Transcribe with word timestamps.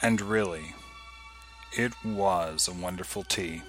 And 0.00 0.20
really, 0.20 0.74
it 1.72 1.92
was 2.04 2.68
a 2.68 2.72
wonderful 2.72 3.24
tea. 3.24 3.62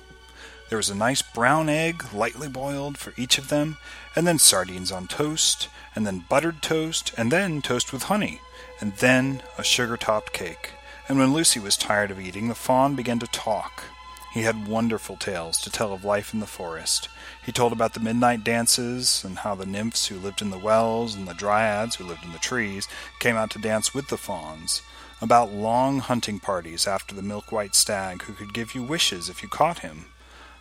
There 0.70 0.78
was 0.78 0.90
a 0.90 0.96
nice 0.96 1.24
brown 1.24 1.68
egg, 1.68 2.14
lightly 2.14 2.48
boiled, 2.48 2.98
for 2.98 3.14
each 3.18 3.40
of 3.40 3.50
them, 3.50 3.78
and 4.16 4.28
then 4.28 4.38
sardines 4.38 4.92
on 4.92 5.08
toast, 5.08 5.68
and 5.96 6.06
then 6.06 6.26
buttered 6.30 6.62
toast, 6.62 7.12
and 7.18 7.32
then 7.32 7.64
toast 7.64 7.92
with 7.92 8.04
honey, 8.04 8.40
and 8.80 8.96
then 8.98 9.42
a 9.58 9.64
sugar 9.64 9.98
topped 9.98 10.32
cake. 10.32 10.72
And 11.08 11.18
when 11.18 11.34
Lucy 11.34 11.60
was 11.60 11.76
tired 11.76 12.12
of 12.12 12.20
eating, 12.20 12.48
the 12.48 12.56
faun 12.56 12.96
began 12.96 13.18
to 13.18 13.28
talk. 13.28 13.86
He 14.32 14.44
had 14.44 14.68
wonderful 14.68 15.18
tales 15.18 15.58
to 15.62 15.72
tell 15.72 15.92
of 15.92 16.06
life 16.06 16.36
in 16.36 16.40
the 16.40 16.46
forest. 16.46 17.10
He 17.44 17.52
told 17.52 17.74
about 17.74 17.96
the 17.96 18.00
midnight 18.00 18.44
dances, 18.44 19.24
and 19.26 19.40
how 19.40 19.56
the 19.56 19.66
nymphs 19.66 20.06
who 20.06 20.20
lived 20.20 20.44
in 20.44 20.52
the 20.52 20.60
wells 20.60 21.16
and 21.16 21.28
the 21.28 21.34
dryads 21.34 21.96
who 21.96 22.04
lived 22.04 22.24
in 22.24 22.32
the 22.32 22.38
trees 22.38 22.88
came 23.20 23.36
out 23.36 23.50
to 23.52 23.60
dance 23.60 23.96
with 23.96 24.10
the 24.10 24.18
fauns, 24.18 24.84
about 25.22 25.52
long 25.52 26.00
hunting 26.00 26.40
parties 26.40 26.88
after 26.88 27.14
the 27.14 27.22
milk 27.22 27.52
white 27.52 27.76
stag 27.76 28.22
who 28.24 28.34
could 28.34 28.54
give 28.54 28.74
you 28.74 28.82
wishes 28.82 29.30
if 29.30 29.44
you 29.44 29.50
caught 29.50 29.80
him, 29.80 30.06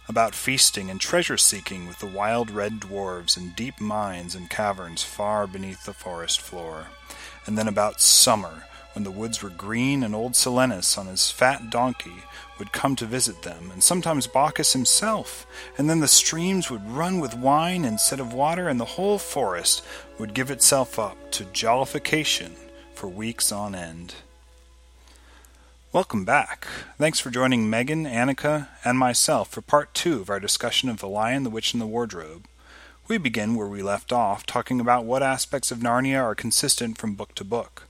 about 0.09 0.35
feasting 0.35 0.91
and 0.91 1.01
treasure 1.01 1.37
seeking 1.37 1.87
with 1.87 1.99
the 1.99 2.07
wild 2.07 2.51
red 2.51 2.81
dwarves 2.81 3.37
in 3.37 3.53
deep 3.57 3.81
mines 3.81 4.35
and 4.35 4.51
caverns 4.51 5.03
far 5.03 5.47
beneath 5.47 5.85
the 5.85 5.93
forest 5.93 6.41
floor, 6.41 6.87
and 7.47 7.57
then 7.57 7.69
about 7.69 8.01
summer 8.01 8.65
when 8.95 9.05
the 9.05 9.11
woods 9.11 9.43
were 9.43 9.51
green 9.51 10.03
and 10.03 10.15
old 10.15 10.33
Silenus 10.33 10.99
on 10.99 11.07
his 11.07 11.31
fat 11.31 11.71
donkey 11.71 12.25
would 12.59 12.73
come 12.73 12.97
to 12.97 13.07
visit 13.07 13.43
them, 13.43 13.71
and 13.71 13.81
sometimes 13.81 14.27
Bacchus 14.27 14.73
himself, 14.73 15.47
and 15.77 15.89
then 15.89 16.01
the 16.01 16.09
streams 16.09 16.69
would 16.69 16.91
run 16.91 17.21
with 17.21 17.37
wine 17.37 17.85
instead 17.85 18.19
of 18.19 18.33
water, 18.33 18.69
and 18.69 18.81
the 18.81 18.85
whole 18.85 19.19
forest 19.19 19.85
would 20.19 20.35
give 20.35 20.51
itself 20.51 20.99
up 20.99 21.31
to 21.31 21.45
jollification 21.45 22.51
for 22.93 23.07
weeks 23.07 23.53
on 23.53 23.77
end. 23.77 24.15
Welcome 25.91 26.27
back. 26.27 26.67
Thanks 26.99 27.19
for 27.19 27.31
joining 27.31 27.71
Megan, 27.71 28.05
Annika, 28.05 28.69
and 28.85 28.99
myself 28.99 29.49
for 29.49 29.63
part 29.63 29.95
two 29.95 30.21
of 30.21 30.29
our 30.29 30.39
discussion 30.39 30.91
of 30.91 30.99
The 30.99 31.09
Lion, 31.09 31.45
the 31.45 31.51
Witch, 31.51 31.73
and 31.73 31.81
the 31.81 31.87
Wardrobe. 31.87 32.45
We 33.09 33.17
begin 33.17 33.55
where 33.55 33.67
we 33.67 33.83
left 33.83 34.13
off, 34.13 34.45
talking 34.45 34.81
about 34.81 35.07
what 35.07 35.23
aspects 35.23 35.71
of 35.71 35.79
Narnia 35.79 36.23
are 36.23 36.35
consistent 36.35 36.99
from 36.99 37.15
book 37.15 37.35
to 37.37 37.45
book. 37.45 37.85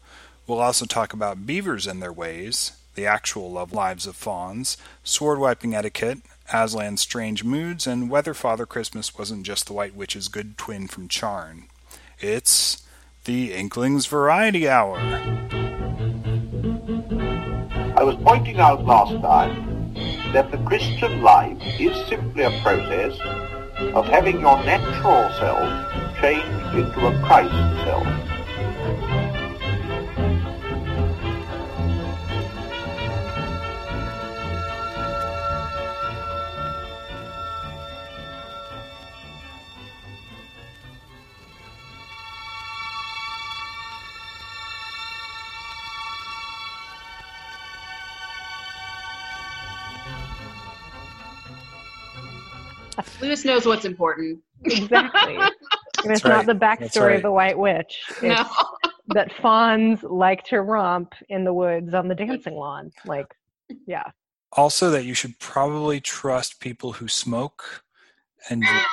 We'll 0.47 0.61
also 0.61 0.87
talk 0.87 1.13
about 1.13 1.45
beavers 1.45 1.89
and 1.89 2.01
their 2.01 2.13
ways, 2.13 2.71
the 2.95 3.05
actual 3.05 3.51
love 3.51 3.73
lives 3.73 4.07
of 4.07 4.15
fauns, 4.15 4.77
sword 5.03 5.41
wiping 5.41 5.75
etiquette, 5.75 6.19
Aslan's 6.53 7.01
strange 7.01 7.43
moods, 7.43 7.85
and 7.89 8.09
whether 8.09 8.33
Father 8.33 8.65
Christmas 8.65 9.19
wasn't 9.19 9.43
just 9.43 9.67
the 9.67 9.73
White 9.73 9.97
Witch's 9.97 10.29
good 10.29 10.57
twin 10.57 10.87
from 10.87 11.09
Charn. 11.09 11.65
It's 12.21 12.81
the 13.25 13.53
Inklings 13.53 14.07
Variety 14.07 14.69
Hour. 14.69 15.58
I 17.99 18.05
was 18.05 18.15
pointing 18.23 18.61
out 18.61 18.85
last 18.85 19.21
time 19.23 19.93
that 20.33 20.53
the 20.53 20.59
Christian 20.59 21.21
life 21.21 21.59
is 21.81 21.97
simply 22.07 22.45
a 22.45 22.61
process 22.63 23.19
of 23.93 24.07
having 24.07 24.39
your 24.39 24.57
natural 24.63 25.29
self 25.41 26.21
changed 26.21 26.77
into 26.79 27.07
a 27.09 27.21
Christ 27.27 27.53
self. 27.83 28.07
Lewis 53.45 53.45
knows 53.45 53.67
what's 53.67 53.85
important. 53.85 54.41
Exactly. 54.65 55.39
And 56.05 56.13
it's 56.13 56.25
right. 56.25 56.31
not 56.31 56.47
the 56.47 56.55
backstory 56.55 57.07
right. 57.09 57.17
of 57.17 57.23
the 57.23 57.33
White 57.33 57.59
Witch. 57.59 58.01
No. 58.23 58.47
That 59.09 59.33
fauns 59.43 60.01
like 60.05 60.45
to 60.45 60.61
romp 60.61 61.13
in 61.29 61.43
the 61.43 61.53
woods 61.53 61.93
on 61.93 62.07
the 62.07 62.15
dancing 62.15 62.55
lawn. 62.55 62.93
Like, 63.05 63.27
yeah. 63.85 64.05
Also, 64.53 64.91
that 64.91 65.05
you 65.07 65.15
should 65.15 65.37
probably 65.41 66.01
trust 66.01 66.61
people 66.61 66.93
who 66.93 67.09
smoke 67.09 67.83
and 68.49 68.63
drink, 68.63 68.87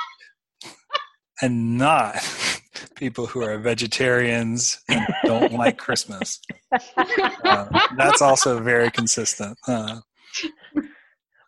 and 1.42 1.78
not 1.78 2.16
people 2.96 3.26
who 3.26 3.40
are 3.44 3.56
vegetarians 3.56 4.80
and 4.88 5.06
don't 5.24 5.52
like 5.52 5.78
Christmas. 5.78 6.40
Uh, 6.72 7.66
that's 7.96 8.20
also 8.20 8.60
very 8.60 8.90
consistent. 8.90 9.56
Uh, 9.68 10.00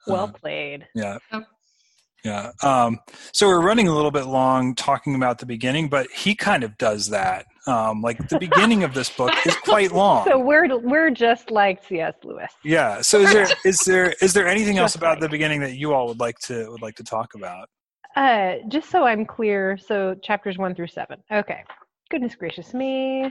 well 0.06 0.24
uh, 0.26 0.38
played. 0.38 0.86
yeah. 0.94 1.18
Yeah. 2.28 2.52
Um, 2.62 2.98
so 3.32 3.46
we're 3.46 3.60
running 3.62 3.88
a 3.88 3.94
little 3.94 4.10
bit 4.10 4.26
long 4.26 4.74
talking 4.74 5.14
about 5.14 5.38
the 5.38 5.46
beginning, 5.46 5.88
but 5.88 6.10
he 6.10 6.34
kind 6.34 6.62
of 6.62 6.76
does 6.78 7.08
that. 7.08 7.46
Um, 7.66 8.00
like 8.02 8.16
the 8.28 8.38
beginning 8.38 8.82
of 8.84 8.94
this 8.94 9.10
book 9.10 9.32
is 9.46 9.54
quite 9.64 9.92
long. 9.92 10.26
So 10.26 10.38
we're 10.38 10.78
we're 10.78 11.10
just 11.10 11.50
like 11.50 11.82
C.S. 11.84 12.14
Lewis. 12.24 12.50
yeah. 12.64 13.00
So 13.02 13.20
is 13.20 13.32
there 13.32 13.46
is 13.64 13.78
there 13.80 14.14
is 14.20 14.32
there 14.34 14.46
anything 14.46 14.78
else 14.78 14.94
about 14.94 15.16
like- 15.16 15.20
the 15.20 15.28
beginning 15.28 15.60
that 15.60 15.76
you 15.76 15.92
all 15.94 16.06
would 16.08 16.20
like 16.20 16.38
to 16.40 16.70
would 16.70 16.82
like 16.82 16.96
to 16.96 17.04
talk 17.04 17.34
about? 17.34 17.68
Uh, 18.16 18.56
just 18.68 18.90
so 18.90 19.04
I'm 19.04 19.24
clear, 19.24 19.78
so 19.78 20.14
chapters 20.22 20.58
one 20.58 20.74
through 20.74 20.88
seven. 20.88 21.18
Okay. 21.32 21.62
Goodness 22.10 22.34
gracious 22.34 22.72
me. 22.74 23.30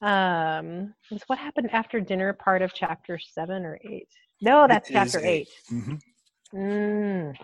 Um, 0.00 0.94
is 1.10 1.22
what 1.26 1.38
happened 1.38 1.70
after 1.72 2.00
dinner 2.00 2.32
part 2.34 2.62
of 2.62 2.72
chapter 2.72 3.18
seven 3.18 3.64
or 3.64 3.78
eight? 3.84 4.08
No, 4.40 4.66
that's 4.68 4.88
It 4.90 4.92
chapter 4.92 5.20
eight. 5.24 5.48
Mhm. 5.72 6.00
Mm. 6.54 7.34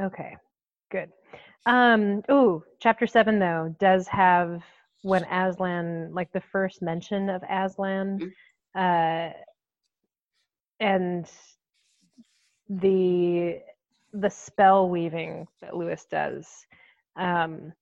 Okay, 0.00 0.36
good. 0.90 1.10
Um, 1.66 2.22
ooh, 2.30 2.64
chapter 2.80 3.06
seven 3.06 3.38
though 3.38 3.74
does 3.78 4.08
have 4.08 4.62
when 5.02 5.24
Aslan, 5.24 6.12
like 6.12 6.32
the 6.32 6.40
first 6.40 6.82
mention 6.82 7.28
of 7.28 7.42
Aslan, 7.48 8.32
uh, 8.74 9.30
and 10.80 11.30
the 12.68 13.60
the 14.12 14.30
spell 14.30 14.88
weaving 14.88 15.46
that 15.60 15.76
Lewis 15.76 16.06
does. 16.10 16.48
Um, 17.16 17.72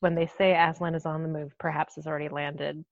when 0.00 0.14
they 0.14 0.26
say 0.26 0.54
Aslan 0.56 0.94
is 0.94 1.06
on 1.06 1.22
the 1.22 1.28
move, 1.28 1.52
perhaps 1.58 1.96
has 1.96 2.06
already 2.06 2.28
landed. 2.28 2.84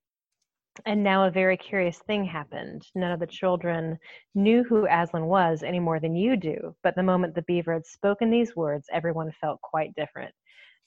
And 0.87 1.03
now 1.03 1.25
a 1.25 1.31
very 1.31 1.57
curious 1.57 1.99
thing 1.99 2.25
happened. 2.25 2.87
None 2.95 3.13
of 3.13 3.21
the 3.21 3.27
children 3.27 3.99
knew 4.35 4.65
who 4.65 4.87
Aslan 4.91 5.27
was 5.27 5.63
any 5.63 5.79
more 5.79 6.01
than 6.01 6.17
you 6.17 6.37
do. 6.37 6.75
But 6.83 6.97
the 6.97 7.03
moment 7.03 7.35
the 7.35 7.43
beaver 7.43 7.73
had 7.73 7.87
spoken 7.87 8.31
these 8.31 8.57
words, 8.57 8.89
everyone 8.93 9.33
felt 9.41 9.61
quite 9.63 9.95
different. 9.95 10.35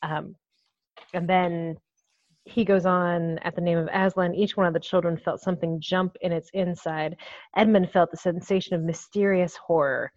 Um, 0.04 0.36
and 1.14 1.28
then 1.28 1.78
he 2.46 2.66
goes 2.66 2.86
on 2.86 3.40
at 3.40 3.56
the 3.56 3.62
name 3.62 3.78
of 3.78 3.90
Aslan. 3.94 4.36
Each 4.36 4.56
one 4.58 4.68
of 4.68 4.74
the 4.74 4.80
children 4.80 5.18
felt 5.18 5.42
something 5.42 5.80
jump 5.80 6.16
in 6.22 6.32
its 6.32 6.50
inside. 6.54 7.16
Edmund 7.56 7.92
felt 7.92 8.12
the 8.12 8.18
sensation 8.18 8.76
of 8.76 8.84
mysterious 8.84 9.56
horror. 9.56 10.12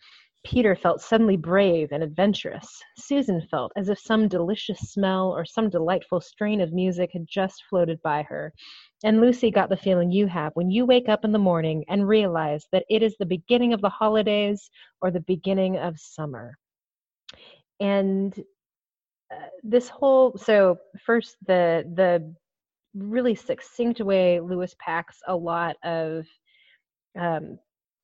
Peter 0.44 0.74
felt 0.74 1.02
suddenly 1.02 1.36
brave 1.36 1.88
and 1.92 2.02
adventurous. 2.02 2.82
Susan 2.96 3.46
felt 3.50 3.72
as 3.76 3.88
if 3.88 3.98
some 3.98 4.26
delicious 4.26 4.78
smell 4.92 5.30
or 5.30 5.44
some 5.44 5.68
delightful 5.68 6.20
strain 6.20 6.60
of 6.60 6.72
music 6.72 7.10
had 7.12 7.26
just 7.28 7.62
floated 7.68 8.00
by 8.02 8.22
her. 8.22 8.52
And 9.02 9.20
Lucy 9.20 9.50
got 9.50 9.70
the 9.70 9.76
feeling 9.76 10.12
you 10.12 10.26
have 10.26 10.52
when 10.54 10.70
you 10.70 10.84
wake 10.84 11.08
up 11.08 11.24
in 11.24 11.32
the 11.32 11.38
morning 11.38 11.84
and 11.88 12.06
realize 12.06 12.66
that 12.72 12.84
it 12.90 13.02
is 13.02 13.16
the 13.16 13.26
beginning 13.26 13.72
of 13.72 13.80
the 13.80 13.88
holidays 13.88 14.70
or 15.00 15.10
the 15.10 15.20
beginning 15.20 15.78
of 15.78 15.98
summer. 15.98 16.58
And 17.80 18.38
uh, 19.32 19.46
this 19.62 19.88
whole 19.88 20.36
so 20.36 20.78
first 21.04 21.36
the 21.46 21.84
the 21.94 22.34
really 22.94 23.34
succinct 23.34 24.00
way 24.00 24.40
Lewis 24.40 24.74
packs 24.80 25.18
a 25.28 25.36
lot 25.36 25.76
of 25.84 26.26
um, 27.18 27.58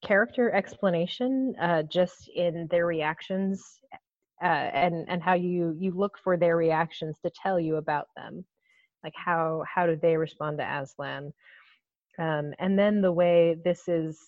character 0.04 0.52
explanation 0.52 1.54
uh, 1.60 1.82
just 1.82 2.28
in 2.28 2.68
their 2.70 2.86
reactions 2.86 3.80
uh, 4.42 4.46
and 4.46 5.04
and 5.08 5.22
how 5.22 5.34
you 5.34 5.76
you 5.78 5.90
look 5.90 6.16
for 6.22 6.36
their 6.36 6.56
reactions 6.56 7.18
to 7.24 7.30
tell 7.30 7.58
you 7.58 7.76
about 7.76 8.06
them 8.16 8.44
like 9.06 9.14
how 9.14 9.62
how 9.72 9.86
do 9.86 9.96
they 9.96 10.16
respond 10.16 10.58
to 10.58 10.64
aslan? 10.64 11.32
Um, 12.18 12.52
and 12.58 12.78
then 12.78 13.00
the 13.00 13.12
way 13.12 13.56
this 13.64 13.88
is 13.88 14.18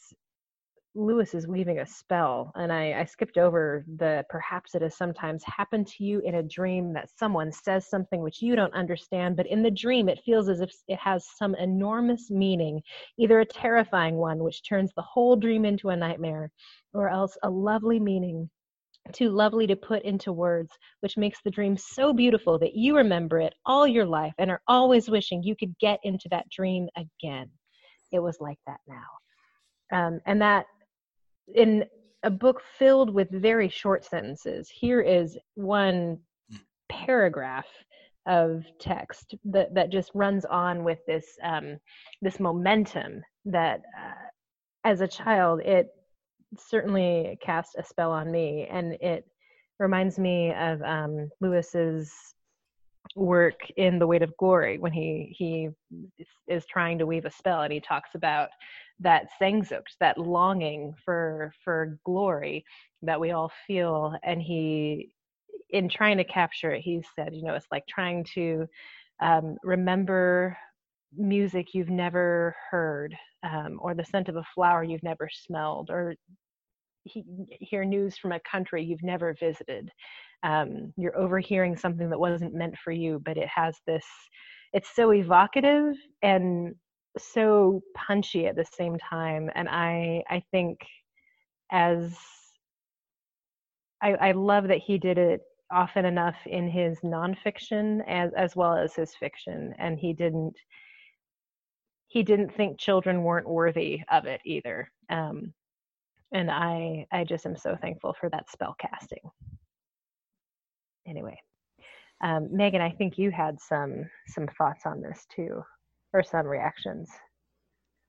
lewis 0.95 1.35
is 1.35 1.47
weaving 1.47 1.79
a 1.79 1.87
spell 1.87 2.51
and 2.57 2.73
I, 2.73 3.01
I 3.01 3.05
skipped 3.05 3.39
over 3.39 3.85
the 3.99 4.25
perhaps 4.31 4.75
it 4.75 4.83
has 4.83 4.97
sometimes 4.97 5.45
happened 5.45 5.87
to 5.89 6.05
you 6.05 6.21
in 6.21 6.37
a 6.37 6.43
dream 6.43 6.93
that 6.95 7.11
someone 7.17 7.53
says 7.53 7.89
something 7.89 8.21
which 8.23 8.43
you 8.43 8.57
don't 8.57 8.75
understand 8.75 9.37
but 9.37 9.47
in 9.47 9.63
the 9.63 9.71
dream 9.71 10.09
it 10.09 10.23
feels 10.25 10.49
as 10.49 10.61
if 10.61 10.73
it 10.89 10.99
has 10.99 11.27
some 11.37 11.55
enormous 11.57 12.31
meaning 12.31 12.81
either 13.19 13.41
a 13.41 13.47
terrifying 13.47 14.17
one 14.17 14.43
which 14.43 14.67
turns 14.67 14.91
the 14.97 15.03
whole 15.03 15.37
dream 15.37 15.65
into 15.65 15.91
a 15.91 15.97
nightmare 15.97 16.51
or 16.95 17.09
else 17.09 17.37
a 17.45 17.51
lovely 17.51 18.01
meaning 18.01 18.49
too 19.13 19.31
lovely 19.31 19.67
to 19.67 19.77
put 19.77 20.03
into 20.03 20.33
words, 20.33 20.71
which 21.01 21.17
makes 21.17 21.41
the 21.43 21.51
dream 21.51 21.77
so 21.77 22.13
beautiful 22.13 22.59
that 22.59 22.75
you 22.75 22.97
remember 22.97 23.41
it 23.41 23.55
all 23.67 23.87
your 23.87 24.07
life 24.07 24.35
and 24.39 24.51
are 24.51 24.63
always 24.69 25.09
wishing 25.09 25.43
you 25.43 25.57
could 25.57 25.75
get 25.79 25.99
into 26.03 26.29
that 26.31 26.49
dream 26.51 26.89
again. 26.97 27.51
it 28.13 28.21
was 28.21 28.39
like 28.41 28.59
that 28.67 28.81
now. 28.87 29.09
Um, 29.93 30.21
and 30.27 30.41
that 30.41 30.67
in 31.55 31.85
a 32.23 32.31
book 32.31 32.61
filled 32.79 33.13
with 33.13 33.31
very 33.31 33.69
short 33.69 34.05
sentences, 34.05 34.71
here 34.71 35.01
is 35.01 35.39
one 35.55 36.19
paragraph 36.89 37.67
of 38.27 38.65
text 38.79 39.35
that, 39.45 39.75
that 39.75 39.91
just 39.91 40.11
runs 40.15 40.45
on 40.45 40.85
with 40.85 40.99
this 41.07 41.27
um, 41.43 41.79
this 42.21 42.39
momentum 42.39 43.23
that 43.47 43.81
uh, 43.99 44.29
as 44.85 45.01
a 45.01 45.09
child 45.09 45.61
it 45.61 45.89
certainly 46.57 47.39
cast 47.43 47.77
a 47.79 47.83
spell 47.83 48.13
on 48.13 48.31
me 48.31 48.67
and 48.71 48.95
it 48.95 49.27
reminds 49.79 50.19
me 50.19 50.53
of 50.55 50.81
um, 50.83 51.29
lewis's 51.41 52.13
work 53.17 53.61
in 53.77 53.99
the 53.99 54.07
weight 54.07 54.23
of 54.23 54.37
glory 54.37 54.79
when 54.79 54.93
he 54.93 55.35
he 55.37 55.69
is 56.47 56.65
trying 56.67 56.99
to 56.99 57.07
weave 57.07 57.25
a 57.25 57.31
spell 57.31 57.63
and 57.63 57.73
he 57.73 57.81
talks 57.81 58.11
about 58.15 58.51
that 59.01 59.29
sehnsucht 59.41 59.83
that 60.01 60.19
longing 60.19 60.95
for 61.05 61.53
for 61.65 61.99
glory 62.05 62.65
that 63.03 63.19
we 63.19 63.31
all 63.31 63.51
feel 63.67 64.15
and 64.23 64.43
he 64.43 65.11
in 65.71 65.89
trying 65.89 66.17
to 66.17 66.25
capture 66.25 66.73
it 66.73 66.81
he 66.81 67.03
said 67.15 67.35
you 67.35 67.43
know 67.43 67.55
it's 67.55 67.67
like 67.71 67.87
trying 67.87 68.25
to 68.25 68.67
um, 69.21 69.57
remember 69.63 70.57
music 71.17 71.69
you've 71.75 71.91
never 71.91 72.55
heard 72.71 73.15
um, 73.43 73.79
or 73.81 73.95
the 73.95 74.05
scent 74.05 74.29
of 74.29 74.37
a 74.37 74.45
flower 74.55 74.83
you've 74.83 75.03
never 75.03 75.29
smelled 75.33 75.91
or 75.91 76.15
he, 77.05 77.25
hear 77.61 77.85
news 77.85 78.19
from 78.19 78.33
a 78.33 78.41
country 78.41 78.85
you've 78.85 79.03
never 79.03 79.35
visited. 79.41 79.91
Um, 80.43 80.93
you're 80.97 81.17
overhearing 81.17 81.77
something 81.77 82.11
that 82.11 82.21
wasn't 82.21 82.55
meant 82.55 82.77
for 82.83 82.93
you 82.93 83.21
but 83.25 83.37
it 83.37 83.49
has 83.49 83.77
this 83.87 84.05
it's 84.73 84.95
so 84.95 85.13
evocative 85.13 85.95
and 86.23 86.75
so 87.19 87.81
punchy 87.97 88.47
at 88.47 88.55
the 88.55 88.65
same 88.65 88.97
time 88.99 89.51
and 89.55 89.69
i 89.69 90.23
i 90.31 90.41
think 90.53 90.79
as 91.73 92.17
I, 94.01 94.13
I 94.15 94.33
love 94.33 94.69
that 94.69 94.79
he 94.79 94.99
did 94.99 95.19
it 95.19 95.41
often 95.73 96.05
enough 96.05 96.37
in 96.47 96.69
his 96.69 96.99
nonfiction 97.01 98.01
as 98.07 98.31
as 98.37 98.57
well 98.57 98.77
as 98.77 98.95
his 98.95 99.15
fiction 99.15 99.75
and 99.79 99.99
he 99.99 100.13
didn't 100.13 100.55
he 102.09 102.23
didn't 102.23 102.55
think 102.55 102.79
children 102.79 103.23
weren't 103.23 103.49
worthy 103.49 104.03
of 104.11 104.27
it 104.27 104.41
either 104.45 104.91
um, 105.11 105.53
and 106.33 106.51
i 106.51 107.07
i 107.13 107.25
just 107.25 107.47
am 107.47 107.57
so 107.57 107.77
thankful 107.81 108.15
for 108.19 108.29
that 108.29 108.51
spell 108.51 108.75
casting. 108.79 109.23
Anyway 111.07 111.39
um, 112.23 112.49
megan 112.51 112.83
i 112.83 112.91
think 112.91 113.17
you 113.17 113.31
had 113.31 113.59
some 113.61 114.05
some 114.27 114.49
thoughts 114.59 114.85
on 114.85 115.01
this 115.01 115.27
too 115.35 115.63
or 116.13 116.23
some 116.23 116.47
reactions. 116.47 117.11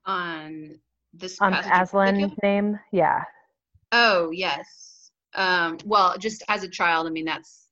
On 0.06 0.75
this 1.13 1.40
on 1.42 1.52
passage 1.52 1.72
in 1.72 1.81
aslan 1.81 2.36
name? 2.44 2.80
Yeah. 2.92 3.24
Oh 3.92 4.31
yes. 4.31 5.12
Um, 5.36 5.78
well, 5.86 6.18
just 6.18 6.44
as 6.48 6.63
a 6.63 6.69
child, 6.69 7.07
I 7.07 7.12
mean, 7.12 7.25
that's 7.25 7.68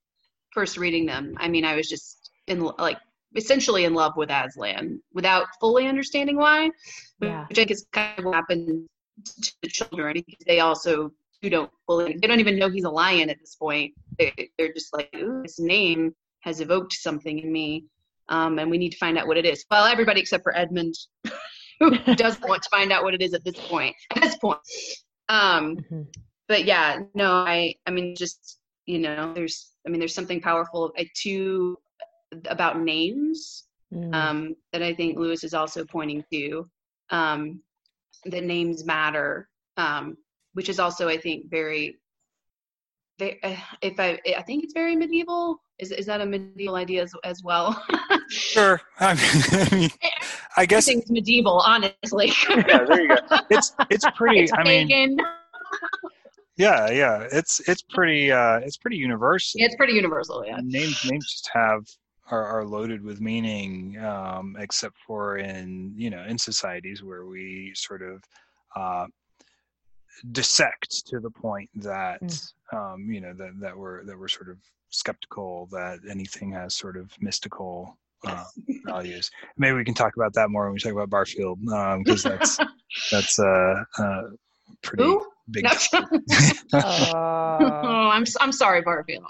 first 0.54 0.78
reading 0.78 1.06
them. 1.06 1.36
I 1.38 1.48
mean, 1.48 1.66
I 1.66 1.76
was 1.76 1.90
just 1.90 2.32
in 2.48 2.60
like 2.60 2.98
essentially 3.36 3.86
in 3.86 3.94
love 3.94 4.14
with 4.16 4.30
Aslan 4.32 5.02
without 5.14 5.46
fully 5.60 5.88
understanding 5.88 6.38
why. 6.38 6.70
Yeah. 7.22 7.46
Which 7.48 7.60
I 7.60 7.66
is 7.70 7.86
kind 7.92 8.20
of 8.20 8.26
what 8.26 8.36
happened 8.36 8.88
to 9.26 9.52
the 9.62 9.68
children 9.70 10.14
because 10.26 10.46
they 10.46 10.60
also 10.60 11.12
who 11.42 11.50
don't 11.50 11.72
fully 11.86 12.18
they 12.20 12.28
don't 12.28 12.40
even 12.40 12.58
know 12.58 12.70
he's 12.70 12.84
a 12.84 12.90
lion 12.90 13.30
at 13.30 13.40
this 13.40 13.56
point. 13.56 13.94
They, 14.18 14.50
they're 14.58 14.74
just 14.74 14.94
like, 14.94 15.10
Ooh, 15.16 15.42
this 15.44 15.60
name 15.60 16.16
has 16.42 16.62
evoked 16.62 16.94
something 16.94 17.40
in 17.40 17.52
me, 17.52 17.86
um, 18.30 18.58
and 18.60 18.70
we 18.72 18.78
need 18.78 18.92
to 18.92 18.98
find 18.98 19.18
out 19.18 19.28
what 19.28 19.38
it 19.38 19.46
is. 19.46 19.66
Well, 19.70 19.86
everybody 19.86 20.22
except 20.22 20.44
for 20.44 20.56
Edmund, 20.56 20.96
who 21.80 21.92
doesn't 22.16 22.48
want 22.48 22.64
to 22.64 22.70
find 22.70 22.92
out 22.92 23.04
what 23.04 23.14
it 23.14 23.22
is 23.22 23.34
at 23.34 23.44
this 23.44 23.60
point. 23.68 23.96
At 24.16 24.22
this 24.22 24.36
point. 24.38 24.60
Um, 25.30 25.78
Mhm. 25.92 26.08
but 26.48 26.64
yeah 26.64 27.00
no 27.14 27.44
i 27.46 27.76
i 27.86 27.92
mean 27.92 28.16
just 28.16 28.60
you 28.86 29.00
know 29.00 29.34
there's 29.34 29.74
i 29.86 29.90
mean 29.90 30.00
there's 30.00 30.14
something 30.14 30.40
powerful 30.40 30.94
uh, 30.98 31.04
to 31.24 31.78
about 32.50 32.80
names 32.82 33.64
Mm. 33.94 34.14
um 34.14 34.56
that 34.74 34.84
i 34.84 34.94
think 34.94 35.18
lewis 35.18 35.46
is 35.46 35.54
also 35.54 35.86
pointing 35.86 36.22
to 36.30 36.70
um 37.10 37.62
that 38.26 38.44
names 38.44 38.84
matter 38.84 39.48
um 39.78 40.18
which 40.56 40.68
is 40.68 40.78
also 40.78 41.08
i 41.08 41.16
think 41.18 41.50
very 41.50 41.96
very 43.18 43.42
uh, 43.44 43.56
if 43.82 43.98
i 43.98 44.20
i 44.38 44.42
think 44.42 44.66
it's 44.66 44.74
very 44.74 44.94
medieval 44.94 45.62
is 45.80 45.94
is 45.94 46.06
that 46.06 46.20
a 46.20 46.26
medieval 46.26 46.76
idea 46.76 47.02
as, 47.02 47.14
as 47.24 47.42
well 47.44 47.82
Sure. 48.30 48.82
I 49.00 49.14
mean, 49.14 49.72
I, 49.72 49.76
mean, 49.76 49.90
I 50.58 50.66
guess 50.66 50.90
everything's 50.90 51.10
medieval 51.10 51.64
honestly 51.66 52.34
yeah. 52.50 52.84
There 52.84 53.02
you 53.04 53.08
go. 53.08 53.16
It's 53.50 53.74
it's 53.90 54.06
pretty. 54.18 54.42
it's 54.42 54.52
I 54.54 54.64
mean, 54.64 55.18
yeah, 56.58 56.90
yeah. 56.92 57.26
It's 57.32 57.62
it's 57.70 57.84
pretty. 57.84 58.32
Uh, 58.34 58.58
it's 58.60 58.76
pretty 58.76 58.98
universal. 58.98 59.62
it's 59.62 59.76
pretty 59.78 59.94
universal 59.94 60.44
yeah 60.46 60.60
names 60.62 61.00
names 61.10 61.32
just 61.32 61.50
have 61.54 61.86
are, 62.30 62.46
are 62.46 62.66
loaded 62.66 63.04
with 63.04 63.22
meaning 63.22 63.98
um, 64.04 64.56
except 64.60 64.96
for 65.06 65.38
in 65.38 65.94
you 65.96 66.10
know 66.10 66.24
in 66.28 66.38
societies 66.38 67.04
where 67.04 67.26
we 67.26 67.72
sort 67.76 68.02
of 68.02 68.24
uh, 68.76 69.06
dissect 70.32 71.06
to 71.08 71.20
the 71.20 71.30
point 71.30 71.70
that 71.76 72.22
um, 72.74 73.08
you 73.10 73.22
know 73.22 73.34
that, 73.34 73.52
that 73.60 73.78
we're 73.78 74.04
that 74.06 74.18
we're 74.18 74.28
sort 74.28 74.50
of 74.50 74.58
skeptical 74.90 75.68
that 75.72 76.00
anything 76.10 76.52
has 76.52 76.76
sort 76.76 76.98
of 76.98 77.12
mystical 77.20 77.98
uh, 78.26 78.46
values 78.86 79.30
maybe 79.58 79.78
we 79.78 79.86
can 79.86 79.94
talk 79.94 80.16
about 80.16 80.34
that 80.34 80.50
more 80.50 80.66
when 80.66 80.74
we 80.74 80.80
talk 80.80 80.94
about 80.94 81.10
barfield 81.10 81.60
because 82.04 82.24
that's 82.24 82.58
that's 83.12 83.40
uh, 83.40 83.84
uh 84.00 84.22
pretty 84.82 85.04
Who? 85.04 85.26
big 85.52 85.64
No. 85.64 85.72
Oh, 86.74 88.10
I'm 88.12 88.26
I'm 88.42 88.52
sorry, 88.52 88.82
Barfield. 88.82 89.26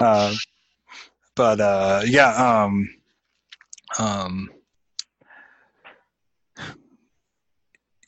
uh, 0.00 0.34
but 1.38 1.60
uh, 1.60 2.02
yeah, 2.04 2.64
um, 2.64 2.92
um, 4.00 4.50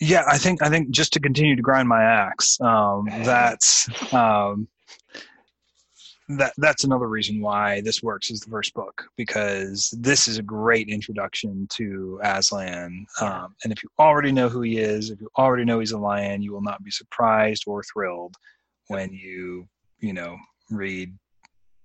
yeah, 0.00 0.25
I 0.27 0.37
think 0.37 0.62
I 0.62 0.69
think 0.69 0.91
just 0.91 1.12
to 1.12 1.21
continue 1.21 1.55
to 1.55 1.62
grind 1.62 1.88
my 1.88 2.03
axe, 2.03 2.61
um, 2.61 3.06
that's 3.23 3.88
um, 4.12 4.67
that 6.31 6.55
that's 6.59 6.82
another 6.82 7.06
reason 7.06 7.41
why 7.41 7.82
this 7.82 8.03
works 8.03 8.32
as 8.32 8.41
the 8.41 8.50
first 8.50 8.75
book 8.75 9.05
because 9.17 9.94
this 9.97 10.27
is 10.27 10.38
a 10.38 10.43
great 10.43 10.88
introduction 10.88 11.69
to 11.70 12.19
Aslan. 12.25 13.06
Um, 13.20 13.55
and 13.63 13.72
if 13.72 13.81
you 13.84 13.91
already 14.01 14.32
know 14.32 14.49
who 14.49 14.63
he 14.63 14.79
is, 14.79 15.10
if 15.10 15.20
you 15.20 15.29
already 15.39 15.65
know 15.65 15.79
he's 15.79 15.93
a 15.93 15.99
lion, 15.99 16.43
you 16.43 16.53
will 16.53 16.63
not 16.63 16.82
be 16.82 16.91
surprised 16.91 17.63
or 17.69 17.84
thrilled 17.84 18.34
when 18.89 19.13
you 19.13 19.69
you 20.01 20.13
know 20.13 20.37
read 20.69 21.17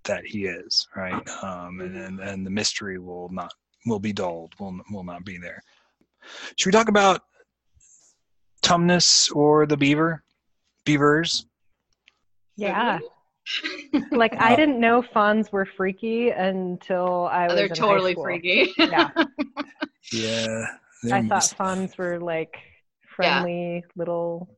that 0.06 0.26
he 0.26 0.46
is 0.46 0.88
right? 0.96 1.28
Um, 1.44 1.80
and, 1.82 1.96
and 1.98 2.20
and 2.20 2.46
the 2.46 2.50
mystery 2.50 3.00
will 3.00 3.30
not 3.30 3.52
will 3.86 4.00
be 4.00 4.14
dulled 4.14 4.54
will 4.60 4.80
will 4.92 5.04
not 5.04 5.26
be 5.26 5.38
there. 5.38 5.62
Should 6.56 6.68
we 6.68 6.72
talk 6.72 6.90
about 6.90 7.22
tumnus 8.64 9.32
or 9.36 9.66
the 9.66 9.78
beaver 9.78 10.24
beavers? 10.86 11.46
Yeah. 12.58 13.00
Like 14.12 14.36
i 14.42 14.54
Uh, 14.54 14.56
didn't 14.56 14.80
know 14.80 15.04
fauns 15.04 15.52
were 15.52 15.68
freaky 15.78 16.32
until 16.32 17.28
i 17.32 17.46
was 17.48 17.56
they're 17.56 17.66
in 17.68 17.74
totally 17.76 18.14
school. 18.14 18.24
freaky. 18.24 18.74
yeah. 18.80 19.10
Yeah 20.12 20.66
i 20.68 20.68
they're 21.04 21.22
thought 21.22 21.36
mis- 21.36 21.54
fauns 21.54 21.98
were 21.98 22.20
like 22.20 22.56
friendly 23.16 23.84
little 23.96 24.50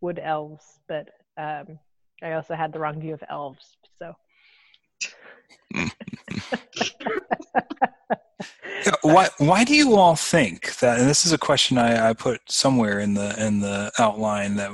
wood 0.00 0.20
elves 0.22 0.78
but 0.86 1.08
um 1.38 1.76
i 2.22 2.32
also 2.34 2.54
had 2.54 2.72
the 2.72 2.78
wrong 2.78 3.00
view 3.00 3.14
of 3.14 3.22
elves 3.28 3.76
so. 3.98 4.06
Yeah, 4.06 4.12
why 9.02 9.28
why 9.38 9.64
do 9.64 9.74
you 9.74 9.96
all 9.96 10.16
think 10.16 10.76
that 10.78 10.98
and 10.98 11.08
this 11.08 11.24
is 11.24 11.32
a 11.32 11.38
question 11.38 11.78
I, 11.78 12.10
I 12.10 12.12
put 12.12 12.40
somewhere 12.48 13.00
in 13.00 13.14
the 13.14 13.34
in 13.44 13.60
the 13.60 13.92
outline 13.98 14.56
that 14.56 14.70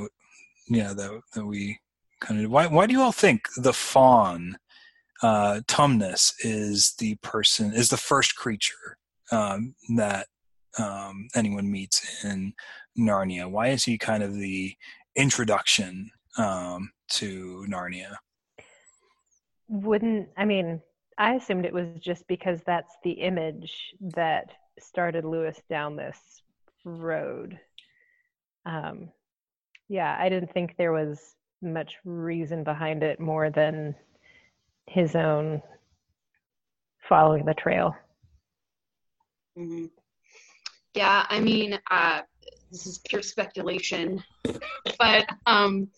yeah 0.68 0.92
that 0.92 1.20
that 1.34 1.44
we 1.44 1.78
kind 2.20 2.44
of 2.44 2.50
why 2.50 2.66
why 2.66 2.86
do 2.86 2.92
you 2.92 3.02
all 3.02 3.12
think 3.12 3.48
the 3.56 3.72
faun 3.72 4.58
uh 5.22 5.60
tumnus 5.66 6.32
is 6.40 6.94
the 6.98 7.16
person 7.16 7.72
is 7.72 7.88
the 7.88 7.96
first 7.96 8.36
creature 8.36 8.98
um 9.32 9.74
that 9.96 10.26
um 10.78 11.28
anyone 11.34 11.70
meets 11.70 12.24
in 12.24 12.52
Narnia? 12.98 13.50
Why 13.50 13.68
is 13.68 13.84
he 13.84 13.98
kind 13.98 14.22
of 14.22 14.34
the 14.34 14.74
introduction 15.16 16.10
um 16.38 16.92
to 17.08 17.66
Narnia 17.68 18.16
wouldn't 19.68 20.28
i 20.36 20.44
mean 20.44 20.80
i 21.18 21.34
assumed 21.34 21.64
it 21.64 21.72
was 21.72 21.86
just 22.00 22.26
because 22.28 22.60
that's 22.66 22.94
the 23.04 23.12
image 23.12 23.94
that 24.00 24.50
started 24.78 25.24
lewis 25.24 25.60
down 25.68 25.96
this 25.96 26.18
road 26.84 27.58
um 28.66 29.08
yeah 29.88 30.16
i 30.20 30.28
didn't 30.28 30.52
think 30.52 30.74
there 30.76 30.92
was 30.92 31.34
much 31.62 31.96
reason 32.04 32.62
behind 32.62 33.02
it 33.02 33.18
more 33.18 33.50
than 33.50 33.94
his 34.86 35.16
own 35.16 35.60
following 37.08 37.44
the 37.44 37.54
trail 37.54 37.94
Mhm. 39.58 39.90
Yeah, 40.94 41.26
I 41.28 41.40
mean, 41.40 41.78
uh, 41.90 42.22
this 42.70 42.86
is 42.86 42.98
pure 43.08 43.22
speculation, 43.22 44.22
but 44.98 45.26
um, 45.46 45.88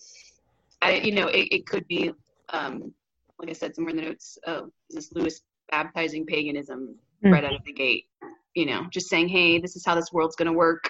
I 0.83 0.95
you 0.97 1.13
know 1.13 1.29
it, 1.29 1.49
it 1.51 1.67
could 1.67 1.87
be 1.89 2.13
um, 2.51 2.93
like 3.39 3.51
I 3.51 3.53
said 3.53 3.75
somewhere 3.75 3.91
in 3.91 3.97
the 3.97 4.03
notes. 4.03 4.39
Uh, 4.47 4.63
this 4.91 5.13
Lewis 5.13 5.43
baptizing 5.71 6.27
paganism 6.27 6.97
Mm. 7.25 7.33
right 7.33 7.45
out 7.45 7.55
of 7.55 7.65
the 7.65 7.73
gate. 7.73 8.07
You 8.55 8.67
know, 8.67 8.87
just 8.91 9.09
saying, 9.09 9.29
hey, 9.29 9.59
this 9.59 9.77
is 9.77 9.85
how 9.85 9.95
this 9.95 10.13
world's 10.13 10.37
going 10.37 10.47
to 10.47 10.53
work. 10.53 10.89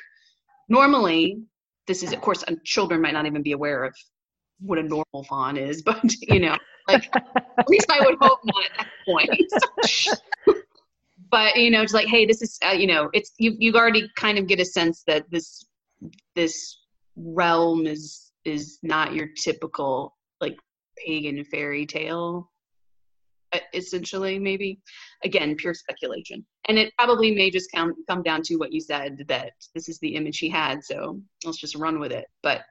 Normally, 0.69 1.41
this 1.87 2.03
is, 2.03 2.13
of 2.13 2.21
course, 2.21 2.45
children 2.65 3.01
might 3.01 3.13
not 3.13 3.27
even 3.27 3.43
be 3.43 3.53
aware 3.53 3.85
of 3.85 3.95
what 4.61 4.79
a 4.79 4.83
normal 4.83 5.25
faun 5.29 5.57
is, 5.57 5.83
but 5.87 6.03
you 6.21 6.41
know, 6.41 6.57
like 6.87 7.09
at 7.15 7.69
least 7.69 7.87
I 7.91 8.01
would 8.05 8.17
hope 8.21 8.41
not 8.45 8.65
at 8.65 8.77
that 8.79 8.89
point. 9.07 10.15
but 11.31 11.57
you 11.57 11.71
know, 11.71 11.83
it's 11.83 11.95
like, 11.95 12.09
hey, 12.09 12.27
this 12.27 12.43
is, 12.43 12.59
uh, 12.67 12.73
you 12.73 12.87
know, 12.87 13.11
it's 13.13 13.33
you. 13.39 13.55
You 13.59 13.75
already 13.75 14.11
kind 14.17 14.39
of 14.39 14.47
get 14.47 14.61
a 14.61 14.65
sense 14.65 15.03
that 15.07 15.31
this 15.31 15.65
this 16.35 16.79
realm 17.17 17.87
is 17.87 18.33
is 18.45 18.79
not 18.83 19.15
your 19.15 19.29
typical 19.37 20.17
like 20.41 20.59
pagan 21.07 21.45
fairy 21.45 21.87
tale 21.87 22.51
uh, 23.53 23.59
essentially 23.75 24.39
maybe. 24.39 24.79
Again 25.25 25.57
pure 25.57 25.75
speculation. 25.75 26.45
And 26.69 26.79
it 26.79 26.93
probably 26.99 27.35
may 27.35 27.51
just 27.51 27.73
come 27.73 27.95
come 28.09 28.23
down 28.23 28.43
to 28.43 28.57
what 28.57 28.73
you 28.73 28.81
said 28.81 29.25
that 29.29 29.53
this 29.75 29.89
is 29.89 29.99
the 30.01 30.15
image 30.15 30.39
he 30.39 30.49
had 30.49 30.85
so 30.85 31.21
let's 31.45 31.59
just 31.59 31.75
run 31.77 31.99
with 31.99 32.13
it. 32.13 32.27
But 32.43 32.63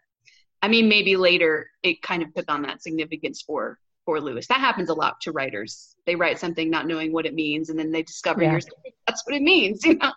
i 0.61 0.67
mean 0.67 0.87
maybe 0.87 1.15
later 1.15 1.69
it 1.83 2.01
kind 2.01 2.23
of 2.23 2.33
took 2.33 2.49
on 2.51 2.61
that 2.63 2.81
significance 2.81 3.41
for 3.45 3.77
for 4.05 4.21
lewis. 4.21 4.47
That 4.47 4.59
happens 4.59 4.89
a 4.89 4.93
lot 4.93 5.19
to 5.21 5.31
writers. 5.31 5.95
They 6.05 6.15
write 6.15 6.39
something 6.39 6.69
not 6.69 6.87
knowing 6.87 7.11
what 7.11 7.25
it 7.25 7.33
means 7.33 7.69
and 7.69 7.77
then 7.77 7.91
they 7.91 8.03
discover 8.03 8.43
Yeah. 8.43 8.59
that's 9.05 9.25
what 9.25 9.35
it 9.35 9.41
means 9.41 9.83
you 9.85 9.95
know? 9.97 10.13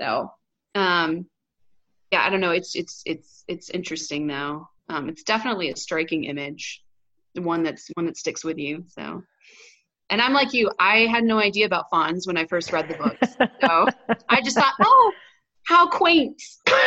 So 0.00 0.30
um 0.74 1.26
yeah 2.12 2.22
i 2.24 2.30
don't 2.30 2.40
know. 2.40 2.52
It's 2.52 2.74
it's 2.76 3.02
it's 3.06 3.42
it's 3.48 3.70
interesting 3.70 4.26
though. 4.26 4.68
Um 4.88 5.08
it's 5.08 5.22
definitely 5.24 5.70
a 5.70 5.76
striking 5.76 6.24
image 6.24 6.82
one 7.40 7.62
that's 7.62 7.88
one 7.94 8.06
that 8.06 8.16
sticks 8.16 8.44
with 8.44 8.58
you 8.58 8.84
so. 8.88 9.22
And 10.08 10.22
i'm 10.22 10.32
like 10.32 10.52
you 10.52 10.70
i 10.78 11.00
had 11.06 11.24
no 11.24 11.38
idea 11.38 11.66
about 11.66 11.90
fauns 11.90 12.26
when 12.26 12.36
i 12.36 12.46
first 12.46 12.72
read 12.72 12.88
the 12.88 12.94
books 12.94 13.36
so 13.60 13.88
i 14.28 14.40
just 14.40 14.56
thought 14.56 14.74
oh 14.80 15.12
how 15.64 15.88
quaint 15.88 16.40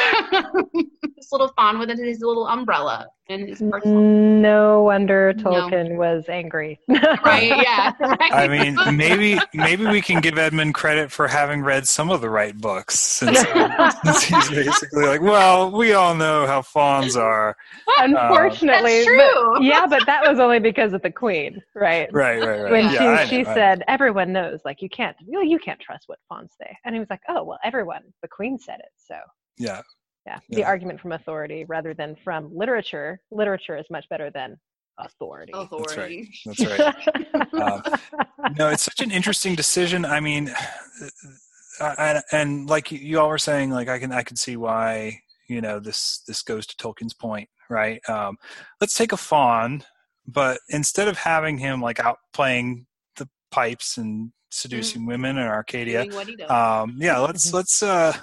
this 1.16 1.32
little 1.32 1.50
faun 1.50 1.80
with 1.80 1.90
his 1.90 2.20
little 2.22 2.48
umbrella 2.48 3.08
and 3.30 3.48
his 3.48 3.60
personal 3.70 4.02
no 4.02 4.82
wonder 4.84 5.34
Tolkien 5.36 5.98
was 5.98 6.26
angry. 6.30 6.80
right 6.88 7.44
yeah 7.44 7.92
right. 8.00 8.34
I 8.34 8.48
mean, 8.48 8.76
maybe 8.98 9.40
maybe 9.54 9.86
we 9.86 10.02
can 10.02 10.20
give 10.22 10.38
Edmund 10.38 10.74
credit 10.74 11.12
for 11.12 11.28
having 11.28 11.62
read 11.62 11.88
some 11.88 12.10
of 12.10 12.22
the 12.22 12.30
right 12.30 12.58
books, 12.58 13.00
since, 13.00 13.40
since 14.04 14.24
he's 14.24 14.50
basically 14.50 15.06
like, 15.06 15.22
well, 15.22 15.72
we 15.72 15.94
all 15.94 16.16
know 16.16 16.48
how 16.48 16.62
fauns 16.62 17.16
are. 17.16 17.56
Unfortunately, 18.00 19.04
That's 19.04 19.06
but- 19.06 19.32
true. 19.34 19.64
yeah, 19.66 19.86
but 19.88 20.06
that 20.06 20.28
was 20.28 20.40
only 20.40 20.60
because 20.60 20.94
of 20.94 21.02
the 21.04 21.12
queen, 21.12 21.62
right? 21.76 22.12
Right, 22.12 22.40
right, 22.42 22.62
right. 22.64 22.72
When 22.72 22.92
yeah, 22.94 23.10
I 23.20 23.26
she, 23.26 23.30
she 23.38 23.44
know, 23.44 23.52
I- 23.52 23.54
said, 23.54 23.84
"Everyone 23.88 24.34
knows, 24.34 24.62
like 24.66 24.82
you 24.82 24.90
can't, 24.90 25.16
well, 25.28 25.44
you 25.44 25.60
can't 25.60 25.80
trust 25.80 26.06
what 26.08 26.18
fauns 26.28 26.52
say," 26.60 26.76
and 26.86 26.96
he 26.96 27.00
was 27.00 27.10
like, 27.10 27.22
"Oh, 27.30 27.44
well, 27.44 27.60
everyone, 27.64 28.02
the 28.22 28.28
queen 28.28 28.58
said 28.58 28.80
it, 28.80 28.92
so." 28.98 29.16
yeah, 29.58 29.82
Yeah, 30.30 30.40
the 30.50 30.64
argument 30.64 31.00
from 31.02 31.12
authority 31.14 31.66
rather 31.68 31.94
than 31.96 32.16
from 32.24 32.56
literature. 32.56 33.20
Literature 33.32 33.78
is 33.78 33.86
much 33.90 34.06
better 34.10 34.30
than 34.30 34.58
authority. 35.00 35.54
authority 35.56 36.30
that's 36.46 36.64
right. 36.66 36.96
Um, 37.60 37.82
no, 38.58 38.70
it's 38.70 38.84
such 38.84 39.00
an 39.02 39.10
interesting 39.12 39.56
decision. 39.56 40.06
I 40.06 40.20
mean, 40.20 40.54
uh, 41.80 41.96
and, 41.98 42.24
and 42.32 42.70
like 42.70 42.92
you- 42.92 43.00
you 43.00 43.20
all 43.20 43.30
were 43.30 43.38
saying, 43.40 43.72
like 43.72 43.90
I 43.90 43.98
can 43.98 44.12
I 44.12 44.22
can 44.22 44.36
see 44.36 44.56
why 44.56 45.20
you 45.48 45.62
know 45.62 45.80
this 45.80 46.22
this 46.28 46.44
goes 46.44 46.68
to 46.68 46.76
Tolkien's 46.78 47.14
point, 47.16 47.50
right? 47.70 48.00
Um, 48.08 48.38
let's 48.80 48.94
take 48.94 49.12
a 49.12 49.18
faun, 49.18 49.84
but 50.28 50.60
instead 50.70 51.08
of 51.08 51.18
having 51.18 51.58
him 51.58 51.82
like 51.82 52.00
out 52.00 52.18
playing 52.34 52.86
the 53.16 53.28
pipes 53.52 53.98
and 53.98 54.32
seducing 54.52 55.06
women 55.08 55.38
in 55.38 55.44
Arcadia, 55.48 56.04
doing 56.04 56.16
what 56.16 56.28
he 56.28 56.36
does 56.36 56.52
um, 56.52 56.98
yeah, 57.00 57.18
let's 57.18 57.52
let's 57.52 57.82
uh, 57.82 58.14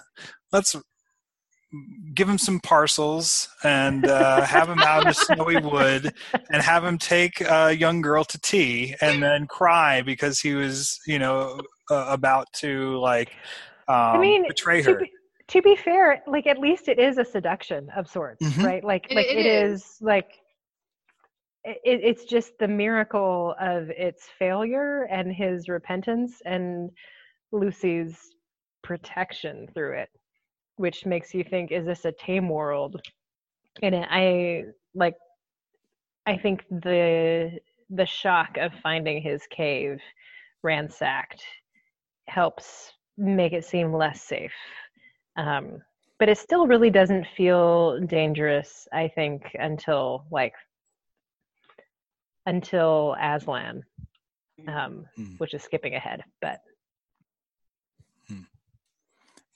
let's 0.53 0.77
give 2.15 2.29
him 2.29 2.39
some 2.39 2.61
parcels 2.61 3.49
and 3.63 4.07
uh, 4.07 4.43
have 4.43 4.69
him 4.69 4.79
out 4.81 5.03
in 5.03 5.09
the 5.09 5.15
snowy 5.15 5.59
wood 5.59 6.13
and 6.51 6.63
have 6.63 6.85
him 6.85 6.97
take 6.99 7.41
a 7.43 7.73
young 7.73 8.01
girl 8.01 8.25
to 8.25 8.39
tea 8.41 8.95
and 9.01 9.23
then 9.23 9.47
cry 9.47 10.03
because 10.03 10.41
he 10.41 10.55
was 10.55 10.99
you 11.07 11.19
know 11.19 11.61
uh, 11.91 12.07
about 12.09 12.47
to 12.55 12.97
like 12.99 13.31
um, 13.89 14.21
mean, 14.21 14.45
betray 14.49 14.83
to 14.83 14.93
her. 14.93 14.99
be, 14.99 15.11
to 15.49 15.63
be 15.63 15.77
fair, 15.77 16.23
like 16.27 16.47
at 16.49 16.59
least 16.59 16.89
it 16.89 16.99
is 16.99 17.19
a 17.19 17.25
seduction 17.25 17.89
of 17.97 18.09
sorts, 18.09 18.45
Mhm. 18.45 18.65
right? 18.65 18.83
Like, 18.85 19.07
It- 19.11 19.15
like 19.17 19.27
it 19.27 19.37
it 19.39 19.47
is. 19.47 19.83
is. 19.83 19.97
like 20.01 20.29
it, 21.65 21.79
it's 21.85 22.25
just 22.25 22.53
the 22.59 22.69
miracle 22.69 23.55
of 23.61 23.91
its 23.91 24.25
failure 24.39 25.05
and 25.11 25.33
his 25.33 25.69
repentance 25.69 26.41
and 26.45 26.91
Lucy's 27.53 28.19
protection 28.83 29.67
through 29.75 29.99
it, 29.99 30.09
which 30.77 31.07
makes 31.07 31.35
you 31.35 31.45
think, 31.45 31.73
is 31.73 31.87
this 31.87 32.05
a 32.05 32.13
tame 32.13 32.49
world? 32.49 33.01
And 33.83 33.95
I 33.95 34.65
like, 34.95 35.15
I 36.27 36.37
think 36.37 36.65
the 36.71 37.59
the 37.91 38.07
shock 38.07 38.57
of 38.57 38.73
finding 38.83 39.23
his 39.23 39.47
cave 39.49 40.01
ransacked 40.63 41.43
helps 42.29 42.93
make 43.17 43.53
it 43.53 43.65
seem 43.65 43.93
less 43.93 44.23
safe. 44.23 44.53
Um, 45.37 45.79
but 46.19 46.29
it 46.29 46.39
still 46.39 46.67
really 46.67 46.91
doesn't 46.91 47.27
feel 47.37 48.01
dangerous, 48.01 48.89
I 48.93 49.09
think, 49.09 49.43
until 49.55 50.25
like 50.31 50.55
until 52.47 53.15
Aslan, 53.21 53.83
um, 54.69 55.07
Hmm. 55.17 55.37
which 55.39 55.55
is 55.55 55.63
skipping 55.63 55.95
ahead. 55.95 56.23
But 56.41 56.61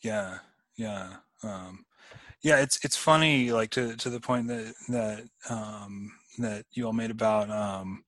Yeah, 0.03 0.39
yeah, 0.81 1.09
um, 1.43 1.85
yeah. 2.43 2.57
It's 2.57 2.83
it's 2.83 2.97
funny, 2.97 3.53
like 3.53 3.71
to 3.73 3.97
to 3.97 4.09
the 4.09 4.21
point 4.21 4.49
that 4.49 4.73
that 4.89 5.29
um, 5.51 6.11
that 6.39 6.65
you 6.73 6.87
all 6.87 6.95
made 6.95 7.11
about 7.11 7.51
um, 7.51 8.03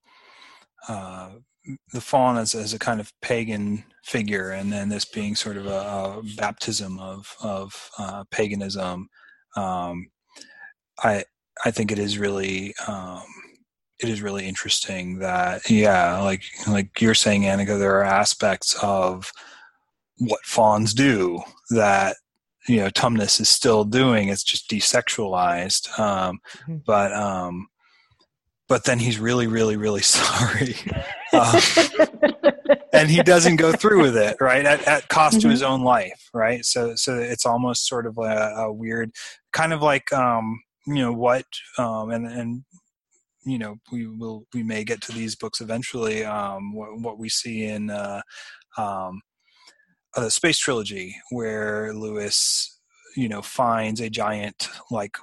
uh, 0.88 1.32
the 1.92 2.00
faun 2.00 2.38
as 2.38 2.54
as 2.54 2.72
a 2.72 2.78
kind 2.78 2.98
of 2.98 3.12
pagan 3.20 3.84
figure, 4.04 4.52
and 4.52 4.72
then 4.72 4.88
this 4.88 5.04
being 5.04 5.36
sort 5.36 5.58
of 5.58 5.66
a, 5.66 5.70
a 5.70 6.22
baptism 6.38 6.98
of 6.98 7.36
of 7.42 7.90
uh, 7.98 8.24
paganism. 8.30 9.08
Um, 9.54 10.10
I 11.02 11.24
I 11.64 11.70
think 11.70 11.92
it 11.92 11.98
is 11.98 12.18
really. 12.18 12.74
Um, 12.88 13.24
it 14.00 14.08
is 14.08 14.20
really 14.20 14.48
interesting 14.48 15.20
that 15.20 15.70
yeah 15.70 16.18
like 16.22 16.42
like 16.66 17.00
you're 17.00 17.14
saying 17.14 17.42
Annika 17.42 17.78
there 17.78 18.00
are 18.00 18.02
aspects 18.02 18.74
of 18.82 19.30
what 20.18 20.44
fauns 20.44 20.92
do 20.92 21.40
that 21.70 22.16
you 22.69 22.76
know 22.76 22.88
Tumnus 22.90 23.40
is 23.40 23.49
still 23.49 23.85
doing. 23.85 24.28
It's 24.28 24.45
just 24.45 24.71
desexualized. 24.71 25.99
Um, 25.99 26.40
Mhm. 26.69 26.83
but 26.85 27.12
um, 27.12 27.69
but 28.69 28.85
then 28.85 28.99
he's 28.99 29.19
really, 29.19 29.47
really, 29.47 29.76
really 29.76 30.02
sorry, 30.16 30.75
uh, 31.33 31.61
and 32.92 33.11
he 33.11 33.23
doesn't 33.23 33.57
go 33.57 33.73
through 33.73 34.00
with 34.02 34.16
it, 34.16 34.37
right? 34.40 34.64
At, 34.64 34.87
at 34.87 35.09
cost 35.09 35.40
to 35.42 35.49
Mhm. 35.49 35.50
his 35.50 35.62
own 35.62 35.83
life, 35.83 36.28
right? 36.33 36.64
So 36.64 36.95
so 36.95 37.16
it's 37.19 37.47
almost 37.47 37.87
sort 37.87 38.07
of 38.07 38.16
a, 38.19 38.54
a 38.66 38.73
weird, 38.73 39.11
kind 39.52 39.73
of 39.73 39.83
like 39.83 40.12
um, 40.12 40.61
you 40.87 40.95
know 40.97 41.12
what, 41.12 41.47
um, 41.78 42.11
and 42.11 42.26
and 42.26 42.64
you 43.45 43.59
know 43.59 43.76
we 43.90 44.07
will 44.07 44.47
we 44.54 44.62
may 44.62 44.85
get 44.85 45.00
to 45.02 45.12
these 45.12 45.35
books 45.37 45.61
eventually. 45.61 46.25
Um, 46.25 46.75
what, 46.75 47.00
what 47.00 47.19
we 47.19 47.28
see 47.28 47.64
in. 47.64 47.90
Uh, 47.90 48.23
um, 48.78 49.21
a 50.16 50.31
space 50.31 50.59
trilogy 50.59 51.16
where 51.31 51.92
Lewis, 51.95 52.78
you 53.16 53.28
know, 53.28 53.42
finds 53.42 54.00
a 54.00 54.11
giant 54.11 54.69
like 54.90 55.16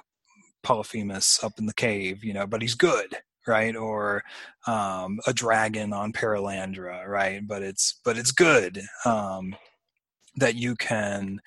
Polyphemus 0.62 1.42
up 1.42 1.52
in 1.58 1.66
the 1.66 1.74
cave, 1.74 2.24
you 2.24 2.32
know, 2.32 2.46
but 2.46 2.62
he's 2.62 2.74
good, 2.74 3.16
right? 3.46 3.74
Or 3.76 4.22
um, 4.66 5.20
a 5.26 5.32
dragon 5.32 5.92
on 5.92 6.12
Perelandra, 6.12 7.06
right? 7.06 7.46
But 7.46 7.62
it's 7.62 8.00
but 8.04 8.18
it's 8.18 8.32
good 8.32 8.82
um, 9.04 9.54
that 10.36 10.54
you 10.56 10.76
can 10.76 11.40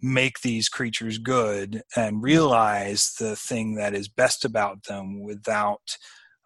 make 0.00 0.40
these 0.40 0.68
creatures 0.68 1.18
good 1.18 1.82
and 1.96 2.22
realize 2.22 3.14
the 3.18 3.34
thing 3.34 3.74
that 3.76 3.94
is 3.94 4.08
best 4.08 4.44
about 4.44 4.84
them 4.84 5.20
without 5.22 5.96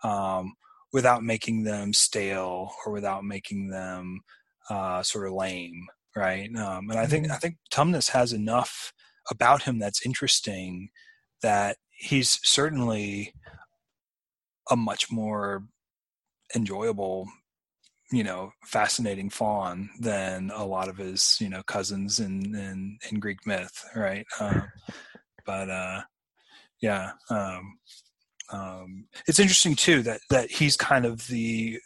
um, 0.03 0.55
without 0.93 1.23
making 1.23 1.65
them 1.65 1.93
stale 1.93 2.73
or 2.85 2.93
without 2.93 3.25
making 3.25 3.69
them 3.69 4.21
uh, 4.69 5.03
sort 5.03 5.27
of 5.27 5.35
lame 5.35 5.87
right? 6.17 6.55
Um, 6.57 6.91
and 6.91 6.99
I 6.99 7.07
think 7.07 7.27
Mhm. 7.27 7.33
I 7.33 7.37
think 7.39 7.57
Tumnus 7.73 8.11
has 8.11 8.33
enough 8.33 8.93
about 9.31 9.63
him 9.63 9.79
that's 9.79 10.05
interesting 10.05 10.91
that 11.43 11.77
he's 11.91 12.41
certainly 12.43 13.35
a 14.71 14.77
much 14.77 15.11
more 15.11 15.65
enjoyable, 16.55 17.29
you 18.13 18.25
know, 18.25 18.53
fascinating 18.65 19.31
faun 19.31 19.91
than 20.01 20.51
a 20.55 20.65
lot 20.65 20.89
of 20.89 20.97
his 20.99 21.39
you 21.41 21.49
know 21.49 21.63
cousins 21.65 22.21
in 22.21 22.55
in, 22.55 22.99
in 23.11 23.21
Greek 23.21 23.47
myth, 23.47 23.85
right? 23.95 24.27
Um, 24.41 24.73
but 25.47 25.71
uh, 25.71 26.03
yeah, 26.81 27.13
um, 27.31 27.79
um, 28.53 29.07
it's 29.27 29.39
interesting 29.39 29.77
too 29.77 30.03
that 30.03 30.21
that 30.31 30.51
he's 30.51 30.77
kind 30.77 31.07
of 31.07 31.27
the 31.29 31.79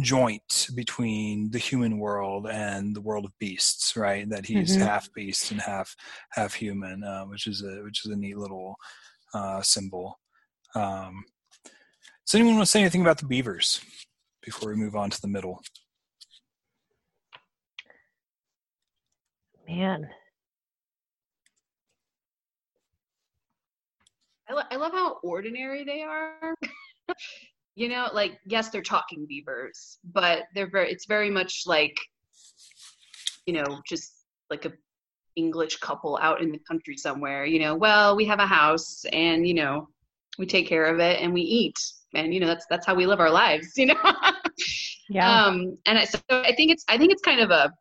joint 0.00 0.68
between 0.74 1.50
the 1.50 1.58
human 1.58 1.98
world 1.98 2.46
and 2.46 2.94
the 2.94 3.00
world 3.00 3.24
of 3.24 3.38
beasts, 3.38 3.96
right? 3.96 4.28
That 4.28 4.46
he's 4.46 4.76
Mhm. 4.76 4.80
half 4.80 5.12
beast 5.12 5.50
and 5.50 5.60
half 5.60 5.94
half 6.30 6.54
human, 6.54 7.02
uh, 7.04 7.24
which 7.26 7.46
is 7.46 7.62
a 7.62 7.82
which 7.82 8.04
is 8.04 8.10
a 8.12 8.16
neat 8.16 8.36
little 8.38 8.76
uh, 9.34 9.60
symbol. 9.62 10.18
Um, 10.74 11.24
does 12.26 12.34
anyone 12.34 12.56
want 12.56 12.66
to 12.66 12.70
say 12.70 12.80
anything 12.80 13.00
about 13.02 13.18
the 13.18 13.26
beavers 13.26 13.80
before 14.42 14.70
we 14.70 14.76
move 14.76 14.96
on 14.96 15.10
to 15.10 15.20
the 15.20 15.28
middle? 15.28 15.60
Man, 19.66 20.08
I, 24.48 24.52
lo- 24.54 24.62
I 24.70 24.76
love 24.76 24.92
how 24.92 25.18
ordinary 25.22 25.84
they 25.84 26.02
are. 26.02 26.54
you 27.78 27.88
know, 27.88 28.08
like 28.12 28.40
yes, 28.44 28.70
they're 28.70 28.82
talking 28.82 29.24
beavers, 29.28 29.98
but 30.12 30.44
they're 30.54 30.68
very. 30.68 30.90
It's 30.90 31.06
very 31.06 31.30
much 31.30 31.62
like, 31.64 31.96
you 33.46 33.54
know, 33.54 33.80
just 33.88 34.12
like 34.50 34.64
a 34.64 34.72
English 35.36 35.76
couple 35.76 36.18
out 36.20 36.42
in 36.42 36.50
the 36.50 36.58
country 36.66 36.96
somewhere. 36.96 37.44
You 37.44 37.60
know, 37.60 37.76
well, 37.76 38.16
we 38.16 38.24
have 38.24 38.40
a 38.40 38.46
house, 38.46 39.04
and 39.12 39.46
you 39.46 39.54
know, 39.54 39.88
we 40.40 40.46
take 40.46 40.66
care 40.66 40.86
of 40.86 40.98
it, 40.98 41.20
and 41.20 41.32
we 41.32 41.42
eat, 41.42 41.76
and 42.14 42.34
you 42.34 42.40
know, 42.40 42.48
that's 42.48 42.66
that's 42.68 42.84
how 42.84 42.96
we 42.96 43.06
live 43.06 43.20
our 43.20 43.30
lives. 43.30 43.68
You 43.76 43.86
know. 43.86 44.02
yeah. 45.08 45.44
um 45.44 45.78
and 45.86 45.98
I, 45.98 46.04
so 46.04 46.18
i 46.30 46.52
think 46.54 46.70
it's 46.70 46.84
i 46.88 46.98
think 46.98 47.12
it's 47.12 47.22
kind 47.22 47.40
of 47.40 47.50
a 47.50 47.72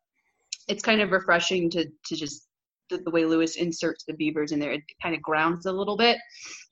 it's 0.67 0.81
kind 0.81 1.01
of 1.01 1.11
refreshing 1.11 1.69
to 1.71 1.85
to 2.05 2.15
just 2.15 2.47
the, 2.89 2.99
the 2.99 3.11
way 3.11 3.25
lewis 3.25 3.57
inserts 3.57 4.05
the 4.05 4.13
beavers 4.13 4.51
in 4.51 4.59
there 4.59 4.71
it 4.71 4.83
kind 5.01 5.13
of 5.13 5.21
grounds 5.21 5.65
a 5.65 5.71
little 5.71 5.97
bit 5.97 6.17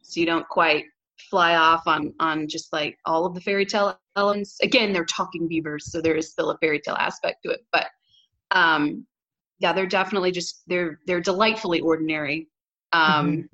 so 0.01 0.19
you 0.19 0.25
don't 0.25 0.47
quite 0.47 0.85
fly 1.29 1.55
off 1.55 1.83
on 1.87 2.13
on 2.19 2.47
just 2.47 2.71
like 2.73 2.97
all 3.05 3.25
of 3.25 3.33
the 3.33 3.41
fairy 3.41 3.65
tale 3.65 3.97
elements. 4.15 4.57
Again 4.61 4.93
they're 4.93 5.05
talking 5.05 5.47
beavers 5.47 5.91
so 5.91 6.01
there 6.01 6.15
is 6.15 6.29
still 6.31 6.51
a 6.51 6.57
fairy 6.57 6.79
tale 6.79 6.95
aspect 6.99 7.43
to 7.43 7.51
it 7.51 7.61
but 7.71 7.87
um 8.51 9.05
yeah 9.59 9.73
they're 9.73 9.87
definitely 9.87 10.31
just 10.31 10.63
they're 10.67 10.99
they're 11.07 11.21
delightfully 11.21 11.79
ordinary. 11.81 12.47
Um 12.93 13.49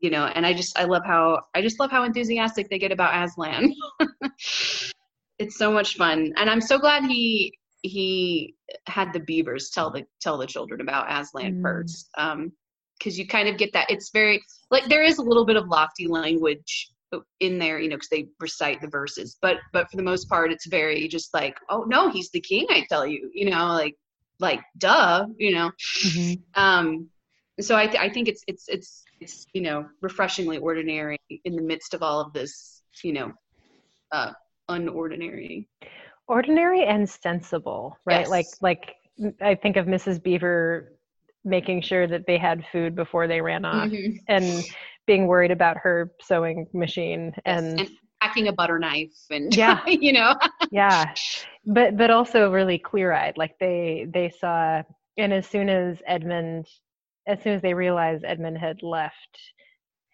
you 0.00 0.10
know 0.10 0.26
and 0.26 0.44
i 0.44 0.52
just 0.52 0.78
i 0.78 0.84
love 0.84 1.02
how 1.06 1.40
i 1.54 1.62
just 1.62 1.80
love 1.80 1.90
how 1.90 2.04
enthusiastic 2.04 2.68
they 2.68 2.78
get 2.78 2.92
about 2.92 3.14
aslan. 3.24 3.72
It's 5.38 5.58
so 5.58 5.70
much 5.70 5.96
fun 5.96 6.32
and 6.36 6.48
i'm 6.48 6.60
so 6.62 6.78
glad 6.78 7.04
he 7.04 7.58
he 7.82 8.54
had 8.86 9.12
the 9.12 9.20
beavers 9.20 9.70
tell 9.70 9.90
the 9.90 10.04
tell 10.20 10.38
the 10.38 10.46
children 10.46 10.80
about 10.80 11.06
aslan 11.10 11.56
Mm. 11.56 11.62
first 11.62 12.08
um 12.16 12.52
because 12.98 13.18
you 13.18 13.26
kind 13.26 13.46
of 13.48 13.58
get 13.58 13.72
that 13.74 13.90
it's 13.90 14.10
very 14.10 14.42
like 14.70 14.86
there 14.86 15.02
is 15.02 15.18
a 15.18 15.22
little 15.22 15.44
bit 15.44 15.56
of 15.56 15.68
lofty 15.68 16.06
language 16.06 16.90
in 17.40 17.58
there 17.58 17.78
you 17.78 17.88
know 17.88 17.96
because 17.96 18.08
they 18.08 18.26
recite 18.40 18.80
the 18.80 18.88
verses 18.88 19.36
but 19.42 19.56
but 19.72 19.90
for 19.90 19.96
the 19.96 20.02
most 20.02 20.28
part 20.28 20.52
it's 20.52 20.66
very 20.66 21.08
just 21.08 21.32
like 21.34 21.56
oh 21.70 21.84
no 21.88 22.08
he's 22.10 22.30
the 22.30 22.40
king 22.40 22.66
i 22.70 22.84
tell 22.88 23.06
you 23.06 23.30
you 23.34 23.48
know 23.50 23.66
like 23.68 23.94
like 24.40 24.60
duh 24.78 25.26
you 25.38 25.52
know 25.54 25.70
Mhm. 26.04 26.42
um 26.54 27.08
so 27.60 27.74
I, 27.74 27.86
th- 27.86 27.98
I 28.02 28.10
think 28.10 28.28
it's 28.28 28.42
it's 28.46 28.68
it's 28.68 29.02
it's 29.20 29.46
you 29.54 29.62
know 29.62 29.86
refreshingly 30.02 30.58
ordinary 30.58 31.18
in 31.44 31.56
the 31.56 31.62
midst 31.62 31.94
of 31.94 32.02
all 32.02 32.20
of 32.20 32.32
this 32.32 32.82
you 33.02 33.12
know 33.12 33.32
uh 34.12 34.32
unordinary 34.70 35.66
Ordinary 36.28 36.84
and 36.84 37.08
sensible, 37.08 37.96
right? 38.04 38.20
Yes. 38.20 38.30
Like 38.30 38.46
like 38.60 38.94
I 39.40 39.54
think 39.54 39.76
of 39.76 39.86
Mrs. 39.86 40.20
Beaver 40.22 40.92
making 41.44 41.82
sure 41.82 42.06
that 42.08 42.26
they 42.26 42.36
had 42.36 42.64
food 42.72 42.96
before 42.96 43.28
they 43.28 43.40
ran 43.40 43.64
off 43.64 43.88
Mhm. 43.88 44.18
and 44.28 44.64
being 45.06 45.26
worried 45.26 45.50
about 45.50 45.76
her 45.78 46.12
sewing 46.20 46.66
machine 46.72 47.32
and 47.44 47.80
and 47.80 47.90
packing 48.20 48.48
a 48.48 48.52
butter 48.52 48.78
knife 48.78 49.14
and 49.30 49.54
Yeah. 49.56 49.82
you 49.86 50.12
know. 50.12 50.34
Yeah. 50.70 51.12
But 51.64 51.96
but 51.96 52.10
also 52.10 52.50
really 52.50 52.78
clear-eyed. 52.78 53.36
Like 53.36 53.58
they 53.58 54.06
they 54.12 54.30
saw 54.30 54.82
and 55.16 55.32
as 55.32 55.46
soon 55.46 55.68
as 55.68 55.98
edmund 56.06 56.66
as 57.26 57.42
soon 57.42 57.54
as 57.54 57.62
they 57.62 57.74
realized 57.74 58.24
edmund 58.24 58.58
had 58.58 58.82
left 58.82 59.38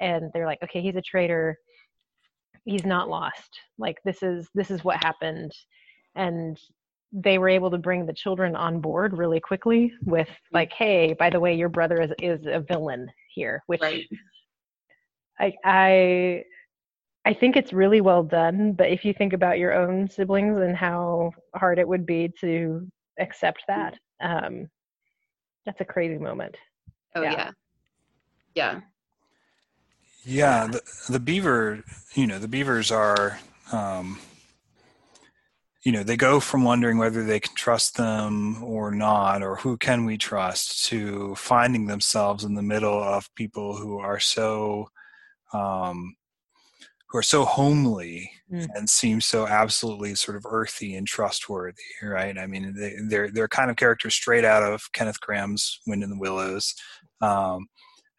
and 0.01 0.31
they're 0.33 0.47
like 0.47 0.63
okay 0.63 0.81
he's 0.81 0.97
a 0.97 1.03
traitor. 1.03 1.59
He's 2.65 2.85
not 2.85 3.09
lost. 3.09 3.59
Like 3.79 3.99
this 4.05 4.23
is 4.23 4.49
this 4.55 4.71
is 4.71 4.85
what 4.85 5.03
happened. 5.03 5.53
And 6.15 6.59
they 7.13 7.39
were 7.39 7.49
able 7.49 7.71
to 7.71 7.79
bring 7.79 8.07
the 8.07 8.13
children 8.13 8.57
on 8.57 8.81
board 8.81 9.17
really 9.17 9.41
quickly 9.41 9.93
with 10.05 10.29
mm-hmm. 10.29 10.57
like 10.57 10.73
hey 10.73 11.15
by 11.19 11.29
the 11.29 11.39
way 11.39 11.55
your 11.55 11.69
brother 11.69 12.01
is 12.01 12.11
is 12.23 12.47
a 12.47 12.61
villain 12.61 13.07
here 13.35 13.63
which 13.67 13.83
right 13.83 14.07
I 15.43 15.55
I 15.65 16.45
I 17.25 17.35
think 17.35 17.57
it's 17.57 17.73
really 17.73 18.01
well 18.01 18.23
done, 18.23 18.73
but 18.73 18.91
if 18.91 19.05
you 19.05 19.13
think 19.13 19.33
about 19.33 19.59
your 19.59 19.75
own 19.75 20.09
siblings 20.09 20.59
and 20.59 20.77
how 20.77 21.33
hard 21.55 21.79
it 21.79 21.87
would 21.87 22.07
be 22.07 22.33
to 22.41 22.89
accept 23.21 23.63
that, 23.69 23.95
um, 24.21 24.69
that's 25.67 25.81
a 25.81 25.85
crazy 25.85 26.19
moment. 26.19 26.57
oh 27.15 27.23
Yeah. 27.23 27.33
yeah 27.33 27.51
yeah 28.55 28.81
Yeah, 30.25 30.69
the, 30.69 30.83
the 31.09 31.21
beaver, 31.21 31.83
you 32.15 32.27
know, 32.27 32.39
the 32.39 32.49
beavers 32.49 32.91
are, 32.93 33.41
um, 33.73 34.19
you 35.85 35.91
know, 35.91 36.05
they 36.05 36.17
go 36.17 36.39
from 36.39 36.63
wondering 36.63 36.99
whether 36.99 37.25
they 37.25 37.41
can 37.41 37.55
trust 37.57 37.97
them 37.97 38.63
or 38.63 38.93
not, 38.93 39.43
or 39.43 39.57
who 39.57 39.77
can 39.77 40.05
we 40.05 40.17
trust, 40.17 40.85
to 40.87 41.35
finding 41.35 41.87
themselves 41.87 42.45
in 42.45 42.55
the 42.55 42.63
middle 42.63 43.03
of 43.03 43.35
people 43.35 43.77
who 43.77 43.99
are 43.99 44.21
so, 44.21 44.89
um, 45.53 46.17
who 47.09 47.19
are 47.19 47.23
so 47.23 47.45
homely 47.45 48.31
Mm. 48.53 48.69
and 48.75 48.91
seem 48.91 49.23
so 49.23 49.47
absolutely 49.47 50.15
sort 50.15 50.37
of 50.37 50.45
earthy 50.47 50.95
and 50.95 51.07
trustworthy, 51.07 51.81
right? 52.03 52.37
I 52.37 52.47
mean, 52.47 52.75
they, 52.77 52.97
they're 53.09 53.31
they're 53.31 53.49
kind 53.49 53.71
of 53.71 53.77
characters 53.77 54.15
straight 54.15 54.45
out 54.45 54.63
of 54.63 54.93
Kenneth 54.93 55.21
Grahame's 55.23 55.81
Wind 55.87 56.03
in 56.03 56.11
the 56.11 56.19
Willows, 56.19 56.75
um, 57.23 57.69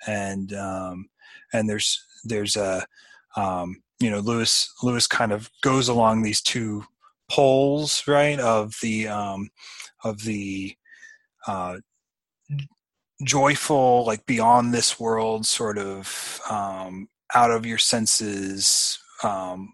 and 0.08 0.52
um, 0.54 1.08
and 1.54 1.70
there's 1.70 2.04
there's 2.24 2.56
a 2.56 2.84
um, 3.36 3.84
you 4.00 4.10
know 4.10 4.22
Lewis 4.22 4.74
Lewis 4.82 5.06
kind 5.06 5.32
of 5.32 5.52
goes 5.62 5.88
along 5.88 6.24
these 6.24 6.42
two 6.42 6.84
poles 7.30 8.04
right 8.08 8.40
of 8.40 8.74
the 8.82 9.08
um, 9.08 9.50
of 10.04 10.24
the 10.24 10.76
uh, 11.46 11.78
joyful 13.24 14.04
like 14.06 14.26
beyond 14.26 14.74
this 14.74 15.00
world 15.00 15.46
sort 15.46 15.78
of 15.78 16.42
um, 16.50 17.08
out 17.36 17.52
of 17.52 17.66
your 17.66 17.78
senses 17.78 19.00
um, 19.24 19.74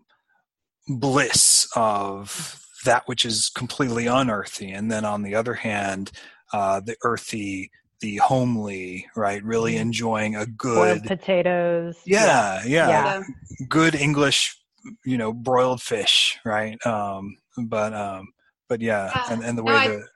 bliss 0.88 1.68
of 1.76 2.62
that 2.86 3.04
which 3.08 3.26
is 3.26 3.50
completely 3.50 4.08
unearthly 4.08 4.72
and 4.72 4.90
then 4.92 5.06
on 5.06 5.22
the 5.24 5.36
other 5.36 5.54
hand 5.56 6.12
uh, 6.54 6.80
the 6.80 6.96
earthy 7.04 7.70
the 8.02 8.18
homely 8.18 9.06
right 9.16 9.44
really 9.44 9.74
Mhm. 9.74 9.82
enjoying 9.82 10.36
a 10.36 10.46
Boiled 10.46 11.02
good 11.02 11.04
potatoes. 11.04 11.98
yeah, 12.06 12.64
yeah, 12.66 12.88
Yeah. 12.88 13.24
good 13.68 13.94
English, 13.94 14.58
you 15.06 15.18
know, 15.18 15.34
broiled 15.34 15.82
fish, 15.82 16.40
right? 16.46 16.84
Um, 16.88 17.38
but 17.68 17.94
um, 17.94 18.30
but 18.70 18.80
yeah, 18.82 19.12
Yeah. 19.14 19.34
and, 19.34 19.44
and 19.44 19.58
the 19.58 19.64
No, 19.64 19.72
way 19.74 19.78
I- 19.78 19.88
the 19.88 20.08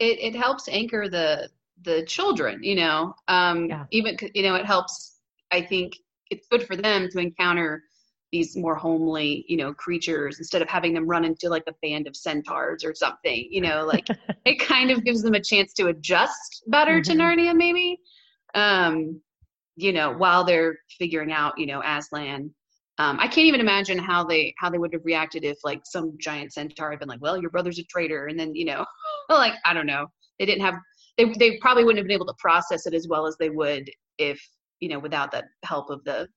it, 0.00 0.34
it 0.34 0.34
helps 0.34 0.66
anchor 0.68 1.08
the 1.08 1.48
the 1.82 2.04
children 2.06 2.62
you 2.62 2.74
know 2.74 3.14
um 3.28 3.68
Yeah. 3.68 3.84
even 3.92 4.16
you 4.34 4.42
know 4.42 4.54
it 4.56 4.64
helps 4.66 5.18
i 5.52 5.60
think 5.60 5.92
it's 6.30 6.46
good 6.48 6.66
for 6.66 6.76
them 6.76 7.08
to 7.10 7.18
encounter 7.18 7.82
these 8.32 8.56
more 8.56 8.74
homely 8.74 9.44
you 9.48 9.56
know 9.56 9.72
creatures 9.74 10.38
instead 10.38 10.62
of 10.62 10.68
having 10.68 10.92
them 10.92 11.06
run 11.06 11.24
into 11.24 11.48
like 11.48 11.64
a 11.68 11.74
band 11.82 12.06
of 12.06 12.16
centaurs 12.16 12.84
or 12.84 12.94
something 12.94 13.46
you 13.50 13.60
know 13.60 13.84
like 13.92 14.08
it 14.44 14.58
kind 14.58 14.90
of 14.90 15.04
gives 15.04 15.22
them 15.22 15.34
a 15.34 15.40
chance 15.40 15.72
to 15.72 15.86
adjust 15.86 16.64
better 16.68 17.00
to 17.00 17.12
Mhm. 17.12 17.20
narnia 17.20 17.56
maybe 17.56 17.98
um 18.54 19.20
you 19.76 19.92
know 19.92 20.12
while 20.12 20.44
they're 20.44 20.78
figuring 20.98 21.32
out 21.32 21.58
you 21.58 21.66
know 21.66 21.82
aslan 21.84 22.50
um, 22.98 23.18
I 23.20 23.28
can't 23.28 23.46
even 23.46 23.60
imagine 23.60 23.98
how 23.98 24.24
they 24.24 24.54
how 24.58 24.70
they 24.70 24.78
would 24.78 24.94
have 24.94 25.04
reacted 25.04 25.44
if 25.44 25.58
like 25.64 25.82
some 25.84 26.16
giant 26.18 26.54
centaur 26.54 26.90
had 26.90 26.98
been 26.98 27.08
like, 27.08 27.20
"Well, 27.20 27.38
your 27.38 27.50
brother's 27.50 27.78
a 27.78 27.84
traitor," 27.84 28.26
and 28.26 28.40
then 28.40 28.54
you 28.54 28.64
know, 28.64 28.86
like 29.28 29.52
I 29.66 29.74
don't 29.74 29.86
know, 29.86 30.06
they 30.38 30.46
didn't 30.46 30.64
have 30.64 30.76
they 31.18 31.32
they 31.38 31.58
probably 31.58 31.84
wouldn't 31.84 31.98
have 31.98 32.06
been 32.06 32.14
able 32.14 32.26
to 32.26 32.34
process 32.38 32.86
it 32.86 32.94
as 32.94 33.06
well 33.06 33.26
as 33.26 33.36
they 33.38 33.50
would 33.50 33.90
if 34.18 34.40
you 34.80 34.88
know 34.88 34.98
without 34.98 35.30
the 35.30 35.42
help 35.64 35.90
of 35.90 36.02
the 36.04 36.28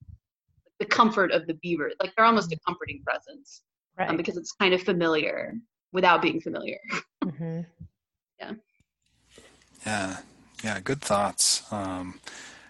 the 0.79 0.85
comfort 0.85 1.31
of 1.31 1.45
the 1.47 1.55
beaver. 1.55 1.91
Like 2.01 2.13
they're 2.15 2.25
almost 2.25 2.51
a 2.53 2.57
comforting 2.65 3.01
presence 3.05 3.63
Right. 3.97 4.09
um, 4.09 4.15
because 4.17 4.37
it's 4.37 4.53
kind 4.53 4.73
of 4.73 4.81
familiar 4.81 5.55
without 5.91 6.21
being 6.21 6.39
familiar. 6.41 6.77
Mhm. 7.25 7.65
yeah, 9.85 10.17
yeah, 10.63 10.79
good 10.79 11.01
thoughts. 11.01 11.63
Um, 11.71 12.19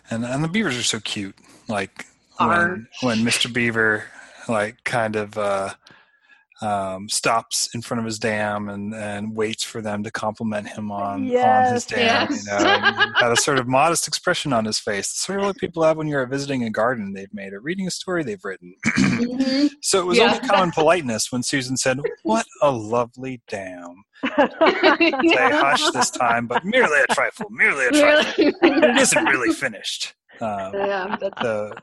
and 0.10 0.25
and 0.25 0.43
the 0.43 0.47
beavers 0.47 0.77
are 0.77 0.84
so 0.84 0.99
cute. 0.99 1.36
Like 1.67 2.05
Are. 2.39 2.47
when 2.69 2.88
when 3.01 3.17
Mr. 3.19 3.51
Beaver 3.53 4.05
like 4.47 4.84
kind 4.84 5.15
of 5.15 5.38
uh, 5.38 5.73
um, 6.62 7.08
stops 7.08 7.69
in 7.74 7.82
front 7.82 8.00
of 8.00 8.06
his 8.06 8.19
dam 8.19 8.67
and, 8.69 8.93
and 8.93 9.36
waits 9.36 9.63
for 9.63 9.82
them 9.82 10.04
to 10.04 10.12
compliment 10.12 10.67
him 10.67 10.91
on, 10.91 11.30
on 11.36 11.74
his 11.74 11.86
dam. 11.86 12.28
Yes. 12.30 12.45
You 12.45 12.52
know, 12.52 13.13
had 13.15 13.32
a 13.32 13.38
sort 13.38 13.60
of 13.60 13.67
modest 13.67 14.08
expression 14.08 14.52
on 14.52 14.65
his 14.65 14.78
face. 14.80 15.08
Sort 15.08 15.39
of 15.39 15.45
what 15.45 15.58
people 15.58 15.84
have 15.84 15.98
when 15.98 16.08
you're 16.08 16.26
visiting 16.26 16.63
a 16.63 16.69
garden 16.69 17.13
they've 17.13 17.34
made 17.34 17.54
or 17.54 17.62
reading 17.62 17.88
a 17.88 17.91
story 17.91 18.24
they've 18.24 18.43
written. 18.43 18.76
Mhm. 19.19 19.69
so 19.82 20.00
it 20.00 20.06
was 20.06 20.17
Yeah. 20.17 20.34
only 20.36 20.48
common 20.48 20.72
politeness 20.72 21.30
when 21.32 21.43
Susan 21.43 21.76
said, 21.76 22.00
"What 22.24 22.45
a 22.62 22.72
lovely 22.72 23.41
dam." 23.50 24.04
Say 24.24 25.12
hush 25.12 25.89
this 25.91 26.10
time, 26.12 26.48
but 26.48 26.63
merely 26.63 27.00
a 27.10 27.13
trifle, 27.13 27.48
merely 27.50 27.88
a 27.88 27.91
trifle. 27.91 28.34
It 28.62 28.98
isn't 28.98 29.26
really 29.26 29.54
finished. 29.54 30.13
Um, 30.41 30.74
yeah, 30.74 31.17
that's, 31.19 31.41
so, 31.41 31.74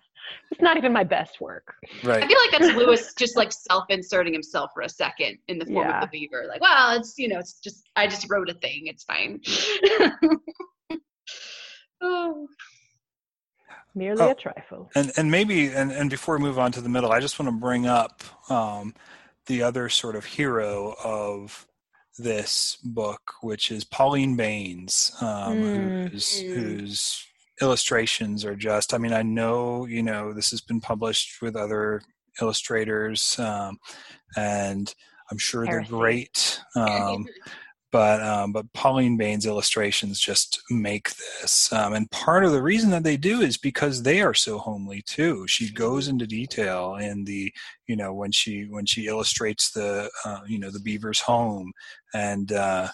it's 0.51 0.61
not 0.61 0.77
even 0.77 0.93
my 0.93 1.05
best 1.05 1.41
work. 1.41 1.75
Right. 2.05 2.23
I 2.23 2.27
feel 2.27 2.39
like 2.41 2.51
that's 2.61 2.77
Lewis 2.77 3.13
just 3.15 3.37
like 3.37 3.53
self-inserting 3.53 4.33
himself 4.33 4.71
for 4.75 4.83
a 4.83 4.89
second 4.89 5.39
in 5.49 5.59
the 5.59 5.67
form 5.67 5.89
Yeah. 5.89 6.03
of 6.03 6.11
the 6.11 6.19
beaver. 6.21 6.45
Like, 6.49 6.61
well, 6.61 6.97
it's 6.99 7.19
you 7.19 7.29
know, 7.29 7.39
it's 7.39 7.61
just 7.61 7.89
I 7.97 8.07
just 8.07 8.29
wrote 8.31 8.49
a 8.51 8.55
thing. 8.55 8.87
It's 8.87 9.05
fine. 9.05 9.41
oh, 12.01 12.49
Merely 13.95 14.23
Oh. 14.23 14.31
a 14.31 14.35
trifle. 14.35 14.91
And 14.95 15.11
and 15.17 15.31
maybe 15.31 15.69
and, 15.69 15.91
and 15.91 16.11
before 16.11 16.37
we 16.37 16.43
move 16.45 16.59
on 16.59 16.71
to 16.73 16.81
the 16.81 16.89
middle, 16.89 17.13
I 17.13 17.21
just 17.21 17.39
want 17.39 17.51
to 17.51 17.59
bring 17.59 17.87
up 17.87 18.23
um, 18.51 18.95
the 19.47 19.63
other 19.63 19.89
sort 19.89 20.17
of 20.17 20.25
hero 20.27 20.95
of 21.03 21.67
this 22.19 22.77
book, 22.85 23.35
which 23.43 23.71
is 23.71 23.85
Pauline 23.85 24.37
Baynes, 24.37 25.13
um, 25.21 25.29
Mm. 25.63 26.09
whose 26.09 26.43
Mm. 26.43 27.27
Illustrations 27.61 28.45
are 28.45 28.57
just. 28.57 28.95
I 28.95 28.99
mean, 28.99 29.13
I 29.13 29.23
know 29.23 29.87
you 29.87 30.03
know 30.03 30.33
this 30.33 30.51
has 30.51 30.61
been 30.61 30.81
published 30.81 31.41
with 31.41 31.57
other 31.57 32.03
illustrators, 32.41 33.39
um, 33.39 33.79
and 34.37 34.95
I'm 35.31 35.39
sure 35.39 35.65
they're 35.65 35.83
great. 35.83 36.61
Um, 36.77 37.27
but 37.97 38.23
um, 38.23 38.53
but 38.53 38.71
Pauline 38.75 39.17
Baynes' 39.17 39.47
illustrations 39.47 40.21
just 40.21 40.61
make 40.69 41.15
this. 41.17 41.73
Um, 41.73 41.95
and 41.95 42.11
part 42.11 42.45
of 42.45 42.53
the 42.53 42.63
reason 42.63 42.91
that 42.91 43.05
they 43.05 43.17
do 43.17 43.41
is 43.41 43.57
because 43.57 44.03
they 44.03 44.21
are 44.21 44.35
so 44.35 44.59
homely 44.59 45.01
too. 45.01 45.47
She 45.47 45.73
goes 45.73 46.07
into 46.07 46.27
detail 46.27 46.97
in 46.97 47.25
the 47.25 47.51
you 47.87 47.97
know 47.97 48.13
when 48.13 48.33
she 48.33 48.65
when 48.65 48.85
she 48.85 49.07
illustrates 49.07 49.71
the 49.71 50.11
uh, 50.27 50.41
you 50.47 50.59
know 50.59 50.71
the 50.71 50.81
beaver's 50.81 51.21
home 51.21 51.73
and. 52.13 52.53
Uh, 52.53 52.89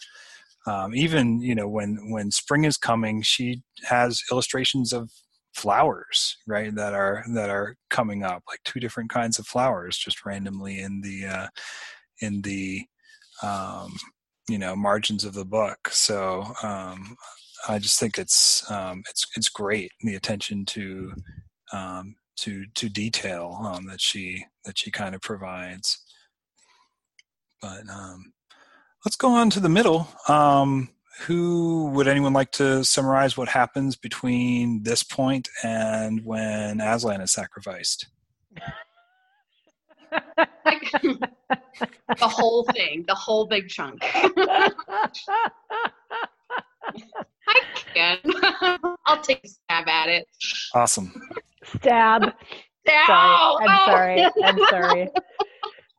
um, 0.66 0.94
even 0.94 1.40
you 1.40 1.54
know 1.54 1.68
when 1.68 2.10
when 2.10 2.30
spring 2.30 2.64
is 2.64 2.76
coming, 2.76 3.22
she 3.22 3.62
has 3.84 4.22
illustrations 4.30 4.92
of 4.92 5.10
flowers 5.54 6.38
right 6.46 6.74
that 6.74 6.94
are 6.94 7.24
that 7.34 7.50
are 7.50 7.76
coming 7.90 8.22
up 8.22 8.42
like 8.48 8.60
two 8.64 8.80
different 8.80 9.10
kinds 9.10 9.38
of 9.38 9.46
flowers 9.46 9.98
just 9.98 10.24
randomly 10.24 10.80
in 10.80 11.02
the 11.02 11.26
uh, 11.26 11.46
in 12.20 12.40
the 12.42 12.84
um, 13.42 13.94
you 14.48 14.58
know 14.58 14.76
margins 14.76 15.24
of 15.24 15.34
the 15.34 15.44
book. 15.44 15.88
So 15.90 16.44
um, 16.62 17.16
i 17.68 17.78
just 17.78 17.98
think 17.98 18.18
it's 18.18 18.70
um, 18.70 19.02
it's 19.10 19.26
it's 19.36 19.48
great 19.48 19.90
the 20.00 20.14
attention 20.14 20.64
to 20.66 21.12
um, 21.72 22.14
to 22.36 22.64
to 22.74 22.88
detail 22.88 23.58
um, 23.62 23.86
that 23.86 24.00
she 24.00 24.44
that 24.64 24.78
she 24.78 24.90
kind 24.90 25.14
of 25.14 25.20
provides. 25.20 26.02
But 27.60 27.88
um, 27.88 28.32
let's 29.04 29.16
go 29.16 29.28
on 29.30 29.50
to 29.50 29.60
the 29.60 29.68
middle 29.68 30.08
um, 30.28 30.88
who 31.22 31.90
would 31.92 32.08
anyone 32.08 32.32
like 32.32 32.50
to 32.52 32.84
summarize 32.84 33.36
what 33.36 33.48
happens 33.48 33.96
between 33.96 34.82
this 34.82 35.02
point 35.02 35.48
and 35.62 36.24
when 36.24 36.80
aslan 36.80 37.20
is 37.20 37.30
sacrificed 37.30 38.06
the 41.08 41.28
whole 42.20 42.64
thing, 42.74 43.02
the 43.08 43.14
whole 43.14 43.46
big 43.46 43.66
chunk. 43.68 43.98
I 44.04 44.70
can. 47.94 48.18
I'll 49.06 49.22
take 49.22 49.40
a 49.44 49.48
stab 49.48 49.88
at 49.88 50.08
it. 50.10 50.26
awesome 50.74 51.12
Stab. 51.64 52.34
Sorry. 52.86 53.06
I'm 53.08 53.68
Oh! 53.70 53.86
sorry. 53.86 54.26
I'm 54.44 54.58
sorry. 54.68 55.08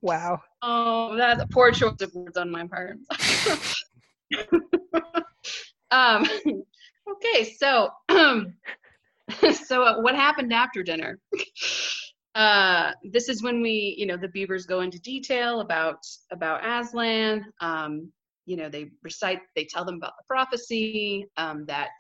Wow. 0.02 0.42
Oh, 0.66 1.18
that's 1.18 1.44
a 1.44 1.48
poor 1.48 1.72
choice 1.72 2.00
of 2.00 2.14
words 2.14 2.38
on 2.38 2.50
my 2.50 2.66
part. 2.66 2.98
um, 5.92 6.26
okay, 7.12 7.54
so 7.58 7.90
so 8.10 9.84
uh, 9.84 10.00
what 10.00 10.16
happened 10.16 10.54
after 10.54 10.82
dinner? 10.82 11.20
Uh, 12.36 12.94
this 13.04 13.30
is 13.30 13.44
when 13.44 13.62
we, 13.62 13.94
you 13.96 14.08
know, 14.08 14.18
the 14.18 14.28
beavers 14.28 14.66
go 14.66 14.82
into 14.82 15.00
detail 15.00 15.60
about 15.60 16.00
about 16.32 16.66
Aslan. 16.66 17.46
Um, 17.62 18.12
you 18.48 18.58
know, 18.58 18.70
they 18.70 18.90
recite, 19.04 19.38
they 19.56 19.66
tell 19.66 19.86
them 19.86 19.98
about 19.98 20.14
the 20.18 20.24
prophecy 20.28 21.28
um, 21.38 21.64
that 21.68 21.92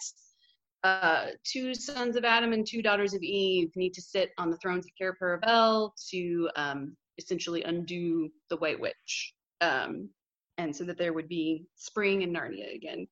uh, 0.83 1.27
two 1.43 1.75
sons 1.75 2.15
of 2.15 2.25
Adam 2.25 2.51
and 2.51 2.65
two 2.67 2.81
daughters 2.81 3.13
of 3.13 3.21
Eve 3.21 3.69
need 3.75 3.93
to 3.93 4.01
sit 4.01 4.31
on 4.39 4.49
the 4.49 4.57
thrones 4.57 4.85
of 4.85 4.91
Cair 4.97 5.15
Paravel 5.21 5.91
to 6.09 6.49
um, 6.55 6.97
essentially 7.17 7.63
undo 7.63 8.29
the 8.49 8.57
White 8.57 8.79
Witch, 8.79 9.33
um, 9.61 10.09
and 10.57 10.75
so 10.75 10.83
that 10.83 10.97
there 10.97 11.13
would 11.13 11.27
be 11.27 11.65
spring 11.75 12.21
in 12.21 12.33
Narnia 12.33 12.75
again. 12.75 13.07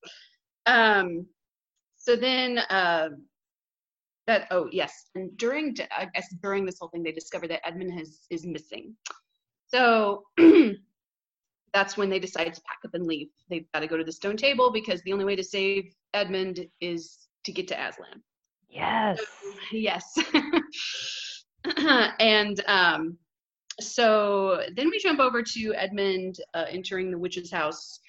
Um, 0.66 1.26
so 1.98 2.16
then, 2.16 2.60
uh, 2.70 3.10
that 4.28 4.48
oh 4.52 4.70
yes, 4.72 5.10
and 5.16 5.36
during 5.38 5.76
I 5.92 6.08
guess 6.14 6.34
during 6.42 6.66
this 6.66 6.78
whole 6.80 6.90
thing, 6.90 7.04
they 7.04 7.12
discover 7.12 7.48
that 7.48 7.68
Edmund 7.68 7.98
has 7.98 8.22
is 8.30 8.46
missing. 8.46 8.96
So 9.68 10.24
that's 11.74 11.98
when 11.98 12.10
they 12.10 12.20
decide 12.20 12.54
to 12.54 12.62
pack 12.62 12.80
up 12.86 12.94
and 12.94 13.06
leave. 13.06 13.30
They've 13.50 13.66
got 13.74 13.80
to 13.82 13.88
go 13.88 13.98
to 13.98 14.04
the 14.04 14.12
stone 14.12 14.38
table 14.38 14.72
because 14.72 15.02
the 15.02 15.14
only 15.14 15.26
way 15.26 15.36
to 15.36 15.44
save 15.44 15.94
Edmund 16.14 16.66
is 16.82 17.28
to 17.46 17.52
get 17.52 17.68
to 17.70 17.76
Aslan. 17.76 18.22
Yes. 18.70 19.20
Yes. 19.72 20.18
and 22.20 22.64
um, 22.68 23.18
so 23.82 24.64
then 24.76 24.90
we 24.90 25.00
jump 25.00 25.20
over 25.20 25.42
to 25.42 25.74
Edmund 25.76 26.38
uh, 26.54 26.66
entering 26.70 27.12
the 27.12 27.18
witch's 27.18 27.52
house, 27.52 28.00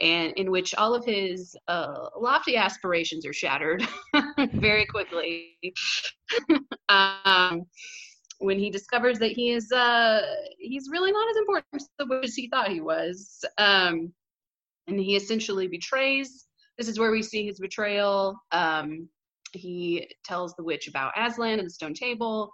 and 0.00 0.32
in 0.34 0.50
which 0.50 0.74
all 0.74 0.94
of 0.94 1.04
his 1.04 1.56
uh, 1.68 2.08
lofty 2.18 2.56
aspirations 2.56 3.26
are 3.26 3.32
shattered 3.32 3.86
very 4.54 4.86
quickly. 4.86 5.58
um, 6.88 7.66
when 8.38 8.58
he 8.58 8.70
discovers 8.70 9.18
that 9.18 9.32
he 9.32 9.50
is 9.50 9.72
uh, 9.72 10.20
he's 10.58 10.88
really 10.90 11.12
not 11.12 11.30
as 11.30 11.36
important 11.36 11.80
to 11.80 11.88
the 11.98 12.06
witch 12.06 12.24
as 12.24 12.34
he 12.34 12.48
thought 12.48 12.68
he 12.68 12.80
was, 12.80 13.44
um, 13.58 14.12
and 14.86 15.00
he 15.00 15.16
essentially 15.16 15.68
betrays. 15.68 16.46
This 16.78 16.88
is 16.88 16.98
where 16.98 17.10
we 17.10 17.22
see 17.22 17.46
his 17.46 17.58
betrayal. 17.58 18.38
Um, 18.52 19.08
he 19.52 20.10
tells 20.24 20.54
the 20.54 20.64
witch 20.64 20.88
about 20.88 21.12
Aslan 21.16 21.58
and 21.58 21.66
the 21.66 21.70
stone 21.70 21.94
table. 21.94 22.52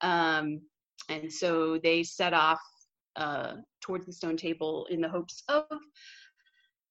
Um, 0.00 0.60
and 1.08 1.32
so 1.32 1.78
they 1.82 2.02
set 2.02 2.32
off 2.32 2.60
uh, 3.16 3.54
towards 3.80 4.06
the 4.06 4.12
stone 4.12 4.36
table 4.36 4.86
in 4.90 5.00
the 5.00 5.08
hopes 5.08 5.42
of 5.48 5.64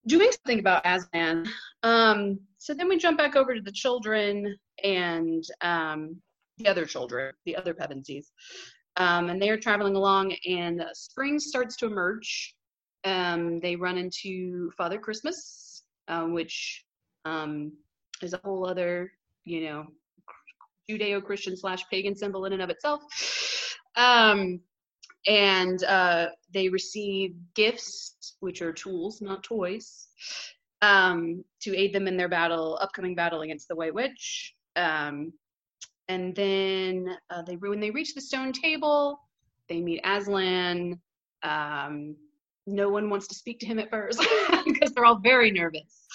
doing 0.07 0.31
something 0.31 0.59
about 0.59 0.85
Aslan. 0.85 1.45
Um, 1.83 2.39
so 2.57 2.73
then 2.73 2.89
we 2.89 2.97
jump 2.97 3.17
back 3.17 3.35
over 3.35 3.53
to 3.55 3.61
the 3.61 3.71
children 3.71 4.55
and 4.83 5.43
um, 5.61 6.17
the 6.57 6.67
other 6.67 6.85
children, 6.85 7.33
the 7.45 7.55
other 7.55 7.73
Pevensies. 7.73 8.27
Um, 8.97 9.29
and 9.29 9.41
they 9.41 9.49
are 9.49 9.57
traveling 9.57 9.95
along, 9.95 10.35
and 10.47 10.81
uh, 10.81 10.93
spring 10.93 11.39
starts 11.39 11.75
to 11.77 11.87
emerge. 11.87 12.53
Um, 13.05 13.59
they 13.59 13.75
run 13.75 13.97
into 13.97 14.71
Father 14.77 14.99
Christmas, 14.99 15.83
um, 16.07 16.33
which 16.33 16.85
um, 17.25 17.71
is 18.21 18.33
a 18.33 18.41
whole 18.43 18.67
other 18.67 19.11
you 19.45 19.63
know, 19.65 19.85
Judeo-Christian 20.89 21.57
slash 21.57 21.83
pagan 21.89 22.15
symbol 22.15 22.45
in 22.45 22.53
and 22.53 22.61
of 22.61 22.69
itself. 22.69 23.01
Um, 23.95 24.59
and 25.27 25.83
uh, 25.83 26.27
they 26.53 26.69
receive 26.69 27.35
gifts, 27.55 28.35
which 28.39 28.61
are 28.61 28.73
tools, 28.73 29.21
not 29.21 29.43
toys, 29.43 30.07
um, 30.81 31.43
to 31.61 31.75
aid 31.75 31.93
them 31.93 32.07
in 32.07 32.17
their 32.17 32.27
battle, 32.27 32.77
upcoming 32.81 33.15
battle 33.15 33.41
against 33.41 33.67
the 33.67 33.75
White 33.75 33.93
Witch. 33.93 34.53
Um, 34.75 35.31
and 36.09 36.35
then 36.35 37.17
uh, 37.29 37.41
they, 37.43 37.55
when 37.55 37.79
they 37.79 37.91
reach 37.91 38.13
the 38.13 38.21
stone 38.21 38.51
table, 38.51 39.19
they 39.69 39.79
meet 39.79 40.01
Aslan. 40.03 40.99
Um, 41.43 42.15
no 42.67 42.89
one 42.89 43.09
wants 43.09 43.27
to 43.27 43.35
speak 43.35 43.59
to 43.59 43.65
him 43.65 43.79
at 43.79 43.89
first 43.89 44.21
because 44.65 44.91
they're 44.91 45.05
all 45.05 45.19
very 45.19 45.51
nervous 45.51 46.07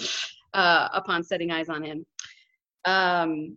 uh, 0.52 0.88
upon 0.92 1.22
setting 1.22 1.50
eyes 1.50 1.68
on 1.68 1.82
him 1.82 2.04
um, 2.84 3.56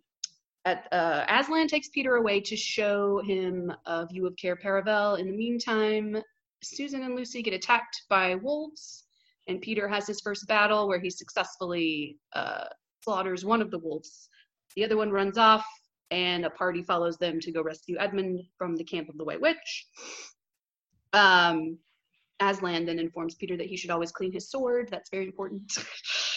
at, 0.65 0.87
uh, 0.91 1.25
Aslan 1.27 1.67
takes 1.67 1.89
Peter 1.89 2.15
away 2.15 2.39
to 2.41 2.55
show 2.55 3.19
him 3.19 3.71
a 3.85 4.05
view 4.05 4.27
of 4.27 4.35
Cair 4.35 4.55
Paravel. 4.55 5.19
In 5.19 5.27
the 5.27 5.35
meantime, 5.35 6.21
Susan 6.61 7.03
and 7.03 7.15
Lucy 7.15 7.41
get 7.41 7.53
attacked 7.53 8.03
by 8.09 8.35
wolves, 8.35 9.05
and 9.47 9.61
Peter 9.61 9.87
has 9.87 10.05
his 10.05 10.21
first 10.21 10.47
battle 10.47 10.87
where 10.87 10.99
he 10.99 11.09
successfully 11.09 12.17
uh, 12.33 12.65
slaughters 13.03 13.43
one 13.43 13.61
of 13.61 13.71
the 13.71 13.79
wolves. 13.79 14.29
The 14.75 14.85
other 14.85 14.97
one 14.97 15.09
runs 15.11 15.37
off, 15.37 15.65
and 16.11 16.45
a 16.45 16.49
party 16.51 16.83
follows 16.83 17.17
them 17.17 17.39
to 17.39 17.51
go 17.51 17.63
rescue 17.63 17.97
Edmund 17.99 18.41
from 18.57 18.75
the 18.75 18.83
camp 18.83 19.09
of 19.09 19.17
the 19.17 19.23
White 19.23 19.41
Witch. 19.41 19.87
Um, 21.13 21.77
Aslan 22.39 22.85
then 22.85 22.99
informs 22.99 23.35
Peter 23.35 23.57
that 23.57 23.67
he 23.67 23.77
should 23.77 23.91
always 23.91 24.11
clean 24.11 24.31
his 24.31 24.49
sword. 24.49 24.89
That's 24.91 25.09
very 25.09 25.25
important. 25.25 25.71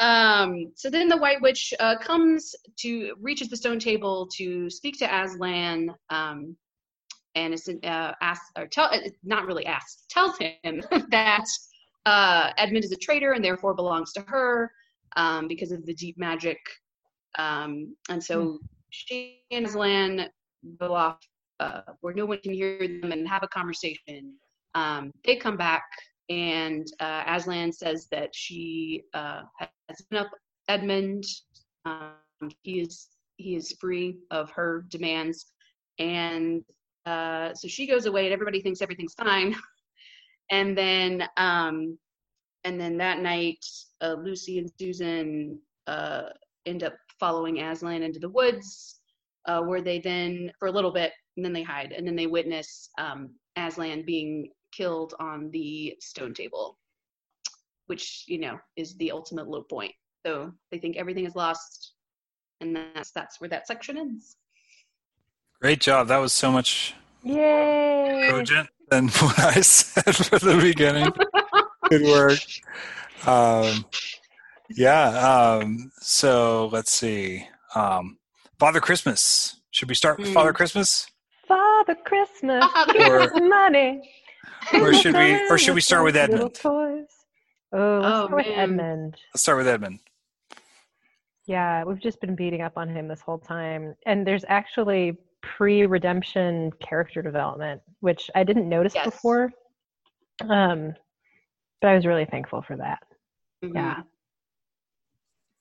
um, 0.00 0.72
so 0.74 0.90
then 0.90 1.08
the 1.08 1.16
White 1.16 1.40
Witch 1.40 1.74
uh, 1.78 1.96
comes 1.98 2.54
to 2.78 3.14
reaches 3.20 3.48
the 3.48 3.56
stone 3.56 3.78
table 3.78 4.28
to 4.36 4.68
speak 4.70 4.98
to 4.98 5.04
Aslan, 5.04 5.94
um, 6.08 6.56
and 7.34 7.54
is 7.54 7.68
uh, 7.68 8.12
asks 8.20 8.50
or 8.56 8.66
tell 8.66 8.86
uh, 8.86 8.98
not 9.22 9.46
really 9.46 9.66
asks 9.66 10.04
tells 10.08 10.36
him 10.38 10.82
that 11.10 11.44
uh, 12.06 12.50
Edmund 12.56 12.84
is 12.84 12.92
a 12.92 12.96
traitor 12.96 13.32
and 13.32 13.44
therefore 13.44 13.74
belongs 13.74 14.12
to 14.14 14.22
her 14.22 14.72
um, 15.16 15.46
because 15.46 15.70
of 15.70 15.84
the 15.84 15.94
deep 15.94 16.18
magic. 16.18 16.58
Um, 17.38 17.94
and 18.08 18.22
so 18.22 18.42
mm. 18.42 18.58
she 18.88 19.42
and 19.50 19.66
Aslan 19.66 20.28
go 20.78 20.94
off 20.94 21.18
uh, 21.60 21.82
where 22.00 22.14
no 22.14 22.24
one 22.24 22.38
can 22.38 22.52
hear 22.52 22.78
them 22.78 23.12
and 23.12 23.28
have 23.28 23.42
a 23.42 23.48
conversation. 23.48 24.34
Um, 24.74 25.12
they 25.24 25.36
come 25.36 25.56
back, 25.56 25.84
and 26.30 26.86
uh, 27.00 27.24
Aslan 27.26 27.72
says 27.72 28.06
that 28.12 28.34
she 28.34 29.02
uh, 29.12 29.42
has 29.88 30.00
given 30.08 30.24
up 30.24 30.30
Edmund. 30.68 31.24
Um, 31.84 32.12
he 32.62 32.80
is 32.80 33.08
he 33.36 33.56
is 33.56 33.76
free 33.80 34.18
of 34.30 34.50
her 34.52 34.84
demands, 34.88 35.46
and 35.98 36.62
uh, 37.04 37.52
so 37.54 37.66
she 37.66 37.86
goes 37.86 38.06
away, 38.06 38.24
and 38.24 38.32
everybody 38.32 38.62
thinks 38.62 38.80
everything's 38.80 39.14
fine. 39.14 39.56
and 40.50 40.78
then 40.78 41.24
um, 41.36 41.98
and 42.64 42.80
then 42.80 42.96
that 42.98 43.18
night, 43.20 43.64
uh, 44.00 44.14
Lucy 44.14 44.58
and 44.58 44.70
Susan 44.78 45.58
uh, 45.88 46.22
end 46.64 46.84
up 46.84 46.94
following 47.18 47.60
Aslan 47.60 48.02
into 48.02 48.20
the 48.20 48.28
woods, 48.28 49.00
uh, 49.46 49.60
where 49.62 49.82
they 49.82 49.98
then, 49.98 50.52
for 50.58 50.68
a 50.68 50.72
little 50.72 50.92
bit, 50.92 51.12
and 51.36 51.44
then 51.44 51.52
they 51.52 51.62
hide, 51.62 51.92
and 51.92 52.06
then 52.06 52.14
they 52.14 52.26
witness 52.26 52.88
um, 52.98 53.30
Aslan 53.56 54.04
being 54.06 54.50
killed 54.72 55.14
on 55.20 55.50
the 55.50 55.96
stone 56.00 56.34
table, 56.34 56.78
which 57.86 58.24
you 58.26 58.38
know 58.38 58.58
is 58.76 58.96
the 58.96 59.10
ultimate 59.10 59.48
low 59.48 59.62
point. 59.62 59.92
So 60.26 60.52
they 60.70 60.78
think 60.78 60.96
everything 60.96 61.26
is 61.26 61.34
lost, 61.34 61.94
and 62.60 62.76
that's 62.94 63.10
that's 63.10 63.40
where 63.40 63.50
that 63.50 63.66
section 63.66 63.96
ends. 63.96 64.36
Great 65.60 65.80
job! 65.80 66.08
That 66.08 66.18
was 66.18 66.32
so 66.32 66.50
much 66.50 66.94
Yay! 67.22 68.28
cogent 68.30 68.68
than 68.90 69.08
what 69.08 69.38
I 69.38 69.60
said 69.60 70.16
for 70.16 70.38
the 70.38 70.58
beginning. 70.60 71.12
Good 71.88 72.02
work. 72.02 72.40
Um, 73.26 73.84
yeah. 74.70 75.58
Um, 75.60 75.90
so 76.00 76.68
let's 76.72 76.92
see. 76.92 77.46
Um, 77.74 78.18
Father 78.58 78.80
Christmas. 78.80 79.60
Should 79.70 79.88
we 79.88 79.94
start 79.94 80.18
with 80.18 80.28
mm. 80.28 80.34
Father 80.34 80.52
Christmas? 80.52 81.06
Father 81.46 81.96
Christmas, 82.04 82.64
or, 82.98 83.40
money. 83.40 84.08
Or 84.74 84.94
should 84.94 85.14
we? 85.14 85.34
Or 85.48 85.58
should 85.58 85.74
we 85.74 85.80
start 85.80 86.04
with 86.04 86.16
Edmund? 86.16 86.54
Toys. 86.54 87.06
Oh, 87.72 88.00
let's 88.02 88.14
oh, 88.14 88.26
start 88.26 88.46
with 88.46 88.58
Edmund. 88.58 89.16
Let's 89.32 89.42
start 89.42 89.58
with 89.58 89.68
Edmund. 89.68 90.00
Yeah, 91.46 91.84
we've 91.84 92.00
just 92.00 92.20
been 92.20 92.36
beating 92.36 92.62
up 92.62 92.74
on 92.76 92.88
him 92.88 93.08
this 93.08 93.20
whole 93.20 93.38
time, 93.38 93.94
and 94.06 94.26
there's 94.26 94.44
actually 94.48 95.16
pre-redemption 95.42 96.70
character 96.80 97.22
development, 97.22 97.80
which 98.00 98.30
I 98.34 98.44
didn't 98.44 98.68
notice 98.68 98.94
yes. 98.94 99.06
before. 99.06 99.50
Um, 100.48 100.94
but 101.80 101.88
I 101.88 101.94
was 101.94 102.06
really 102.06 102.26
thankful 102.26 102.62
for 102.62 102.76
that. 102.76 103.02
Mm-hmm. 103.64 103.76
Yeah. 103.76 104.02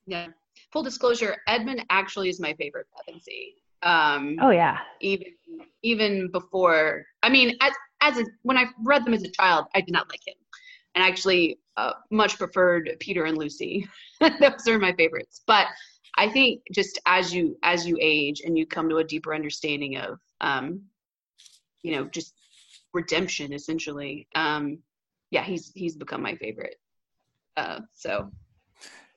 Yeah. 0.05 0.27
Full 0.73 0.83
disclosure, 0.83 1.37
Edmund 1.47 1.85
actually 1.89 2.29
is 2.29 2.39
my 2.39 2.53
favorite 2.55 2.87
Pevensie. 2.93 3.53
Um, 3.81 4.37
oh 4.41 4.49
yeah. 4.49 4.79
Even 4.99 5.27
even 5.83 6.31
before, 6.31 7.05
I 7.23 7.29
mean, 7.29 7.55
as 7.61 7.71
as 8.01 8.17
a, 8.17 8.25
when 8.43 8.57
I 8.57 8.65
read 8.83 9.05
them 9.05 9.13
as 9.13 9.23
a 9.23 9.31
child, 9.31 9.65
I 9.75 9.81
did 9.81 9.91
not 9.91 10.09
like 10.09 10.25
him, 10.25 10.35
and 10.95 11.03
actually 11.03 11.59
uh, 11.77 11.93
much 12.11 12.37
preferred 12.37 12.95
Peter 12.99 13.25
and 13.25 13.37
Lucy. 13.37 13.87
Those 14.19 14.67
are 14.67 14.79
my 14.79 14.93
favorites. 14.93 15.41
But 15.47 15.67
I 16.17 16.29
think 16.29 16.61
just 16.73 16.99
as 17.05 17.33
you 17.33 17.57
as 17.63 17.87
you 17.87 17.97
age 18.01 18.41
and 18.45 18.57
you 18.57 18.65
come 18.65 18.89
to 18.89 18.97
a 18.97 19.03
deeper 19.03 19.33
understanding 19.33 19.97
of, 19.97 20.19
um, 20.41 20.81
you 21.81 21.95
know, 21.95 22.05
just 22.05 22.33
redemption 22.93 23.53
essentially. 23.53 24.27
Um, 24.35 24.79
yeah, 25.31 25.43
he's 25.43 25.71
he's 25.75 25.95
become 25.95 26.21
my 26.21 26.35
favorite. 26.35 26.75
Uh, 27.55 27.81
so 27.93 28.31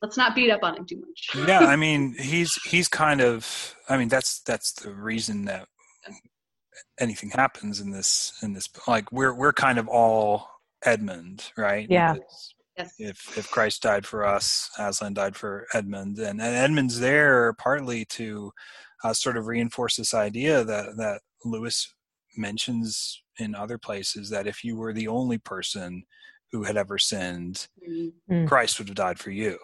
let's 0.01 0.17
not 0.17 0.35
beat 0.35 0.51
up 0.51 0.63
on 0.63 0.77
him 0.77 0.87
too 0.87 1.01
much. 1.01 1.47
yeah, 1.49 1.61
I 1.61 1.77
mean, 1.85 2.15
he's 2.19 2.55
he's 2.65 2.89
kind 2.89 3.21
of. 3.21 3.75
I 3.89 3.97
mean, 3.97 4.09
that's 4.09 4.41
that's 4.41 4.73
the 4.73 4.93
reason 4.93 5.47
that 5.47 5.69
anything 6.99 7.31
happens 7.31 7.81
in 7.81 7.91
this 7.91 8.33
in 8.43 8.53
this. 8.53 8.69
Like 8.87 9.11
we're 9.13 9.35
we're 9.35 9.53
kind 9.53 9.79
of 9.79 9.89
all 9.89 10.49
Edmund, 10.85 11.51
right? 11.57 11.87
Yeah. 11.89 12.17
Yes. 12.79 12.95
If 12.99 13.39
if 13.39 13.51
Christ 13.51 13.83
died 13.83 14.07
for 14.07 14.25
us, 14.25 14.71
Aslan 14.79 15.15
died 15.15 15.37
for 15.37 15.67
Edmund, 15.75 16.19
and, 16.19 16.41
and 16.41 16.57
Edmund's 16.57 16.99
there 16.99 17.53
partly 17.55 18.07
to 18.07 18.51
uh, 19.05 19.13
sort 19.13 19.37
of 19.37 19.47
reinforce 19.47 19.97
this 19.97 20.15
idea 20.15 20.65
that 20.65 20.97
that 20.97 21.21
Lewis 21.45 21.93
mentions 22.37 23.23
in 23.39 23.55
other 23.55 23.79
places 23.79 24.31
that 24.31 24.47
if 24.47 24.65
you 24.65 24.77
were 24.77 24.93
the 24.93 25.09
only 25.09 25.39
person 25.39 26.05
who 26.51 26.63
had 26.65 26.77
ever 26.77 26.99
sinned, 26.99 27.67
mm-hmm. 27.87 28.47
Christ 28.47 28.79
would 28.79 28.89
have 28.89 28.97
died 28.97 29.19
for 29.19 29.31
you, 29.31 29.59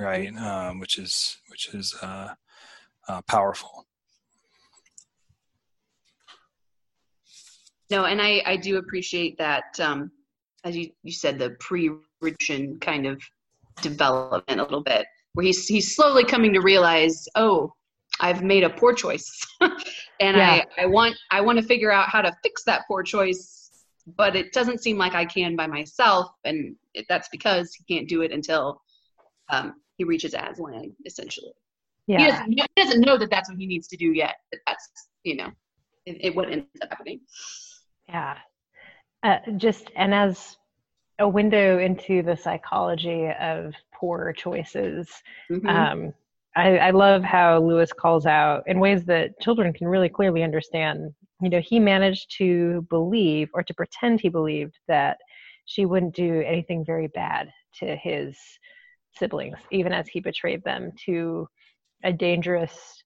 right? 0.00 0.32
Mm-hmm. 0.32 0.44
Um, 0.44 0.78
which 0.78 0.98
is 0.98 1.38
which 1.48 1.74
is 1.74 1.94
uh, 2.02 2.34
uh, 3.08 3.22
powerful. 3.22 3.85
No, 7.90 8.04
and 8.04 8.20
I 8.20 8.42
I 8.44 8.56
do 8.56 8.78
appreciate 8.78 9.38
that. 9.38 9.78
Um, 9.80 10.10
as 10.64 10.76
you 10.76 10.90
you 11.02 11.12
said, 11.12 11.38
the 11.38 11.50
pre-religion 11.60 12.78
kind 12.80 13.06
of 13.06 13.22
development 13.82 14.60
a 14.60 14.64
little 14.64 14.82
bit, 14.82 15.06
where 15.34 15.46
he's 15.46 15.66
he's 15.66 15.94
slowly 15.94 16.24
coming 16.24 16.52
to 16.52 16.60
realize, 16.60 17.28
oh, 17.34 17.72
I've 18.20 18.42
made 18.42 18.64
a 18.64 18.70
poor 18.70 18.92
choice, 18.92 19.30
and 19.60 20.36
yeah. 20.36 20.64
I 20.76 20.82
I 20.82 20.86
want 20.86 21.16
I 21.30 21.40
want 21.40 21.58
to 21.58 21.64
figure 21.64 21.92
out 21.92 22.08
how 22.08 22.22
to 22.22 22.36
fix 22.42 22.64
that 22.64 22.82
poor 22.88 23.02
choice, 23.02 23.70
but 24.16 24.34
it 24.34 24.52
doesn't 24.52 24.82
seem 24.82 24.98
like 24.98 25.14
I 25.14 25.24
can 25.24 25.54
by 25.54 25.66
myself, 25.66 26.30
and 26.44 26.74
that's 27.08 27.28
because 27.28 27.72
he 27.74 27.84
can't 27.94 28.08
do 28.08 28.22
it 28.22 28.32
until 28.32 28.80
um, 29.50 29.74
he 29.96 30.04
reaches 30.04 30.34
Aslan, 30.34 30.94
essentially. 31.04 31.52
Yeah. 32.06 32.18
He 32.18 32.30
doesn't, 32.30 32.52
he 32.52 32.82
doesn't 32.82 33.00
know 33.00 33.18
that 33.18 33.30
that's 33.30 33.48
what 33.50 33.58
he 33.58 33.66
needs 33.66 33.88
to 33.88 33.96
do 33.96 34.12
yet. 34.12 34.36
That's 34.66 34.88
you 35.24 35.36
know, 35.36 35.50
it, 36.06 36.16
it 36.20 36.36
what 36.36 36.50
ends 36.50 36.66
up 36.82 36.88
happening. 36.90 37.20
Yeah. 38.08 38.38
Uh, 39.22 39.38
just 39.56 39.90
and 39.96 40.14
as 40.14 40.56
a 41.18 41.28
window 41.28 41.78
into 41.78 42.22
the 42.22 42.36
psychology 42.36 43.28
of 43.40 43.74
poor 43.94 44.32
choices. 44.32 45.10
Mm-hmm. 45.50 45.66
Um, 45.66 46.14
I, 46.54 46.78
I 46.78 46.90
love 46.90 47.22
how 47.22 47.58
Lewis 47.58 47.92
calls 47.92 48.26
out 48.26 48.64
in 48.66 48.80
ways 48.80 49.04
that 49.06 49.38
children 49.40 49.72
can 49.72 49.88
really 49.88 50.08
clearly 50.08 50.42
understand. 50.42 51.14
You 51.40 51.50
know, 51.50 51.60
he 51.60 51.78
managed 51.80 52.34
to 52.38 52.86
believe 52.88 53.50
or 53.52 53.62
to 53.62 53.74
pretend 53.74 54.20
he 54.20 54.28
believed 54.28 54.74
that 54.88 55.18
she 55.66 55.84
wouldn't 55.84 56.14
do 56.14 56.42
anything 56.42 56.84
very 56.84 57.08
bad 57.08 57.50
to 57.80 57.96
his 57.96 58.38
siblings, 59.18 59.58
even 59.70 59.92
as 59.92 60.08
he 60.08 60.20
betrayed 60.20 60.62
them 60.64 60.92
to 61.04 61.48
a 62.04 62.12
dangerous, 62.12 63.02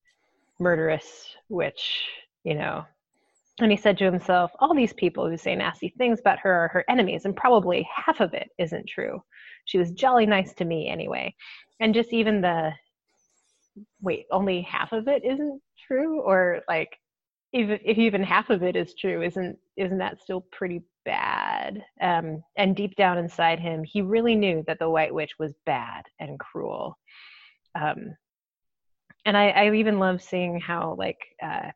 murderous 0.59 1.35
witch, 1.49 2.05
you 2.45 2.55
know. 2.55 2.85
And 3.61 3.71
he 3.71 3.77
said 3.77 3.99
to 3.99 4.05
himself, 4.05 4.51
All 4.59 4.75
these 4.75 4.93
people 4.93 5.29
who 5.29 5.37
say 5.37 5.55
nasty 5.55 5.95
things 5.99 6.21
about 6.21 6.39
her 6.41 6.53
are 6.53 6.69
her 6.69 6.85
enemies, 6.89 7.25
and 7.25 7.37
probably 7.37 7.87
half 7.95 8.21
of 8.21 8.35
it 8.35 8.49
isn't 8.59 8.89
true. 8.89 9.23
She 9.67 9.79
was 9.79 9.93
jolly 9.93 10.27
nice 10.27 10.55
to 10.55 10.65
me 10.65 10.89
anyway. 10.89 11.35
And 11.81 11.95
just 11.95 12.13
even 12.13 12.41
the 12.41 12.73
wait, 14.01 14.27
only 14.31 14.63
half 14.63 14.93
of 14.93 15.09
it 15.09 15.25
isn't 15.25 15.61
true, 15.87 16.21
or 16.21 16.61
like 16.69 16.97
even 17.53 17.79
if 17.85 17.99
even 17.99 18.23
half 18.23 18.51
of 18.51 18.63
it 18.63 18.77
is 18.77 18.95
true, 18.95 19.23
isn't 19.23 19.59
isn't 19.77 19.99
that 19.99 20.21
still 20.21 20.47
pretty 20.53 20.83
bad? 21.05 21.83
Um, 22.01 22.43
and 22.57 22.77
deep 22.77 22.97
down 22.97 23.19
inside 23.19 23.59
him, 23.59 23.85
he 23.85 24.03
really 24.03 24.37
knew 24.37 24.65
that 24.67 24.79
the 24.79 24.91
White 24.91 25.15
Witch 25.15 25.33
was 25.39 25.53
bad 25.67 26.05
and 26.19 26.39
cruel. 26.39 26.97
Um, 27.75 28.17
and 29.25 29.37
I, 29.37 29.51
I 29.51 29.75
even 29.75 29.99
love 29.99 30.23
seeing 30.23 30.61
how 30.61 30.95
like 30.99 31.19
uh, 31.43 31.71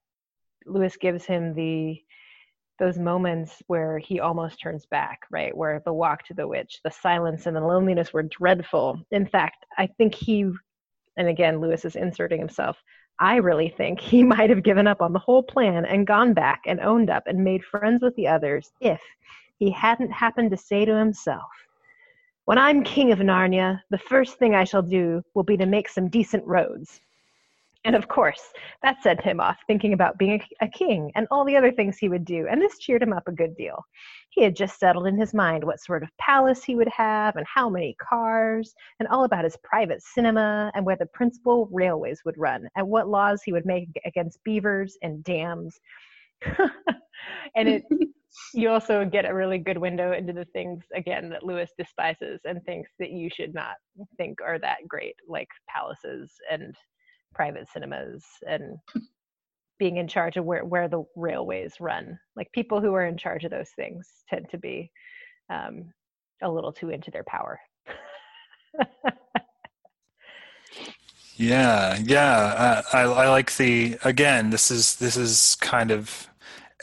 Lewis 0.67 0.97
gives 0.97 1.25
him 1.25 1.55
the 1.55 2.03
those 2.81 2.99
moments 2.99 3.63
where 3.69 3.99
he 3.99 4.19
almost 4.19 4.61
turns 4.61 4.85
back, 4.87 5.21
right? 5.31 5.57
Where 5.57 5.81
the 5.85 5.93
walk 5.93 6.25
to 6.27 6.35
the 6.35 6.49
witch, 6.49 6.81
the 6.83 6.91
silence 6.91 7.47
and 7.47 7.57
the 7.57 7.61
loneliness 7.61 8.13
were 8.13 8.25
dreadful. 8.25 9.01
In 9.13 9.27
fact, 9.27 9.65
I 9.79 9.87
think 9.87 10.13
he 10.13 10.51
and 11.17 11.29
again, 11.29 11.61
Lewis 11.61 11.85
is 11.85 11.97
inserting 11.97 12.41
himself. 12.41 12.77
I 13.19 13.37
really 13.37 13.69
think 13.69 14.01
he 14.01 14.23
might 14.25 14.51
have 14.51 14.63
given 14.63 14.87
up 14.87 15.01
on 15.01 15.13
the 15.13 15.19
whole 15.19 15.43
plan 15.43 15.85
and 15.85 16.07
gone 16.07 16.35
back 16.35 16.63
and 16.67 16.81
owned 16.81 17.11
up 17.11 17.25
and 17.27 17.45
made 17.45 17.65
friends 17.65 18.03
with 18.03 18.15
the 18.17 18.29
others 18.29 18.73
if 18.81 19.01
he 19.59 19.71
hadn't 19.71 20.11
happened 20.11 20.51
to 20.51 20.57
say 20.57 20.85
to 20.85 20.97
himself, 20.97 21.49
When 22.45 22.59
I'm 22.59 22.83
king 22.83 23.13
of 23.13 23.21
Narnia, 23.21 23.81
the 23.91 23.99
first 23.99 24.39
thing 24.39 24.55
I 24.55 24.65
shall 24.65 24.83
do 24.83 25.23
will 25.35 25.45
be 25.45 25.57
to 25.57 25.67
make 25.67 25.89
some 25.89 26.09
decent 26.09 26.45
roads. 26.45 27.01
And 27.85 27.95
of 27.95 28.09
course, 28.09 28.41
that 28.83 29.03
sent 29.03 29.21
him 29.21 29.41
off 29.41 29.59
thinking 29.67 29.93
about 29.93 30.19
being 30.19 30.41
a, 30.61 30.65
a, 30.65 30.69
king 30.69 31.13
and 31.17 31.27
all 31.31 31.45
the 31.45 31.57
other 31.57 31.71
things 31.71 31.99
he 31.99 32.09
would 32.09 32.25
do, 32.25 32.47
and 32.51 32.61
this 32.61 32.79
cheered 32.79 33.03
him 33.03 33.13
up 33.13 33.29
a 33.29 33.33
good 33.33 33.55
deal. 33.57 33.85
He 34.31 34.43
had 34.43 34.57
just 34.57 34.81
settled 34.81 35.07
in 35.07 35.19
his 35.19 35.35
mind 35.35 35.63
what 35.63 35.81
sort 35.81 36.03
of 36.03 36.09
palace 36.19 36.65
he 36.65 36.77
would 36.77 36.89
have 36.89 37.37
and 37.37 37.47
how 37.47 37.69
many 37.69 37.95
cars, 38.01 38.75
and 39.01 39.09
all 39.09 39.25
about 39.25 39.45
his 39.45 39.59
private 39.63 40.03
cinema 40.03 40.73
and 40.75 40.87
where 40.87 40.97
the 40.97 41.07
principal 41.13 41.69
railways 41.71 42.23
would 42.25 42.39
run, 42.39 42.67
and 42.75 42.89
what 42.89 43.09
laws 43.09 43.43
he 43.45 43.53
would 43.53 43.67
make 43.67 43.89
against 44.07 44.43
beavers 44.45 44.97
and 45.03 45.23
dams. 45.23 45.79
and 47.55 47.69
it 47.69 47.85
you 48.55 48.69
also 48.71 49.05
get 49.05 49.29
a 49.29 49.35
really 49.35 49.59
good 49.59 49.79
window 49.79 50.13
into 50.13 50.33
the 50.33 50.47
things 50.47 50.85
again 50.95 51.29
that 51.29 51.45
Lewis 51.45 51.71
despises 51.79 52.41
and 52.45 52.65
thinks 52.65 52.91
that 52.99 53.11
you 53.11 53.29
should 53.31 53.55
not 53.55 53.75
think 54.17 54.39
are 54.45 54.59
that 54.59 54.79
great, 54.89 55.15
like 55.29 55.49
palaces 55.69 56.33
and 56.51 56.75
private 57.35 57.69
cinemas 57.69 58.25
and 58.49 58.79
being 59.79 59.97
in 59.97 60.09
charge 60.09 60.37
of 60.37 60.45
where, 60.45 60.65
where 60.65 60.89
the 60.89 61.05
railways 61.17 61.75
run. 61.81 62.19
Like 62.37 62.51
people 62.53 62.81
who 62.81 62.95
are 62.95 63.07
in 63.07 63.17
charge 63.17 63.45
of 63.45 63.51
those 63.51 63.71
things 63.77 64.09
tend 64.29 64.49
to 64.51 64.59
be 64.59 64.91
um, 65.51 65.93
a 66.43 66.51
little 66.51 66.73
too 66.73 66.91
into 66.91 67.11
their 67.11 67.25
power. 67.25 67.61
yeah, 71.37 71.99
yeah. 72.03 72.83
I, 72.93 73.03
I 73.03 73.29
like 73.29 73.57
the 73.57 73.97
again. 74.05 74.51
This 74.51 74.71
is 74.71 74.97
this 74.97 75.17
is 75.17 75.57
kind 75.61 75.91
of 75.91 76.29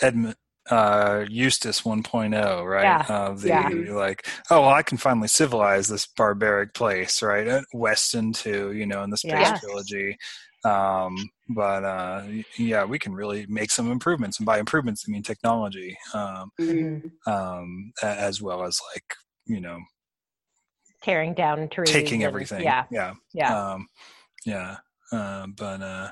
Edmund 0.01 0.35
uh, 0.71 1.25
Eustace 1.29 1.81
1.0, 1.81 2.65
right? 2.65 2.83
Yeah. 2.83 3.05
Uh, 3.07 3.33
the 3.33 3.47
yeah. 3.49 3.69
like, 3.93 4.25
oh, 4.49 4.61
well, 4.61 4.69
I 4.69 4.81
can 4.83 4.97
finally 4.97 5.27
civilize 5.27 5.87
this 5.87 6.07
barbaric 6.07 6.73
place, 6.73 7.21
right? 7.21 7.47
Uh, 7.47 7.61
Weston 7.73 8.33
too, 8.33 8.71
you 8.71 8.85
know, 8.85 9.03
in 9.03 9.09
the 9.09 9.17
space 9.17 9.59
trilogy. 9.59 10.17
Um, 10.63 11.17
but 11.49 11.83
uh, 11.83 12.23
yeah, 12.57 12.85
we 12.85 12.99
can 12.99 13.13
really 13.13 13.45
make 13.49 13.71
some 13.71 13.91
improvements, 13.91 14.37
and 14.39 14.45
by 14.45 14.59
improvements, 14.59 15.03
I 15.07 15.11
mean 15.11 15.23
technology, 15.23 15.97
um, 16.13 16.51
Mm. 16.59 17.11
um, 17.27 17.91
as 18.03 18.41
well 18.41 18.63
as 18.63 18.79
like 18.93 19.03
you 19.47 19.59
know 19.59 19.79
Tearing 21.01 21.33
down 21.33 21.67
trees. 21.67 21.89
taking 21.91 22.23
and- 22.23 22.27
everything. 22.31 22.61
Yeah. 22.63 22.85
yeah, 22.91 23.13
Yeah. 23.33 23.71
um, 23.71 23.87
yeah. 24.45 24.77
Uh, 25.11 25.47
but 25.57 25.81
uh, 25.81 26.11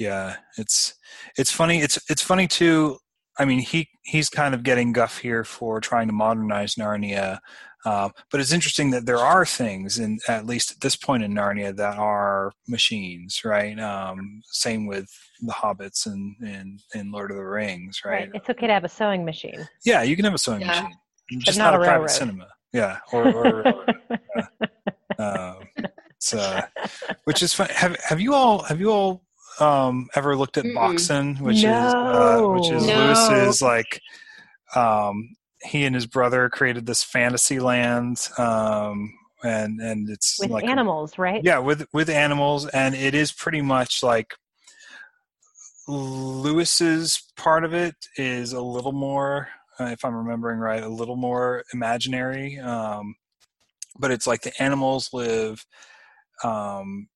yeah, 0.00 0.36
it's 0.58 0.94
it's 1.38 1.52
funny. 1.52 1.78
It's 1.78 1.96
it's 2.10 2.22
funny 2.22 2.48
too. 2.48 2.98
I 3.40 3.44
mean, 3.46 3.60
he 3.60 3.88
he's 4.02 4.28
kind 4.28 4.54
of 4.54 4.62
getting 4.62 4.92
guff 4.92 5.18
here 5.18 5.44
for 5.44 5.80
trying 5.80 6.06
to 6.08 6.12
modernize 6.12 6.74
Narnia. 6.74 7.38
Uh, 7.86 8.10
but 8.30 8.40
it's 8.40 8.52
interesting 8.52 8.90
that 8.90 9.06
there 9.06 9.16
are 9.18 9.46
things, 9.46 9.98
in 9.98 10.18
at 10.28 10.44
least 10.44 10.72
at 10.72 10.80
this 10.82 10.96
point 10.96 11.22
in 11.22 11.32
Narnia, 11.34 11.74
that 11.76 11.96
are 11.96 12.52
machines, 12.68 13.40
right? 13.42 13.78
Um, 13.80 14.42
same 14.50 14.86
with 14.86 15.08
the 15.40 15.52
Hobbits 15.54 16.04
and 16.04 16.36
and, 16.44 16.80
and 16.94 17.10
Lord 17.10 17.30
of 17.30 17.38
the 17.38 17.42
Rings, 17.44 18.02
right? 18.04 18.12
Right. 18.28 18.30
It's 18.34 18.50
okay 18.50 18.66
to 18.66 18.72
have 18.74 18.84
a 18.84 18.88
sewing 18.88 19.24
machine. 19.24 19.66
Yeah, 19.84 20.02
you 20.02 20.14
can 20.16 20.26
have 20.26 20.34
a 20.34 20.38
sewing 20.38 20.60
Yeah. 20.60 20.66
machine, 20.68 20.92
just 21.38 21.58
not 21.58 21.72
not, 21.72 21.80
a 21.80 21.82
a 21.82 21.86
private 21.86 21.92
railroad. 22.00 22.10
cinema. 22.10 22.48
Yeah, 22.74 22.98
or, 23.12 23.26
or 23.32 23.46
a 23.48 23.54
railroad. 23.64 23.94
um, 25.18 25.68
it's, 26.16 26.34
uh, 26.34 26.66
which 27.24 27.42
is 27.42 27.54
fun. 27.54 27.68
Have 27.70 27.96
Have 28.04 28.20
you 28.20 28.34
all 28.34 28.62
Have 28.64 28.78
you 28.80 28.90
all 28.92 29.22
um, 29.60 30.08
ever 30.14 30.36
looked 30.36 30.56
at 30.56 30.64
Mm-mm. 30.64 30.74
Boxen, 30.74 31.36
which 31.36 31.64
is 31.64 31.94
uh, 31.94 32.40
which 32.48 32.70
is 32.70 32.86
No. 32.86 32.96
Lewis's 32.96 33.62
like 33.62 34.00
um, 34.74 35.36
he 35.62 35.84
and 35.84 35.94
his 35.94 36.06
brother 36.06 36.48
created 36.48 36.86
this 36.86 37.02
fantasy 37.02 37.60
land, 37.60 38.28
um, 38.38 39.12
and 39.44 39.80
and 39.80 40.08
it's 40.08 40.38
With 40.40 40.50
like 40.50 40.64
animals, 40.64 41.18
right? 41.18 41.42
yeah, 41.44 41.58
with 41.58 41.86
with 41.92 42.08
animals, 42.08 42.66
and 42.66 42.94
it 42.94 43.14
is 43.14 43.32
pretty 43.32 43.60
much 43.60 44.02
like 44.02 44.34
Lewis's 45.88 47.22
part 47.36 47.64
of 47.64 47.74
it 47.74 47.94
is 48.16 48.52
a 48.52 48.60
little 48.60 48.92
more, 48.92 49.48
uh, 49.78 49.86
if 49.86 50.04
I'm 50.04 50.14
remembering 50.14 50.58
right, 50.58 50.82
a 50.82 50.88
little 50.88 51.16
more 51.16 51.64
imaginary. 51.74 52.58
Um, 52.58 53.14
but 53.98 54.10
it's 54.10 54.26
like 54.26 54.42
the 54.42 54.62
animals 54.62 55.10
live 55.12 55.64
um, 56.44 57.08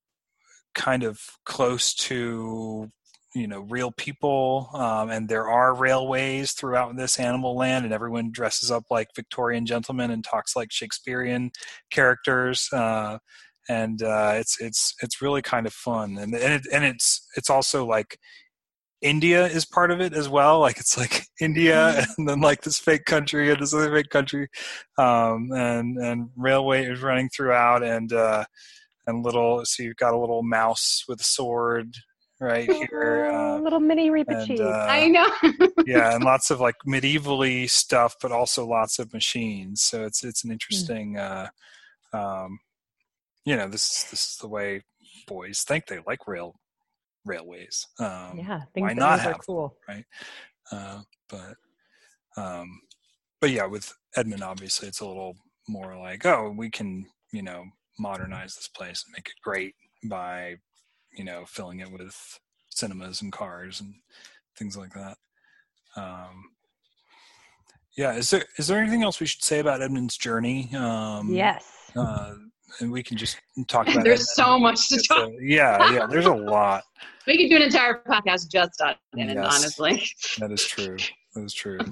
kind 0.74 1.02
of 1.02 1.20
close 1.44 1.94
to 1.94 2.90
you 3.34 3.48
know 3.48 3.60
real 3.68 3.90
people 3.90 4.70
um, 4.74 5.10
and 5.10 5.28
there 5.28 5.48
are 5.48 5.74
railways 5.74 6.52
throughout 6.52 6.96
this 6.96 7.18
animal 7.18 7.56
land 7.56 7.84
and 7.84 7.92
everyone 7.92 8.30
dresses 8.30 8.70
up 8.70 8.84
like 8.90 9.08
victorian 9.16 9.66
gentlemen 9.66 10.10
and 10.10 10.24
talks 10.24 10.54
like 10.54 10.70
shakespearean 10.70 11.50
characters 11.90 12.68
uh, 12.72 13.18
and 13.68 14.02
uh, 14.02 14.32
it's 14.34 14.60
it's 14.60 14.94
it's 15.02 15.20
really 15.20 15.42
kind 15.42 15.66
of 15.66 15.72
fun 15.72 16.16
and 16.18 16.34
and, 16.34 16.54
it, 16.54 16.62
and 16.72 16.84
it's 16.84 17.26
it's 17.36 17.50
also 17.50 17.84
like 17.84 18.18
India 19.04 19.44
is 19.46 19.66
part 19.66 19.90
of 19.90 20.00
it 20.00 20.14
as 20.14 20.30
well. 20.30 20.60
Like 20.60 20.78
it's 20.78 20.96
like 20.96 21.26
India 21.40 22.04
and 22.16 22.26
then 22.26 22.40
like 22.40 22.62
this 22.62 22.78
fake 22.78 23.04
country 23.04 23.50
and 23.50 23.60
this 23.60 23.74
other 23.74 23.92
fake 23.92 24.08
country, 24.08 24.48
um, 24.96 25.50
and 25.52 25.98
and 25.98 26.30
railway 26.36 26.86
is 26.86 27.02
running 27.02 27.28
throughout 27.28 27.84
and 27.84 28.12
uh, 28.12 28.44
and 29.06 29.24
little. 29.24 29.64
So 29.64 29.82
you've 29.82 29.96
got 29.96 30.14
a 30.14 30.18
little 30.18 30.42
mouse 30.42 31.04
with 31.08 31.20
a 31.20 31.24
sword 31.24 31.94
right 32.40 32.70
here. 32.70 33.30
Uh, 33.32 33.58
little 33.58 33.80
mini 33.80 34.08
and 34.08 34.60
uh, 34.60 34.86
I 34.88 35.08
know. 35.08 35.28
yeah, 35.86 36.14
and 36.14 36.24
lots 36.24 36.50
of 36.50 36.60
like 36.60 36.76
medievally 36.86 37.68
stuff, 37.68 38.16
but 38.20 38.32
also 38.32 38.66
lots 38.66 38.98
of 38.98 39.12
machines. 39.12 39.82
So 39.82 40.04
it's 40.04 40.24
it's 40.24 40.44
an 40.44 40.50
interesting, 40.50 41.18
uh, 41.18 41.48
um, 42.12 42.58
you 43.44 43.56
know, 43.56 43.68
this 43.68 43.90
is 43.90 44.10
this 44.10 44.30
is 44.32 44.36
the 44.40 44.48
way 44.48 44.82
boys 45.26 45.62
think 45.62 45.86
they 45.86 46.00
like 46.06 46.26
rail 46.26 46.54
railways. 47.24 47.86
Um, 47.98 48.38
yeah, 48.38 48.62
why 48.74 48.92
not 48.92 49.20
have 49.20 49.38
cool. 49.46 49.76
uh, 50.70 51.00
but 51.28 51.54
um, 52.36 52.80
but 53.40 53.50
yeah, 53.50 53.66
with 53.66 53.92
Edmund, 54.16 54.42
obviously, 54.42 54.88
it's 54.88 55.00
a 55.00 55.06
little 55.06 55.36
more 55.68 55.96
like, 55.96 56.26
oh, 56.26 56.54
we 56.56 56.70
can 56.70 57.06
you 57.32 57.42
know 57.42 57.64
modernize 57.98 58.54
this 58.54 58.68
place 58.68 59.04
and 59.06 59.12
make 59.12 59.28
it 59.28 59.34
great 59.42 59.74
by 60.08 60.56
you 61.12 61.24
know 61.24 61.44
filling 61.46 61.80
it 61.80 61.90
with 61.92 62.16
cinemas 62.70 63.22
and 63.22 63.32
cars 63.32 63.80
and 63.80 63.94
things 64.58 64.76
like 64.76 64.92
that. 64.94 65.16
Um, 65.96 66.44
yeah, 67.96 68.14
is 68.14 68.30
there 68.30 68.44
is 68.58 68.66
there 68.66 68.80
anything 68.80 69.02
else 69.02 69.20
we 69.20 69.26
should 69.26 69.42
say 69.44 69.60
about 69.60 69.80
Edmund's 69.82 70.16
journey? 70.16 70.68
Um, 70.74 71.28
yes. 71.32 71.64
uh, 71.96 72.34
and 72.80 72.90
we 72.90 73.02
can 73.04 73.16
just 73.16 73.38
talk 73.68 73.86
about. 73.88 74.02
There's 74.04 74.28
Edmund. 74.38 74.48
so 74.48 74.58
much 74.58 74.88
to 74.88 74.94
It's 74.96 75.06
talk. 75.08 75.28
a- 75.28 75.32
yeah, 75.40 75.92
yeah. 75.92 76.06
There's 76.06 76.26
a 76.26 76.34
lot. 76.34 76.82
We 77.26 77.38
could 77.38 77.48
do 77.48 77.56
an 77.56 77.62
entire 77.62 78.02
podcast 78.06 78.50
just 78.50 78.78
on 78.82 78.90
it, 79.14 79.34
Yes. 79.34 79.38
honestly. 79.56 80.04
That 80.40 80.52
is 80.52 80.62
true. 80.62 80.98
That 81.34 81.42
is 81.44 81.54
true. 81.54 81.78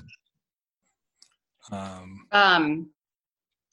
Um, 1.70 2.26
Um, 2.32 2.90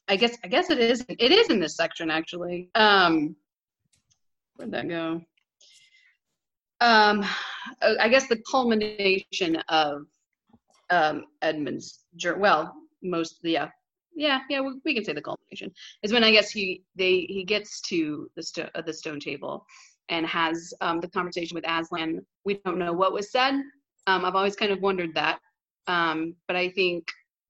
I 0.10 0.16
guess 0.16 0.36
I 0.44 0.48
guess 0.48 0.72
it 0.72 0.80
is 0.80 1.06
it 1.08 1.32
is 1.32 1.50
in 1.50 1.60
this 1.60 1.76
section 1.76 2.10
actually. 2.10 2.70
Um, 2.74 3.36
where'd 4.56 4.72
that 4.72 4.90
go? 4.90 5.22
Um, 6.82 7.26
I 7.82 8.10
guess 8.10 8.28
the 8.28 8.42
culmination 8.50 9.58
of 9.70 10.08
um, 10.90 11.26
Edmund's 11.44 12.06
journey. 12.16 12.40
Well, 12.40 12.74
most 13.04 13.40
yeah, 13.44 13.70
yeah, 14.16 14.40
yeah. 14.50 14.62
We, 14.62 14.80
we 14.84 14.96
can 14.96 15.06
say 15.06 15.14
the 15.14 15.22
culmination 15.22 15.72
is 16.02 16.12
when 16.12 16.24
I 16.24 16.32
guess 16.32 16.50
he 16.50 16.84
they 16.96 17.28
he 17.30 17.44
gets 17.44 17.80
to 17.82 18.32
the 18.36 18.42
sto- 18.42 18.70
uh, 18.74 18.82
the 18.82 18.94
stone 18.94 19.20
table 19.20 19.64
and 20.10 20.26
has 20.26 20.74
um, 20.82 21.00
the 21.02 21.10
conversation 21.10 21.54
with 21.54 21.66
Aslan. 21.68 22.26
We 22.46 22.56
don't 22.66 22.80
know 22.80 22.94
what 22.94 23.14
was 23.14 23.32
said. 23.32 23.62
Um, 24.08 24.26
I've 24.26 24.36
always 24.36 24.56
kind 24.56 24.72
of 24.72 24.82
wondered 24.82 25.14
that, 25.14 25.40
um, 25.86 26.34
but 26.48 26.56
I 26.56 26.70
think 26.70 27.08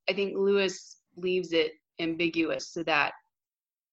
I 0.10 0.14
think 0.14 0.36
Lewis 0.36 0.98
leaves 1.16 1.54
it 1.54 1.72
ambiguous 2.00 2.70
so 2.70 2.84
that 2.84 3.14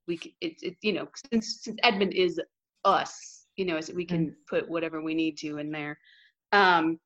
we 0.07 0.35
it's 0.40 0.62
it's 0.62 0.79
you 0.83 0.92
know 0.92 1.09
since, 1.33 1.61
since 1.62 1.79
Edmund 1.83 2.14
is 2.14 2.40
us, 2.85 3.47
you 3.57 3.64
know, 3.64 3.81
so 3.81 3.92
we 3.95 4.05
can 4.05 4.35
put 4.49 4.69
whatever 4.69 5.03
we 5.03 5.14
need 5.14 5.37
to 5.38 5.59
in 5.59 5.71
there. 5.71 5.99
Um, 6.53 6.99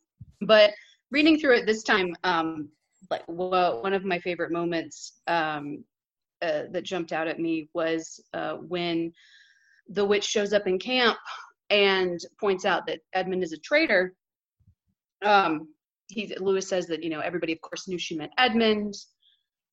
but 0.43 0.73
reading 1.11 1.39
through 1.39 1.57
it 1.57 1.67
this 1.67 1.83
time, 1.83 2.15
um, 2.25 2.69
like 3.11 3.23
well, 3.27 3.83
one 3.83 3.95
of 3.95 4.05
my 4.05 4.19
favorite 4.21 4.53
moments 4.53 5.21
um, 5.27 5.85
uh, 6.43 6.65
that 6.71 6.85
jumped 6.85 7.13
out 7.13 7.29
at 7.29 7.41
me 7.41 7.69
was 7.75 8.21
uh, 8.35 8.55
when 8.55 9.13
the 9.89 10.05
witch 10.05 10.25
shows 10.25 10.53
up 10.53 10.67
in 10.67 10.79
camp 10.79 11.19
and 11.71 12.21
points 12.39 12.65
out 12.65 12.87
that 12.87 13.01
Edmund 13.15 13.43
is 13.43 13.53
a 13.53 13.59
traitor. 13.59 14.15
Um, 15.23 15.69
he 16.09 16.35
Lewis 16.39 16.69
says 16.69 16.87
that 16.89 17.03
you 17.03 17.11
know 17.11 17.21
everybody 17.21 17.53
of 17.53 17.61
course 17.61 17.89
knew 17.89 17.99
she 17.99 18.17
meant 18.17 18.33
Edmund, 18.39 18.95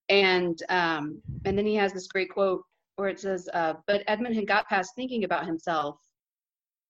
and 0.09 0.61
um, 0.69 1.21
and 1.45 1.57
then 1.57 1.65
he 1.65 1.75
has 1.75 1.93
this 1.93 2.07
great 2.07 2.29
quote 2.29 2.63
where 2.95 3.09
it 3.09 3.19
says, 3.19 3.49
uh, 3.53 3.75
"But 3.87 4.03
Edmund 4.07 4.35
had 4.35 4.47
got 4.47 4.67
past 4.69 4.91
thinking 4.95 5.23
about 5.23 5.45
himself 5.45 5.99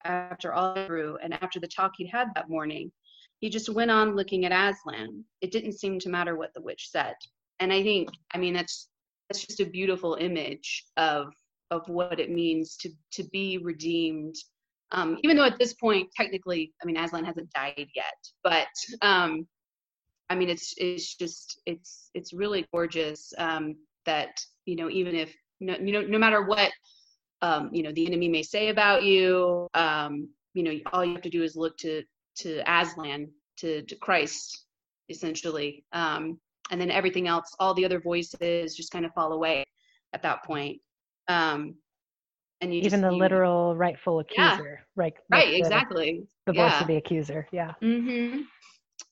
after 0.03 0.53
all 0.53 0.73
through, 0.85 1.17
and 1.23 1.33
after 1.33 1.59
the 1.59 1.67
talk 1.67 1.93
he'd 1.97 2.09
had 2.09 2.29
that 2.35 2.49
morning, 2.49 2.91
he 3.39 3.49
just 3.49 3.69
went 3.69 3.91
on 3.91 4.15
looking 4.15 4.45
at 4.45 4.51
Aslan. 4.51 5.23
It 5.41 5.51
didn't 5.51 5.79
seem 5.79 5.99
to 5.99 6.09
matter 6.09 6.35
what 6.37 6.53
the 6.53 6.61
witch 6.61 6.89
said, 6.89 7.15
and 7.59 7.73
I 7.73 7.83
think, 7.83 8.09
I 8.33 8.37
mean, 8.37 8.53
that's 8.53 8.89
that's 9.29 9.45
just 9.45 9.59
a 9.59 9.65
beautiful 9.65 10.15
image 10.15 10.85
of 10.97 11.33
of 11.71 11.87
what 11.89 12.19
it 12.19 12.31
means 12.31 12.77
to 12.77 12.89
to 13.13 13.23
be 13.31 13.57
redeemed 13.57 14.35
Um, 14.91 15.17
even 15.23 15.35
though 15.35 15.43
at 15.43 15.59
this 15.59 15.73
point, 15.73 16.09
technically, 16.15 16.73
I 16.81 16.85
mean, 16.85 16.95
Aslan 16.97 17.25
hasn't 17.25 17.51
died 17.51 17.89
yet, 17.93 18.15
but 18.43 18.67
um, 19.01 19.45
I 20.29 20.35
mean, 20.35 20.49
it's 20.49 20.73
it's 20.77 21.15
just 21.15 21.61
it's 21.65 22.09
it's 22.13 22.33
really 22.33 22.65
gorgeous 22.73 23.33
um, 23.37 23.75
that 24.05 24.29
you 24.65 24.75
know 24.75 24.89
even 24.89 25.15
if 25.15 25.33
no, 25.59 25.75
you 25.75 25.91
know 25.91 26.01
no 26.01 26.17
matter 26.17 26.43
what 26.43 26.71
um, 27.41 27.69
you 27.71 27.83
know 27.83 27.91
the 27.91 28.05
enemy 28.05 28.27
may 28.27 28.43
say 28.43 28.69
about 28.69 29.03
you, 29.03 29.67
um, 29.73 30.29
you 30.53 30.63
know 30.63 30.73
all 30.91 31.05
you 31.05 31.13
have 31.13 31.21
to 31.23 31.29
do 31.29 31.43
is 31.43 31.55
look 31.55 31.77
to 31.77 32.03
to 32.39 32.61
Aslan 32.67 33.29
to 33.57 33.83
to 33.83 33.95
Christ 33.95 34.65
essentially, 35.09 35.85
um, 35.93 36.39
and 36.71 36.81
then 36.81 36.91
everything 36.91 37.27
else, 37.27 37.55
all 37.59 37.73
the 37.73 37.85
other 37.85 37.99
voices 37.99 38.75
just 38.75 38.91
kind 38.91 39.05
of 39.05 39.13
fall 39.13 39.31
away 39.31 39.63
at 40.13 40.21
that 40.23 40.43
point. 40.43 40.81
Um, 41.29 41.75
and 42.59 42.73
you 42.73 42.79
even 42.79 42.89
just, 42.89 43.01
the 43.03 43.11
you, 43.11 43.19
literal 43.19 43.75
rightful 43.75 44.19
accuser, 44.19 44.79
yeah, 44.79 44.85
right? 44.95 45.13
Right, 45.31 45.53
exactly. 45.53 46.27
The 46.45 46.53
voice 46.53 46.71
yeah. 46.71 46.81
of 46.81 46.87
the 46.87 46.95
accuser, 46.95 47.47
yeah. 47.51 47.73
Mm-hmm. 47.81 48.41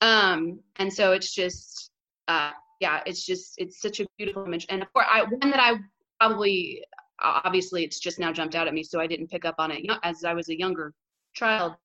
Um, 0.01 0.59
and 0.77 0.91
so 0.91 1.13
it's 1.13 1.33
just, 1.33 1.91
uh, 2.27 2.51
yeah, 2.79 3.01
it's 3.05 3.25
just 3.25 3.55
it's 3.57 3.81
such 3.81 3.99
a 3.99 4.07
beautiful 4.17 4.45
image, 4.45 4.65
and 4.69 4.81
of 4.81 4.91
course, 4.93 5.07
I 5.09 5.23
one 5.23 5.51
that 5.51 5.59
I 5.59 5.75
probably 6.19 6.83
obviously 7.21 7.83
it's 7.83 7.99
just 7.99 8.19
now 8.19 8.31
jumped 8.31 8.55
out 8.55 8.67
at 8.67 8.73
me, 8.73 8.83
so 8.83 8.99
I 8.99 9.07
didn't 9.07 9.29
pick 9.29 9.45
up 9.45 9.55
on 9.57 9.71
it 9.71 9.85
as 10.03 10.23
I 10.23 10.33
was 10.33 10.49
a 10.49 10.57
younger 10.57 10.93
child. 11.33 11.75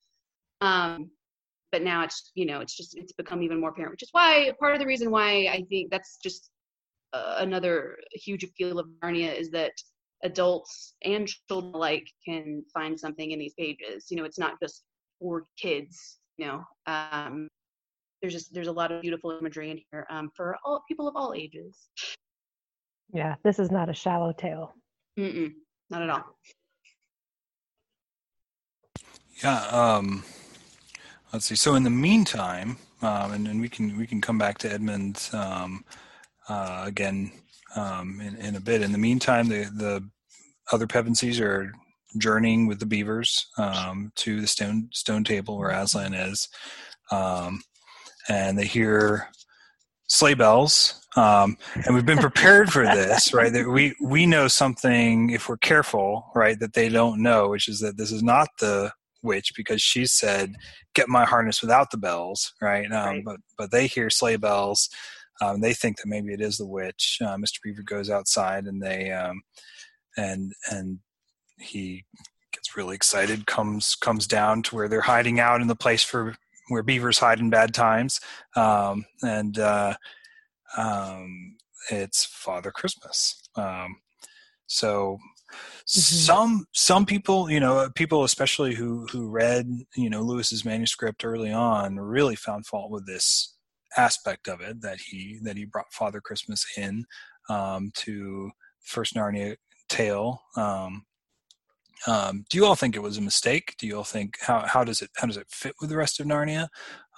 Um, 0.60 1.10
but 1.72 1.82
now 1.82 2.02
it's 2.02 2.32
you 2.34 2.46
know 2.46 2.60
it's 2.60 2.76
just 2.76 2.96
it's 2.96 3.12
become 3.12 3.42
even 3.42 3.60
more 3.60 3.70
apparent, 3.70 3.92
which 3.92 4.02
is 4.02 4.08
why 4.12 4.52
part 4.58 4.74
of 4.74 4.80
the 4.80 4.86
reason 4.86 5.10
why 5.10 5.48
I 5.52 5.64
think 5.68 5.90
that's 5.90 6.18
just 6.22 6.50
uh, 7.12 7.36
another 7.38 7.96
huge 8.12 8.44
appeal 8.44 8.78
of 8.78 8.86
Narnia 9.02 9.34
is 9.34 9.50
that 9.50 9.72
adults 10.22 10.94
and 11.04 11.28
children 11.48 11.74
alike 11.74 12.08
can 12.24 12.62
find 12.72 12.98
something 12.98 13.30
in 13.30 13.38
these 13.38 13.54
pages. 13.54 14.06
You 14.10 14.16
know, 14.16 14.24
it's 14.24 14.38
not 14.38 14.54
just 14.60 14.82
for 15.18 15.44
kids. 15.56 16.18
You 16.36 16.46
know, 16.46 16.64
um, 16.86 17.48
there's 18.20 18.32
just 18.32 18.52
there's 18.52 18.66
a 18.66 18.72
lot 18.72 18.92
of 18.92 19.02
beautiful 19.02 19.30
imagery 19.30 19.70
in 19.70 19.80
here 19.90 20.06
um, 20.10 20.30
for 20.34 20.56
all 20.64 20.82
people 20.86 21.08
of 21.08 21.16
all 21.16 21.34
ages. 21.34 21.88
Yeah, 23.12 23.34
this 23.42 23.58
is 23.58 23.70
not 23.70 23.88
a 23.88 23.94
shallow 23.94 24.32
tale. 24.32 24.74
Mm-mm, 25.18 25.52
not 25.90 26.02
at 26.02 26.10
all. 26.10 26.24
Yeah. 29.42 29.60
Um, 29.68 30.22
let's 31.32 31.46
see. 31.46 31.56
So 31.56 31.74
in 31.74 31.82
the 31.82 31.90
meantime, 31.90 32.76
um, 33.02 33.32
and, 33.32 33.48
and 33.48 33.60
we 33.60 33.68
can 33.68 33.96
we 33.96 34.06
can 34.06 34.20
come 34.20 34.38
back 34.38 34.58
to 34.58 34.72
Edmund 34.72 35.28
um, 35.32 35.84
uh, 36.48 36.84
again 36.86 37.32
um, 37.76 38.20
in, 38.20 38.36
in 38.36 38.56
a 38.56 38.60
bit. 38.60 38.82
In 38.82 38.92
the 38.92 38.98
meantime, 38.98 39.48
the 39.48 39.70
the 39.74 40.08
other 40.72 40.86
Pevensies 40.86 41.40
are 41.40 41.72
journeying 42.18 42.66
with 42.66 42.80
the 42.80 42.86
beavers 42.86 43.46
um, 43.56 44.12
to 44.16 44.40
the 44.40 44.46
stone 44.46 44.88
stone 44.92 45.24
table 45.24 45.58
where 45.58 45.70
Aslan 45.70 46.14
is, 46.14 46.48
um, 47.10 47.62
and 48.30 48.56
they 48.56 48.64
hear 48.64 49.28
sleigh 50.06 50.34
bells. 50.34 51.04
Um, 51.16 51.58
and 51.84 51.94
we've 51.94 52.06
been 52.06 52.18
prepared 52.18 52.72
for 52.72 52.84
this, 52.94 53.34
right? 53.34 53.52
That 53.52 53.68
we 53.68 53.94
we 54.00 54.24
know 54.24 54.46
something 54.48 55.30
if 55.30 55.48
we're 55.48 55.56
careful, 55.58 56.30
right? 56.34 56.58
That 56.58 56.72
they 56.72 56.88
don't 56.88 57.20
know, 57.20 57.48
which 57.48 57.68
is 57.68 57.80
that 57.80 57.96
this 57.96 58.12
is 58.12 58.22
not 58.22 58.48
the 58.60 58.92
witch 59.22 59.52
because 59.56 59.82
she 59.82 60.06
said, 60.06 60.54
"Get 60.94 61.08
my 61.08 61.24
harness 61.24 61.60
without 61.60 61.90
the 61.90 61.98
bells," 61.98 62.54
right? 62.62 62.86
Um, 62.86 62.92
right. 62.92 63.24
But 63.24 63.36
but 63.58 63.70
they 63.72 63.88
hear 63.88 64.08
sleigh 64.08 64.36
bells. 64.36 64.88
Um, 65.42 65.60
they 65.60 65.74
think 65.74 65.96
that 65.96 66.06
maybe 66.06 66.32
it 66.32 66.40
is 66.40 66.58
the 66.58 66.66
witch. 66.66 67.18
Uh, 67.20 67.36
Mr. 67.36 67.58
Beaver 67.64 67.82
goes 67.82 68.10
outside, 68.10 68.66
and 68.66 68.80
they 68.80 69.10
um, 69.10 69.42
and 70.16 70.52
and 70.70 71.00
he 71.58 72.04
gets 72.52 72.76
really 72.76 72.94
excited. 72.94 73.46
comes 73.46 73.96
comes 73.96 74.28
down 74.28 74.62
to 74.62 74.76
where 74.76 74.88
they're 74.88 75.00
hiding 75.00 75.40
out 75.40 75.60
in 75.60 75.66
the 75.66 75.74
place 75.74 76.04
for 76.04 76.36
where 76.70 76.82
beavers 76.82 77.18
hide 77.18 77.40
in 77.40 77.50
bad 77.50 77.74
times, 77.74 78.20
um, 78.56 79.04
and 79.22 79.58
uh, 79.58 79.94
um, 80.76 81.56
it's 81.90 82.24
Father 82.24 82.70
Christmas. 82.70 83.42
Um, 83.56 83.96
so 84.66 85.18
mm-hmm. 85.18 86.00
some 86.00 86.64
some 86.72 87.04
people, 87.04 87.50
you 87.50 87.60
know, 87.60 87.90
people 87.94 88.24
especially 88.24 88.74
who 88.74 89.06
who 89.10 89.28
read 89.28 89.68
you 89.96 90.08
know 90.08 90.22
Lewis's 90.22 90.64
manuscript 90.64 91.24
early 91.24 91.52
on 91.52 91.96
really 91.96 92.36
found 92.36 92.66
fault 92.66 92.90
with 92.90 93.06
this 93.06 93.56
aspect 93.96 94.48
of 94.48 94.60
it 94.60 94.80
that 94.80 95.00
he 95.00 95.38
that 95.42 95.56
he 95.56 95.64
brought 95.64 95.92
Father 95.92 96.20
Christmas 96.20 96.64
in 96.76 97.04
um, 97.48 97.90
to 97.96 98.50
First 98.82 99.14
Narnia 99.14 99.56
tale. 99.88 100.40
Um, 100.56 101.04
um, 102.06 102.44
do 102.48 102.58
you 102.58 102.64
all 102.64 102.74
think 102.74 102.96
it 102.96 103.02
was 103.02 103.18
a 103.18 103.22
mistake? 103.22 103.74
Do 103.78 103.86
you 103.86 103.96
all 103.98 104.04
think 104.04 104.38
how 104.40 104.60
how 104.66 104.84
does 104.84 105.02
it 105.02 105.10
how 105.16 105.26
does 105.26 105.36
it 105.36 105.46
fit 105.50 105.74
with 105.80 105.90
the 105.90 105.96
rest 105.96 106.20
of 106.20 106.26
Narnia? 106.26 106.68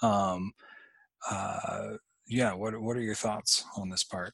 Um, 0.01 0.51
uh, 1.29 1.93
yeah, 2.27 2.53
what 2.53 2.79
what 2.81 2.97
are 2.97 3.01
your 3.01 3.15
thoughts 3.15 3.65
on 3.77 3.89
this 3.89 4.03
part? 4.03 4.33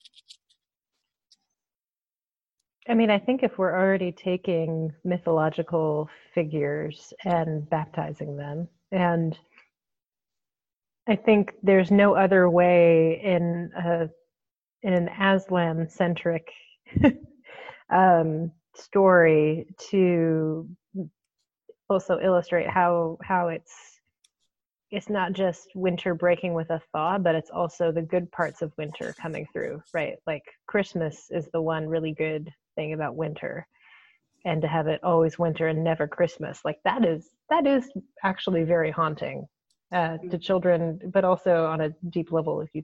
I 2.88 2.96
mean, 2.96 3.12
I 3.12 3.20
think 3.20 3.44
if 3.44 3.58
we're 3.60 3.78
already 3.78 4.12
taking 4.12 4.92
mythological 5.04 6.10
figures 6.34 7.14
and 7.24 7.70
baptizing 7.70 8.36
them, 8.36 8.68
and 8.92 9.38
I 11.08 11.16
think 11.16 11.54
there's 11.62 11.92
no 11.92 12.16
other 12.16 12.50
way 12.50 13.22
in 13.24 13.72
a 13.78 14.10
in 14.82 14.94
an 14.94 15.10
Aslan 15.10 15.90
centric 15.90 16.48
um, 17.92 18.52
story 18.76 19.68
to 19.90 20.68
also 21.90 22.20
illustrate 22.20 22.70
how 22.70 23.18
how 23.24 23.48
it's 23.48 24.00
it's 24.92 25.10
not 25.10 25.34
just 25.34 25.70
winter 25.76 26.16
breaking 26.16 26.54
with 26.54 26.70
a 26.72 26.82
thaw, 26.92 27.18
but 27.20 27.36
it's 27.36 27.52
also 27.52 27.92
the 27.92 28.02
good 28.02 28.32
parts 28.32 28.62
of 28.62 28.74
winter 28.78 29.14
coming 29.22 29.48
through, 29.54 29.82
right? 29.94 30.16
Like 30.26 30.44
Christmas 30.66 31.28
is 31.30 31.48
the 31.54 31.62
one 31.62 31.88
really 31.88 32.12
good 32.14 32.52
thing 32.76 32.94
about 32.94 33.16
winter. 33.16 33.68
And 34.46 34.62
to 34.62 34.68
have 34.68 34.88
it 34.88 35.04
always 35.04 35.38
winter 35.38 35.68
and 35.68 35.84
never 35.84 36.08
Christmas, 36.08 36.62
like 36.64 36.80
that 36.86 37.06
is 37.06 37.30
that 37.50 37.68
is 37.68 37.92
actually 38.24 38.64
very 38.64 38.90
haunting 38.90 39.48
uh, 39.92 40.18
to 40.32 40.38
children, 40.38 41.00
but 41.14 41.26
also 41.26 41.66
on 41.66 41.82
a 41.82 41.90
deep 42.10 42.32
level 42.32 42.62
if 42.62 42.70
you 42.74 42.84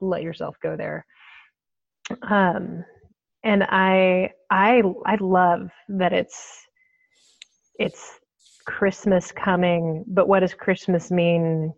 let 0.00 0.22
yourself 0.22 0.56
go 0.62 0.76
there. 0.76 1.04
Um, 2.22 2.84
and 3.44 3.62
I 3.64 4.30
I 4.50 4.82
I 5.04 5.16
love 5.20 5.70
that 5.88 6.12
it's 6.12 6.66
it's 7.78 8.20
Christmas 8.64 9.32
coming, 9.32 10.04
but 10.06 10.28
what 10.28 10.40
does 10.40 10.54
Christmas 10.54 11.10
mean? 11.10 11.72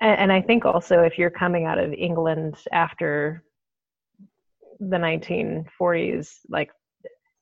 And, 0.00 0.18
and 0.18 0.32
I 0.32 0.42
think 0.42 0.64
also 0.64 1.00
if 1.02 1.18
you're 1.18 1.30
coming 1.30 1.64
out 1.64 1.78
of 1.78 1.92
England 1.92 2.56
after 2.72 3.42
the 4.78 4.96
1940s, 4.96 6.28
like 6.50 6.70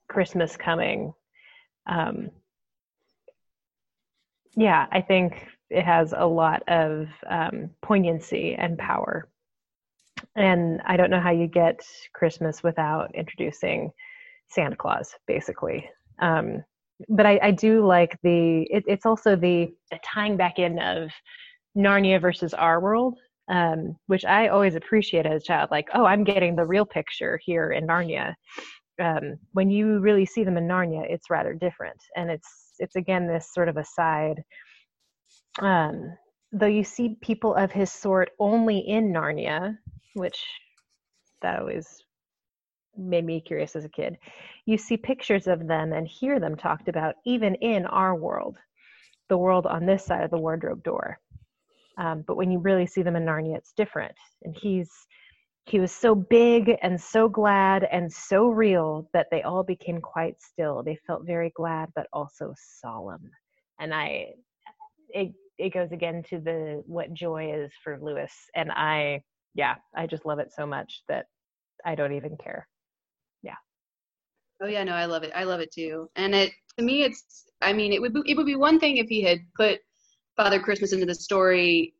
Christmas 0.08 0.56
coming, 0.56 1.12
um, 1.86 2.30
yeah, 4.56 4.86
I 4.92 5.00
think 5.00 5.48
it 5.70 5.84
has 5.84 6.14
a 6.16 6.26
lot 6.26 6.62
of 6.68 7.08
um, 7.28 7.70
poignancy 7.82 8.54
and 8.56 8.78
power 8.78 9.28
and 10.36 10.80
I 10.86 10.96
don't 10.96 11.10
know 11.10 11.20
how 11.20 11.30
you 11.30 11.46
get 11.46 11.80
Christmas 12.14 12.62
without 12.62 13.14
introducing 13.14 13.90
Santa 14.48 14.76
Claus, 14.76 15.14
basically. 15.26 15.88
Um, 16.20 16.64
but 17.08 17.26
I, 17.26 17.40
I, 17.42 17.50
do 17.50 17.84
like 17.84 18.18
the. 18.22 18.66
It, 18.70 18.84
it's 18.86 19.04
also 19.06 19.34
the, 19.34 19.72
the, 19.90 19.98
tying 20.04 20.36
back 20.36 20.58
in 20.58 20.78
of 20.78 21.10
Narnia 21.76 22.20
versus 22.20 22.54
our 22.54 22.80
world, 22.80 23.18
um, 23.48 23.96
which 24.06 24.24
I 24.24 24.48
always 24.48 24.76
appreciate 24.76 25.26
as 25.26 25.42
a 25.42 25.44
child. 25.44 25.70
Like, 25.70 25.88
oh, 25.94 26.04
I'm 26.04 26.24
getting 26.24 26.54
the 26.54 26.66
real 26.66 26.86
picture 26.86 27.40
here 27.44 27.72
in 27.72 27.86
Narnia. 27.86 28.34
Um, 29.02 29.36
when 29.52 29.70
you 29.70 29.98
really 29.98 30.24
see 30.24 30.44
them 30.44 30.56
in 30.56 30.68
Narnia, 30.68 31.04
it's 31.08 31.30
rather 31.30 31.52
different, 31.52 32.00
and 32.16 32.30
it's 32.30 32.48
it's 32.78 32.94
again 32.94 33.26
this 33.26 33.52
sort 33.52 33.68
of 33.68 33.76
aside. 33.76 34.42
Um, 35.60 36.16
though 36.52 36.66
you 36.66 36.84
see 36.84 37.16
people 37.20 37.54
of 37.54 37.72
his 37.72 37.90
sort 37.90 38.30
only 38.38 38.78
in 38.78 39.12
Narnia, 39.12 39.76
which 40.14 40.42
that 41.42 41.60
always 41.60 42.02
made 42.96 43.24
me 43.24 43.40
curious 43.40 43.76
as 43.76 43.84
a 43.84 43.88
kid. 43.88 44.16
You 44.66 44.78
see 44.78 44.96
pictures 44.96 45.46
of 45.46 45.66
them 45.66 45.92
and 45.92 46.06
hear 46.06 46.40
them 46.40 46.56
talked 46.56 46.88
about 46.88 47.16
even 47.26 47.54
in 47.56 47.86
our 47.86 48.14
world, 48.14 48.56
the 49.28 49.38
world 49.38 49.66
on 49.66 49.86
this 49.86 50.04
side 50.04 50.24
of 50.24 50.30
the 50.30 50.38
wardrobe 50.38 50.82
door. 50.82 51.18
Um, 51.98 52.24
but 52.26 52.36
when 52.36 52.50
you 52.50 52.58
really 52.58 52.86
see 52.86 53.02
them 53.02 53.16
in 53.16 53.24
Narnia, 53.24 53.56
it's 53.56 53.72
different. 53.72 54.14
And 54.42 54.56
he's 54.56 54.90
he 55.66 55.80
was 55.80 55.92
so 55.92 56.14
big 56.14 56.72
and 56.82 57.00
so 57.00 57.26
glad 57.26 57.88
and 57.90 58.12
so 58.12 58.48
real 58.48 59.08
that 59.14 59.28
they 59.30 59.42
all 59.42 59.62
became 59.62 59.98
quite 59.98 60.34
still. 60.38 60.82
They 60.82 60.98
felt 61.06 61.24
very 61.24 61.52
glad, 61.56 61.88
but 61.96 62.06
also 62.12 62.52
solemn. 62.82 63.30
And 63.80 63.94
I, 63.94 64.26
it 65.08 65.32
it 65.56 65.72
goes 65.72 65.92
again 65.92 66.22
to 66.30 66.38
the 66.38 66.82
what 66.86 67.14
joy 67.14 67.52
is 67.54 67.72
for 67.82 67.98
Lewis. 68.00 68.32
And 68.54 68.70
I 68.72 69.22
yeah, 69.54 69.76
I 69.94 70.06
just 70.06 70.26
love 70.26 70.38
it 70.38 70.52
so 70.52 70.66
much 70.66 71.02
that 71.08 71.26
I 71.84 71.94
don't 71.94 72.12
even 72.12 72.36
care. 72.36 72.66
Yeah. 73.42 73.56
Oh 74.62 74.66
yeah, 74.66 74.84
no, 74.84 74.92
I 74.92 75.06
love 75.06 75.22
it. 75.22 75.32
I 75.34 75.44
love 75.44 75.60
it 75.60 75.72
too. 75.72 76.08
And 76.16 76.34
it 76.34 76.52
to 76.78 76.84
me, 76.84 77.02
it's. 77.02 77.44
I 77.60 77.72
mean, 77.72 77.92
it 77.92 78.00
would 78.00 78.12
be, 78.12 78.22
it 78.26 78.36
would 78.36 78.46
be 78.46 78.56
one 78.56 78.78
thing 78.78 78.98
if 78.98 79.08
he 79.08 79.22
had 79.22 79.38
put 79.56 79.80
Father 80.36 80.60
Christmas 80.60 80.92
into 80.92 81.06
the 81.06 81.14
story 81.14 81.94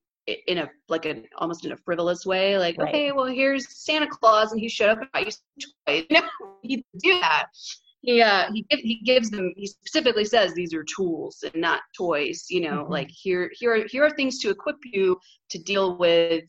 in 0.47 0.59
a 0.59 0.71
like 0.89 1.05
an 1.05 1.25
almost 1.37 1.65
in 1.65 1.73
a 1.73 1.77
frivolous 1.77 2.25
way, 2.25 2.59
like 2.59 2.77
right. 2.79 2.89
okay, 2.89 3.13
well 3.13 3.27
here's 3.27 3.69
Santa 3.85 4.07
Claus 4.07 4.53
and 4.53 4.61
he 4.61 4.69
showed 4.69 4.91
up 4.91 5.09
and 5.15 5.27
you 5.27 5.31
some 5.61 5.73
toys. 5.87 6.07
No, 6.11 6.23
he 6.63 6.85
do 6.99 7.21
that. 7.21 7.47
He 8.01 8.21
uh 8.21 8.51
he 8.53 8.67
he 8.71 9.01
gives 9.05 9.31
them. 9.31 9.53
He 9.57 9.67
specifically 9.67 10.25
says 10.25 10.55
these 10.55 10.75
are 10.75 10.85
tools 10.85 11.43
and 11.43 11.61
not 11.61 11.83
toys. 11.97 12.47
You 12.49 12.63
know, 12.63 12.83
mm-hmm. 12.83 12.93
like 12.93 13.11
here 13.11 13.51
here 13.55 13.75
are 13.75 13.87
here 13.89 14.05
are 14.05 14.11
things 14.11 14.39
to 14.41 14.51
equip 14.51 14.77
you 14.85 15.19
to 15.51 15.59
deal 15.59 15.97
with 15.97 16.45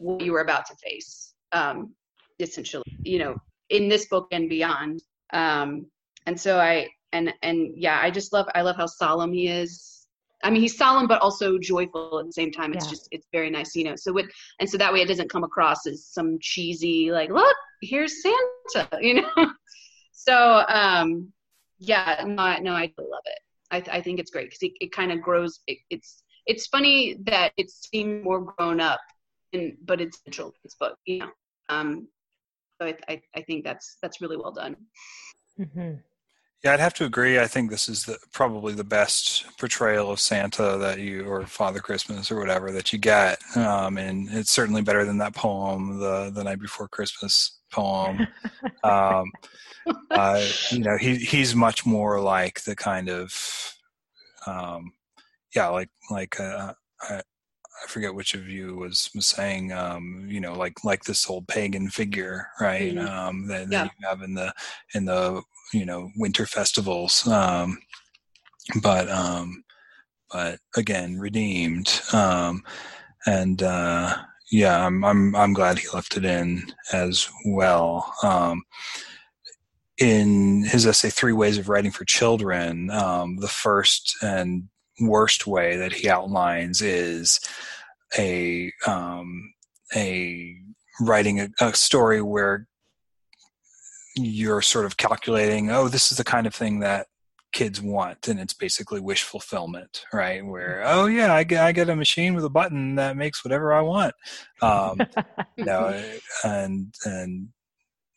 what 0.00 0.22
you 0.22 0.32
were 0.32 0.40
about 0.40 0.66
to 0.66 0.74
face. 0.76 1.34
Um, 1.52 1.94
essentially, 2.38 2.84
you 3.02 3.18
know, 3.18 3.36
in 3.68 3.88
this 3.88 4.06
book 4.06 4.28
and 4.32 4.48
beyond. 4.48 5.02
Um, 5.32 5.86
and 6.26 6.40
so 6.40 6.58
I 6.58 6.88
and 7.12 7.32
and 7.42 7.72
yeah, 7.76 7.98
I 8.00 8.10
just 8.10 8.32
love 8.32 8.46
I 8.54 8.62
love 8.62 8.76
how 8.76 8.86
solemn 8.86 9.32
he 9.32 9.48
is 9.48 10.00
I 10.42 10.50
mean, 10.50 10.62
he's 10.62 10.76
solemn 10.76 11.06
but 11.06 11.20
also 11.20 11.58
joyful 11.58 12.18
at 12.18 12.26
the 12.26 12.32
same 12.32 12.50
time. 12.50 12.72
It's 12.72 12.86
yeah. 12.86 12.90
just 12.90 13.08
it's 13.10 13.26
very 13.32 13.50
nice, 13.50 13.74
you 13.74 13.84
know. 13.84 13.96
So 13.96 14.12
with 14.12 14.30
and 14.58 14.68
so 14.68 14.78
that 14.78 14.92
way 14.92 15.00
it 15.00 15.08
doesn't 15.08 15.30
come 15.30 15.44
across 15.44 15.86
as 15.86 16.06
some 16.06 16.38
cheesy 16.40 17.10
like, 17.10 17.30
look, 17.30 17.56
here's 17.82 18.22
Santa, 18.22 18.88
you 19.00 19.22
know. 19.22 19.52
so 20.12 20.64
um, 20.68 21.32
yeah, 21.78 22.24
no, 22.26 22.56
no, 22.60 22.72
I 22.72 22.92
love 22.98 23.22
it. 23.26 23.38
I, 23.70 23.98
I 23.98 24.00
think 24.00 24.18
it's 24.18 24.30
great 24.30 24.46
because 24.46 24.62
it, 24.62 24.72
it 24.80 24.92
kind 24.92 25.12
of 25.12 25.20
grows. 25.20 25.60
It, 25.66 25.78
it's 25.90 26.22
it's 26.46 26.66
funny 26.66 27.18
that 27.24 27.52
it 27.56 27.70
seems 27.70 28.24
more 28.24 28.40
grown 28.40 28.80
up, 28.80 29.00
and 29.52 29.76
but 29.84 30.00
it's 30.00 30.20
a 30.26 30.30
children's 30.30 30.74
book, 30.78 30.96
you 31.06 31.18
know. 31.18 31.30
Um, 31.68 32.08
so 32.80 32.88
I, 32.88 32.96
I, 33.08 33.22
I 33.36 33.42
think 33.42 33.64
that's 33.64 33.96
that's 34.02 34.20
really 34.20 34.36
well 34.36 34.52
done. 34.52 34.76
Mm-hmm. 35.58 35.94
Yeah, 36.62 36.74
I'd 36.74 36.80
have 36.80 36.94
to 36.94 37.06
agree. 37.06 37.38
I 37.38 37.46
think 37.46 37.70
this 37.70 37.88
is 37.88 38.04
the, 38.04 38.18
probably 38.32 38.74
the 38.74 38.84
best 38.84 39.46
portrayal 39.58 40.10
of 40.10 40.20
Santa 40.20 40.76
that 40.76 40.98
you, 40.98 41.24
or 41.24 41.46
Father 41.46 41.80
Christmas, 41.80 42.30
or 42.30 42.38
whatever 42.38 42.70
that 42.72 42.92
you 42.92 42.98
get, 42.98 43.38
um, 43.56 43.96
and 43.96 44.28
it's 44.30 44.50
certainly 44.50 44.82
better 44.82 45.06
than 45.06 45.16
that 45.18 45.34
poem, 45.34 45.98
the 45.98 46.30
the 46.34 46.44
night 46.44 46.60
before 46.60 46.86
Christmas 46.88 47.60
poem. 47.72 48.26
um, 48.84 49.30
uh, 50.10 50.44
you 50.70 50.80
know, 50.80 50.98
he 50.98 51.16
he's 51.16 51.54
much 51.54 51.86
more 51.86 52.20
like 52.20 52.62
the 52.64 52.76
kind 52.76 53.08
of, 53.08 53.74
um, 54.46 54.92
yeah, 55.54 55.68
like 55.68 55.88
like 56.10 56.38
uh, 56.38 56.74
I, 57.00 57.22
I 57.82 57.86
forget 57.86 58.14
which 58.14 58.34
of 58.34 58.48
you 58.48 58.76
was, 58.76 59.10
was 59.14 59.26
saying, 59.26 59.72
um, 59.72 60.26
you 60.28 60.40
know, 60.40 60.52
like 60.52 60.84
like 60.84 61.04
this 61.04 61.28
old 61.28 61.48
pagan 61.48 61.88
figure, 61.88 62.48
right? 62.60 62.94
Mm-hmm. 62.94 63.06
Um, 63.06 63.46
that, 63.48 63.70
yeah. 63.70 63.84
that, 63.84 63.92
you 63.98 64.08
have 64.08 64.22
in 64.22 64.34
the 64.34 64.52
in 64.94 65.04
the 65.04 65.42
you 65.72 65.84
know 65.84 66.10
winter 66.16 66.46
festivals 66.46 67.26
um, 67.28 67.78
but 68.82 69.08
um, 69.10 69.64
but 70.32 70.58
again 70.76 71.18
redeemed 71.18 72.00
um, 72.12 72.62
and 73.26 73.62
uh, 73.62 74.16
yeah 74.50 74.84
I'm, 74.84 75.04
I'm 75.04 75.34
i'm 75.36 75.52
glad 75.52 75.78
he 75.78 75.88
left 75.94 76.16
it 76.16 76.24
in 76.24 76.72
as 76.92 77.28
well 77.46 78.12
um, 78.22 78.62
in 79.98 80.64
his 80.64 80.86
essay 80.86 81.10
three 81.10 81.32
ways 81.32 81.58
of 81.58 81.68
writing 81.68 81.90
for 81.92 82.04
children 82.04 82.90
um, 82.90 83.36
the 83.36 83.48
first 83.48 84.16
and 84.22 84.68
worst 85.00 85.46
way 85.46 85.76
that 85.76 85.92
he 85.92 86.08
outlines 86.08 86.82
is 86.82 87.40
a 88.18 88.72
um, 88.86 89.52
a 89.94 90.56
writing 91.00 91.40
a, 91.40 91.48
a 91.60 91.74
story 91.74 92.22
where 92.22 92.66
you're 94.16 94.62
sort 94.62 94.86
of 94.86 94.96
calculating, 94.96 95.70
oh, 95.70 95.88
this 95.88 96.10
is 96.10 96.18
the 96.18 96.24
kind 96.24 96.46
of 96.46 96.54
thing 96.54 96.80
that 96.80 97.06
kids 97.52 97.80
want 97.80 98.28
and 98.28 98.38
it's 98.38 98.52
basically 98.52 99.00
wish 99.00 99.24
fulfillment 99.24 100.04
right? 100.12 100.44
Where 100.44 100.82
oh 100.84 101.06
yeah 101.06 101.34
i 101.34 101.42
get 101.42 101.64
i 101.64 101.72
get 101.72 101.88
a 101.88 101.96
machine 101.96 102.34
with 102.34 102.44
a 102.44 102.50
button 102.50 102.94
that 102.94 103.16
makes 103.16 103.44
whatever 103.44 103.72
i 103.72 103.80
want. 103.80 104.14
Um 104.62 105.00
you 105.56 105.64
know 105.64 106.00
and 106.44 106.94
and 107.04 107.48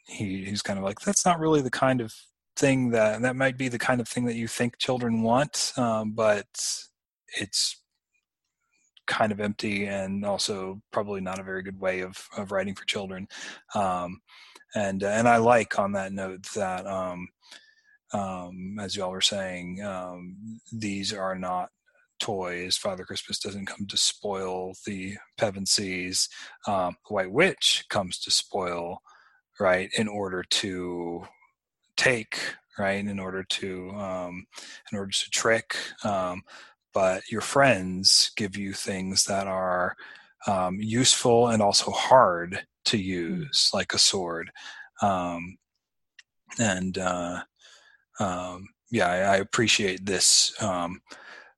he 0.05 0.45
he's 0.45 0.61
kind 0.61 0.77
of 0.77 0.85
like 0.85 0.99
that's 0.99 1.25
not 1.25 1.39
really 1.39 1.61
the 1.61 1.71
kind 1.71 1.99
of 1.99 2.13
thing 2.55 2.91
that 2.91 3.21
that 3.21 3.35
might 3.35 3.57
be 3.57 3.67
the 3.67 3.79
kind 3.79 3.99
of 3.99 4.07
thing 4.07 4.25
that 4.25 4.35
you 4.35 4.47
think 4.47 4.77
children 4.77 5.21
want 5.23 5.73
um, 5.77 6.11
but 6.11 6.47
it's 7.39 7.81
kind 9.05 9.31
of 9.31 9.39
empty 9.39 9.85
and 9.85 10.25
also 10.25 10.81
probably 10.91 11.19
not 11.19 11.39
a 11.39 11.43
very 11.43 11.61
good 11.63 11.79
way 11.79 12.01
of 12.01 12.27
of 12.37 12.51
writing 12.51 12.75
for 12.75 12.85
children 12.85 13.27
um, 13.75 14.21
and 14.75 15.03
and 15.03 15.27
I 15.27 15.37
like 15.37 15.77
on 15.77 15.91
that 15.93 16.13
note 16.13 16.47
that 16.55 16.87
um, 16.87 17.27
um, 18.13 18.77
as 18.79 18.95
y'all 18.95 19.11
were 19.11 19.21
saying, 19.21 19.81
um, 19.83 20.59
these 20.71 21.13
are 21.13 21.35
not 21.35 21.69
toys. 22.19 22.77
Father 22.77 23.03
Christmas 23.03 23.39
doesn't 23.39 23.65
come 23.65 23.87
to 23.87 23.97
spoil 23.97 24.73
the 24.85 25.15
Pevensies. 25.39 26.29
Um, 26.67 26.95
White 27.09 27.31
Witch 27.31 27.85
comes 27.89 28.19
to 28.19 28.31
spoil, 28.31 29.01
right, 29.59 29.89
in 29.97 30.07
order 30.07 30.43
to 30.43 31.23
take, 31.97 32.39
right, 32.77 33.05
in 33.05 33.19
order 33.19 33.43
to 33.43 33.91
um, 33.91 34.45
in 34.91 34.97
order 34.97 35.11
to 35.11 35.29
trick. 35.29 35.75
Um, 36.03 36.43
but 36.93 37.23
your 37.29 37.41
friends 37.41 38.31
give 38.35 38.55
you 38.55 38.73
things 38.73 39.25
that 39.25 39.47
are 39.47 39.95
um, 40.47 40.79
useful 40.79 41.47
and 41.47 41.61
also 41.61 41.91
hard 41.91 42.65
to 42.85 42.97
hmm. 42.97 43.03
use, 43.03 43.69
like 43.73 43.93
a 43.93 43.99
sword. 43.99 44.51
Um, 45.01 45.57
and 46.59 46.97
uh, 46.97 47.41
um, 48.19 48.67
yeah, 48.91 49.07
I, 49.07 49.17
I, 49.17 49.35
appreciate 49.37 50.05
this 50.05 50.53
um, 50.61 51.01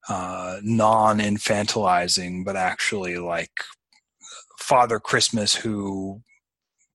uh, 0.07 0.59
non-infantilizing, 0.63 2.45
but 2.45 2.55
actually 2.55 3.17
like 3.17 3.51
Father 4.57 4.99
Christmas 4.99 5.53
who 5.53 6.21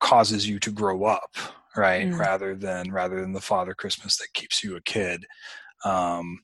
causes 0.01 0.49
you 0.49 0.59
to 0.61 0.70
grow 0.70 1.05
up, 1.05 1.36
right? 1.76 2.06
Mm. 2.06 2.18
Rather 2.18 2.54
than 2.54 2.92
rather 2.92 3.20
than 3.20 3.32
the 3.32 3.40
Father 3.40 3.74
Christmas 3.74 4.16
that 4.18 4.32
keeps 4.34 4.62
you 4.62 4.76
a 4.76 4.80
kid. 4.82 5.26
Um, 5.84 6.40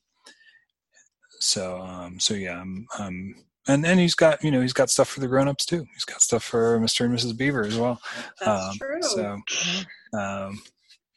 so 1.39 1.81
um, 1.81 2.19
so 2.19 2.33
yeah, 2.33 2.59
I'm, 2.59 2.87
I'm 2.97 3.35
and 3.67 3.85
and 3.85 3.99
he's 3.99 4.15
got 4.15 4.43
you 4.43 4.51
know 4.51 4.61
he's 4.61 4.73
got 4.73 4.89
stuff 4.89 5.09
for 5.09 5.19
the 5.19 5.27
grown-ups 5.27 5.65
too 5.65 5.85
he's 5.93 6.05
got 6.05 6.21
stuff 6.21 6.43
for 6.43 6.79
mr 6.79 7.05
and 7.05 7.13
mrs 7.13 7.37
beaver 7.37 7.63
as 7.63 7.77
well 7.77 7.99
That's 8.39 8.65
um, 8.69 8.77
true. 8.77 9.01
so 9.01 9.41
um, 10.17 10.61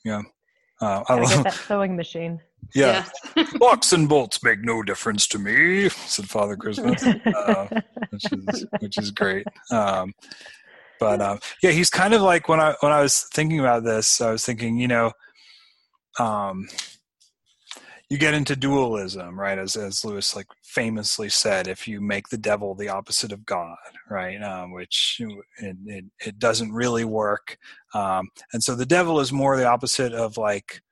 yeah 0.04 0.22
uh, 0.80 1.04
I 1.08 1.14
love 1.16 1.44
that 1.44 1.52
sewing 1.52 1.96
machine 1.96 2.40
yeah, 2.74 3.04
yeah. 3.36 3.44
locks 3.60 3.92
and 3.92 4.08
bolts 4.08 4.42
make 4.42 4.60
no 4.60 4.82
difference 4.82 5.26
to 5.28 5.38
me 5.38 5.88
said 5.88 6.28
father 6.28 6.56
christmas 6.56 7.02
uh, 7.26 7.66
which 8.10 8.32
is 8.32 8.66
which 8.80 8.98
is 8.98 9.10
great 9.10 9.46
um, 9.70 10.12
but 11.00 11.20
um, 11.20 11.38
yeah 11.62 11.70
he's 11.70 11.90
kind 11.90 12.14
of 12.14 12.22
like 12.22 12.48
when 12.48 12.60
i 12.60 12.74
when 12.80 12.92
i 12.92 13.00
was 13.00 13.26
thinking 13.32 13.58
about 13.58 13.82
this 13.82 14.20
i 14.20 14.30
was 14.30 14.44
thinking 14.44 14.78
you 14.78 14.88
know 14.88 15.10
um, 16.18 16.68
you 18.10 18.18
get 18.18 18.34
into 18.34 18.56
dualism, 18.56 19.38
right? 19.38 19.56
As 19.56 19.76
as 19.76 20.04
Lewis 20.04 20.34
like 20.34 20.48
famously 20.64 21.28
said, 21.28 21.68
if 21.68 21.86
you 21.86 22.00
make 22.00 22.28
the 22.28 22.36
devil 22.36 22.74
the 22.74 22.88
opposite 22.88 23.30
of 23.30 23.46
God, 23.46 23.76
right, 24.10 24.42
um, 24.42 24.72
which 24.72 25.20
it, 25.58 25.76
it, 25.86 26.04
it 26.26 26.38
doesn't 26.38 26.72
really 26.72 27.04
work, 27.04 27.56
um, 27.94 28.28
and 28.52 28.62
so 28.62 28.74
the 28.74 28.84
devil 28.84 29.20
is 29.20 29.32
more 29.32 29.56
the 29.56 29.68
opposite 29.68 30.12
of 30.12 30.36
like 30.36 30.82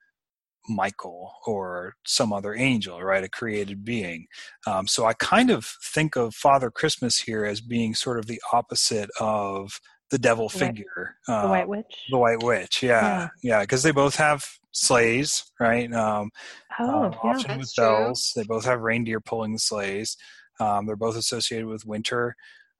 Michael 0.68 1.32
or 1.44 1.94
some 2.06 2.32
other 2.32 2.54
angel, 2.54 3.02
right? 3.02 3.24
A 3.24 3.28
created 3.28 3.84
being. 3.84 4.26
Um, 4.66 4.86
so 4.86 5.04
I 5.04 5.14
kind 5.14 5.50
of 5.50 5.64
think 5.82 6.14
of 6.14 6.34
Father 6.34 6.70
Christmas 6.70 7.18
here 7.18 7.44
as 7.44 7.60
being 7.60 7.94
sort 7.94 8.18
of 8.18 8.26
the 8.26 8.40
opposite 8.52 9.10
of 9.18 9.80
the 10.10 10.18
devil 10.18 10.48
figure. 10.48 11.16
The 11.26 11.32
White 11.48 11.62
um, 11.62 11.68
Witch. 11.68 12.06
The 12.10 12.18
White 12.18 12.42
Witch, 12.42 12.82
yeah, 12.82 13.28
yeah, 13.42 13.60
because 13.60 13.84
yeah, 13.84 13.90
they 13.90 13.94
both 13.94 14.16
have 14.16 14.44
sleighs, 14.72 15.44
right? 15.60 15.92
Um, 15.92 16.30
oh, 16.80 17.04
um, 17.04 17.12
yeah. 17.12 17.30
often 17.30 17.58
with 17.58 17.72
bells. 17.76 18.32
They 18.34 18.44
both 18.44 18.64
have 18.64 18.80
reindeer 18.80 19.20
pulling 19.20 19.52
the 19.52 19.58
sleighs. 19.58 20.16
Um, 20.60 20.86
they're 20.86 20.96
both 20.96 21.16
associated 21.16 21.66
with 21.66 21.86
winter. 21.86 22.34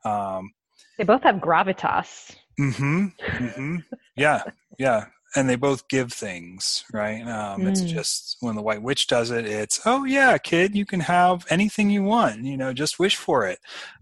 Um, 0.05 0.53
they 0.97 1.05
both 1.05 1.22
have 1.22 1.37
gravitas. 1.37 2.35
Mm-hmm. 2.59 3.07
Mm-hmm. 3.20 3.76
yeah. 4.16 4.43
Yeah. 4.79 5.07
And 5.37 5.49
they 5.49 5.57
both 5.57 5.89
give 5.89 6.12
things, 6.12 6.85
right? 6.93 7.20
Um, 7.22 7.61
mm. 7.61 7.68
It's 7.68 7.83
just 7.83 8.39
when 8.41 8.57
the 8.57 8.62
White 8.62 8.83
Witch 8.83 9.07
does 9.07 9.31
it, 9.31 9.45
it's 9.45 9.81
oh 9.85 10.05
yeah, 10.05 10.39
kid, 10.39 10.74
you 10.74 10.87
can 10.87 11.01
have 11.01 11.47
anything 11.51 11.91
you 11.91 12.03
want. 12.03 12.45
You 12.45 12.57
know, 12.57 12.72
just 12.72 12.99
wish 12.99 13.14
for 13.14 13.47
it, 13.47 13.59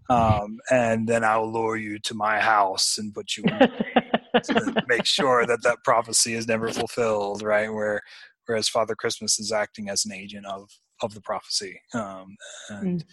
um, 0.09 0.59
and 0.71 1.09
then 1.09 1.25
I'll 1.25 1.51
lure 1.51 1.77
you 1.77 1.99
to 2.01 2.15
my 2.15 2.39
house 2.39 2.99
and 2.99 3.15
put 3.15 3.37
you 3.37 3.45
in 3.45 3.59
to 4.43 4.85
make 4.89 5.05
sure 5.05 5.47
that 5.47 5.63
that 5.63 5.85
prophecy 5.85 6.35
is 6.35 6.47
never 6.47 6.71
fulfilled, 6.71 7.43
right? 7.43 7.73
Where 7.73 8.01
whereas 8.47 8.69
Father 8.69 8.95
Christmas 8.95 9.39
is 9.39 9.53
acting 9.53 9.89
as 9.89 10.05
an 10.05 10.13
agent 10.13 10.47
of 10.47 10.71
of 11.03 11.13
the 11.15 11.21
prophecy 11.21 11.81
um, 11.95 12.37
and 12.71 13.05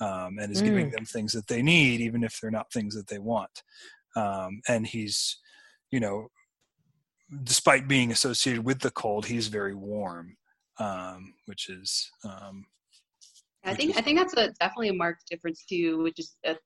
mm. 0.00 0.06
um, 0.06 0.38
and 0.38 0.52
is 0.52 0.62
mm. 0.62 0.66
giving 0.66 0.90
them 0.90 1.04
things 1.04 1.32
that 1.32 1.46
they 1.46 1.62
need, 1.62 2.00
even 2.00 2.22
if 2.22 2.38
they're 2.40 2.50
not 2.50 2.72
things 2.72 2.94
that 2.94 3.08
they 3.08 3.18
want. 3.18 3.62
Um, 4.16 4.60
and 4.68 4.86
he's, 4.86 5.38
you 5.90 6.00
know, 6.00 6.28
despite 7.42 7.88
being 7.88 8.12
associated 8.12 8.64
with 8.64 8.80
the 8.80 8.90
cold, 8.90 9.26
he's 9.26 9.48
very 9.48 9.74
warm. 9.74 10.36
um, 10.78 11.34
which 11.46 11.68
is 11.68 12.10
um, 12.24 12.66
I 13.64 13.74
think 13.74 13.96
I 13.96 14.02
think 14.02 14.18
that's 14.18 14.34
a 14.34 14.50
definitely 14.60 14.90
a 14.90 14.94
marked 14.94 15.28
difference 15.28 15.64
too, 15.64 16.02
which 16.02 16.18
is 16.18 16.36
an 16.44 16.56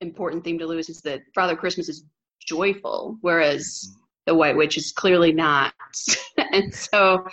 important 0.00 0.44
theme 0.44 0.58
to 0.58 0.66
Lewis 0.66 0.88
is 0.88 1.00
that 1.02 1.20
Father 1.34 1.54
Christmas 1.54 1.88
is 1.88 2.04
joyful, 2.46 3.18
whereas 3.20 3.94
the 4.26 4.34
White 4.34 4.56
Witch 4.56 4.76
is 4.76 4.92
clearly 4.92 5.32
not. 5.32 5.74
and 6.52 6.74
so, 6.74 7.26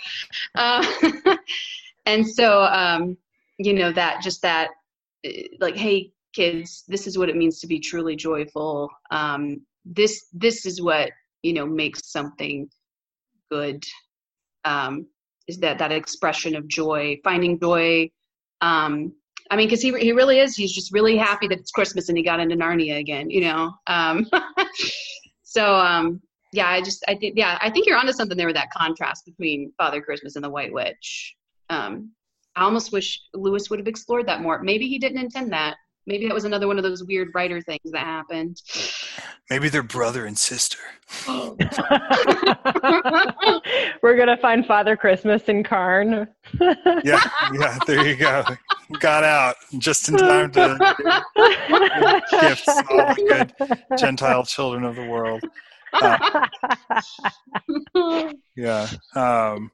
uh, 0.54 0.86
and 2.06 2.28
so, 2.28 2.62
um, 2.62 3.16
you 3.58 3.72
know 3.72 3.92
that 3.92 4.22
just 4.22 4.42
that, 4.42 4.70
uh, 5.26 5.30
like, 5.60 5.76
hey 5.76 6.12
kids, 6.34 6.84
this 6.88 7.06
is 7.06 7.18
what 7.18 7.28
it 7.28 7.36
means 7.36 7.60
to 7.60 7.66
be 7.66 7.80
truly 7.80 8.14
joyful. 8.14 8.90
Um, 9.10 9.62
this 9.84 10.26
this 10.32 10.66
is 10.66 10.82
what 10.82 11.10
you 11.42 11.52
know 11.54 11.66
makes 11.66 12.10
something 12.10 12.68
good. 13.50 13.84
Um, 14.64 15.06
is 15.46 15.58
that 15.60 15.78
that 15.78 15.92
expression 15.92 16.54
of 16.54 16.68
joy, 16.68 17.18
finding 17.24 17.58
joy 17.58 18.10
um 18.60 19.12
i 19.50 19.56
mean 19.56 19.66
because 19.66 19.82
he, 19.82 19.96
he 19.98 20.12
really 20.12 20.38
is 20.38 20.56
he's 20.56 20.72
just 20.72 20.92
really 20.92 21.16
happy 21.16 21.46
that 21.48 21.58
it's 21.58 21.70
christmas 21.70 22.08
and 22.08 22.18
he 22.18 22.24
got 22.24 22.40
into 22.40 22.56
narnia 22.56 22.98
again 22.98 23.30
you 23.30 23.40
know? 23.40 23.72
Um 23.86 24.26
so 25.42 25.74
um 25.74 26.20
yeah 26.52 26.68
i 26.68 26.80
just 26.80 27.04
i 27.08 27.14
think 27.14 27.34
yeah 27.36 27.58
i 27.60 27.70
think 27.70 27.86
you're 27.86 27.98
onto 27.98 28.12
something 28.12 28.36
there 28.36 28.46
with 28.46 28.56
that 28.56 28.72
contrast 28.72 29.24
between 29.24 29.72
father 29.76 30.00
christmas 30.00 30.36
and 30.36 30.44
the 30.44 30.50
white 30.50 30.72
witch. 30.72 31.34
Um 31.70 32.12
i 32.56 32.62
almost 32.62 32.92
wish 32.92 33.20
lewis 33.34 33.70
would 33.70 33.78
have 33.78 33.88
explored 33.88 34.26
that 34.28 34.40
more. 34.40 34.62
Maybe 34.62 34.88
he 34.88 34.98
didn't 34.98 35.18
intend 35.18 35.52
that 35.52 35.76
maybe 36.08 36.26
that 36.26 36.34
was 36.34 36.44
another 36.44 36.66
one 36.66 36.78
of 36.78 36.82
those 36.82 37.04
weird 37.04 37.28
writer 37.34 37.60
things 37.60 37.92
that 37.92 38.00
happened 38.00 38.62
maybe 39.50 39.68
they're 39.68 39.82
brother 39.82 40.24
and 40.26 40.38
sister. 40.38 40.78
We're 44.02 44.16
gonna 44.16 44.36
find 44.36 44.66
Father 44.66 44.96
Christmas 44.96 45.42
in 45.44 45.64
Charn. 45.64 46.28
Yeah, 47.04 47.20
yeah. 47.54 47.78
There 47.86 48.06
you 48.06 48.16
go. 48.16 48.44
Got 49.00 49.24
out 49.24 49.56
just 49.78 50.08
in 50.08 50.16
time 50.16 50.50
to 50.52 50.76
gifts 52.40 52.68
all 52.68 53.14
the 53.14 53.24
good 53.28 53.52
Gentile 53.98 54.44
children 54.44 54.84
of 54.84 54.96
the 54.96 55.06
world. 55.06 55.42
Yeah. 58.56 58.88
Um, 59.14 59.70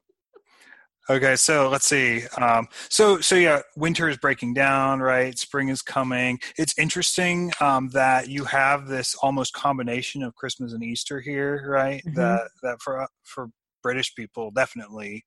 okay, 1.09 1.35
so 1.35 1.69
let's 1.69 1.87
see. 1.87 2.23
Um, 2.37 2.67
so, 2.89 3.19
so 3.19 3.35
yeah, 3.35 3.61
winter 3.75 4.09
is 4.09 4.17
breaking 4.17 4.53
down, 4.53 4.99
right? 4.99 5.37
Spring 5.37 5.69
is 5.69 5.81
coming. 5.81 6.39
It's 6.57 6.77
interesting 6.77 7.51
um, 7.59 7.89
that 7.89 8.29
you 8.29 8.45
have 8.45 8.87
this 8.87 9.15
almost 9.21 9.53
combination 9.53 10.23
of 10.23 10.35
Christmas 10.35 10.73
and 10.73 10.83
Easter 10.83 11.19
here, 11.19 11.65
right? 11.67 12.03
Mhm. 12.05 12.15
That 12.15 12.49
that 12.63 12.81
for 12.81 13.07
for 13.23 13.49
British 13.83 14.15
people, 14.15 14.51
definitely, 14.51 15.25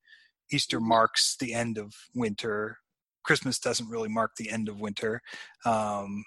Easter 0.50 0.80
marks 0.80 1.36
the 1.38 1.54
end 1.54 1.78
of 1.78 1.94
winter. 2.14 2.78
Christmas 3.24 3.58
doesn't 3.58 3.88
really 3.90 4.08
mark 4.08 4.32
the 4.36 4.50
end 4.50 4.68
of 4.68 4.80
winter. 4.80 5.20
Um, 5.64 6.24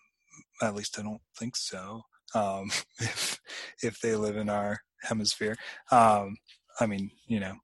at 0.61 0.75
least 0.75 0.97
I 0.99 1.03
don't 1.03 1.21
think 1.37 1.55
so. 1.55 2.03
Um, 2.35 2.71
if 2.99 3.39
if 3.83 3.99
they 3.99 4.15
live 4.15 4.37
in 4.37 4.49
our 4.49 4.79
hemisphere, 5.03 5.55
um, 5.91 6.37
I 6.79 6.85
mean, 6.85 7.11
you 7.27 7.39
know, 7.39 7.55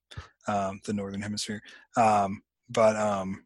um, 0.47 0.79
the 0.85 0.93
northern 0.93 1.21
hemisphere. 1.21 1.61
Um, 1.95 2.41
but 2.69 2.95
um, 2.95 3.45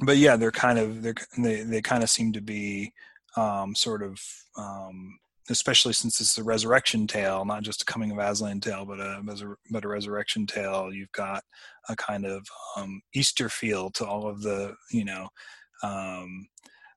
but 0.00 0.16
yeah, 0.16 0.36
they're 0.36 0.50
kind 0.50 0.78
of 0.78 1.02
they're 1.02 1.14
they 1.38 1.62
they 1.62 1.82
kind 1.82 2.02
of 2.02 2.10
seem 2.10 2.32
to 2.32 2.40
be 2.40 2.92
um, 3.36 3.74
sort 3.74 4.02
of 4.02 4.20
um, 4.56 5.18
especially 5.50 5.92
since 5.92 6.20
it's 6.20 6.38
a 6.38 6.44
resurrection 6.44 7.06
tale, 7.06 7.44
not 7.44 7.62
just 7.62 7.82
a 7.82 7.84
coming 7.84 8.10
of 8.10 8.18
Aslan 8.18 8.60
tale, 8.60 8.84
but 8.84 9.00
a 9.00 9.22
but 9.70 9.84
a, 9.84 9.88
resurrection 9.88 10.46
tale. 10.46 10.92
You've 10.92 11.12
got 11.12 11.42
a 11.88 11.96
kind 11.96 12.26
of 12.26 12.46
um, 12.76 13.00
Easter 13.14 13.48
feel 13.48 13.90
to 13.90 14.06
all 14.06 14.26
of 14.26 14.42
the 14.42 14.74
you 14.90 15.04
know. 15.04 15.28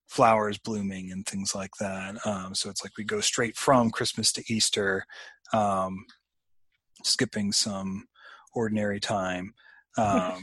Flowers 0.07 0.57
blooming 0.57 1.11
and 1.11 1.25
things 1.25 1.53
like 1.53 1.71
that 1.81 2.15
um, 2.25 2.55
so 2.55 2.69
it's 2.69 2.81
like 2.81 2.93
we 2.97 3.03
go 3.03 3.19
straight 3.19 3.57
from 3.57 3.91
christmas 3.91 4.31
to 4.31 4.41
easter 4.47 5.05
um, 5.51 6.05
skipping 7.03 7.51
some 7.51 8.05
ordinary 8.61 8.99
time 8.99 9.53
um, 9.97 10.39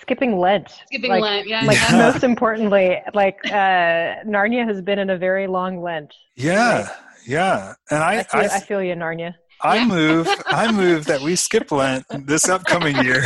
Skipping 0.00 0.38
Lent. 0.38 0.68
skipping 0.86 1.10
like, 1.10 1.22
lent 1.22 1.48
yeah 1.48 1.62
Like 1.64 1.78
Yeah. 1.80 1.98
most 2.12 2.22
importantly, 2.24 2.86
like 3.14 3.38
uh, 3.46 4.22
Narnia 4.34 4.64
has 4.70 4.80
been 4.88 4.98
in 4.98 5.10
a 5.10 5.18
very 5.18 5.46
long 5.46 5.82
Lent. 5.82 6.12
yeah 6.36 6.88
yeah 7.26 7.74
and 7.90 8.00
I 8.04 8.12
i 8.18 8.22
feel, 8.22 8.40
I, 8.40 8.44
i, 8.56 8.60
feel 8.60 8.82
you, 8.88 8.94
Narnia. 8.94 9.32
I 9.62 9.84
move 9.84 10.28
i 10.62 10.70
move 10.70 11.06
that 11.10 11.20
we 11.26 11.34
skip 11.34 11.72
lent 11.72 12.04
this 12.30 12.48
upcoming 12.48 12.96
year 13.04 13.22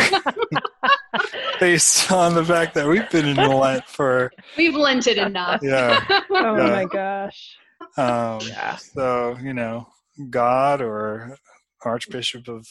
based 1.61 2.11
on 2.11 2.35
the 2.35 2.45
fact 2.45 2.75
that 2.75 2.87
we've 2.87 3.09
been 3.11 3.27
in 3.27 3.37
lent 3.37 3.85
for 3.87 4.31
we've 4.57 4.75
lented 4.75 5.19
enough 5.19 5.61
yeah 5.63 6.01
Oh 6.31 6.57
Yeah. 6.57 6.71
my 6.79 6.85
gosh. 6.87 7.57
um, 7.97 8.41
Yeah. 8.49 8.77
so 8.77 9.37
you 9.43 9.53
know 9.53 9.89
god 10.31 10.81
or 10.81 11.37
archbishop 11.85 12.49
of 12.49 12.67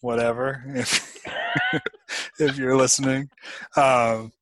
whatever 0.00 0.62
if 0.68 1.24
if 2.38 2.56
you're 2.56 2.76
listening 2.76 3.28
um 3.76 4.32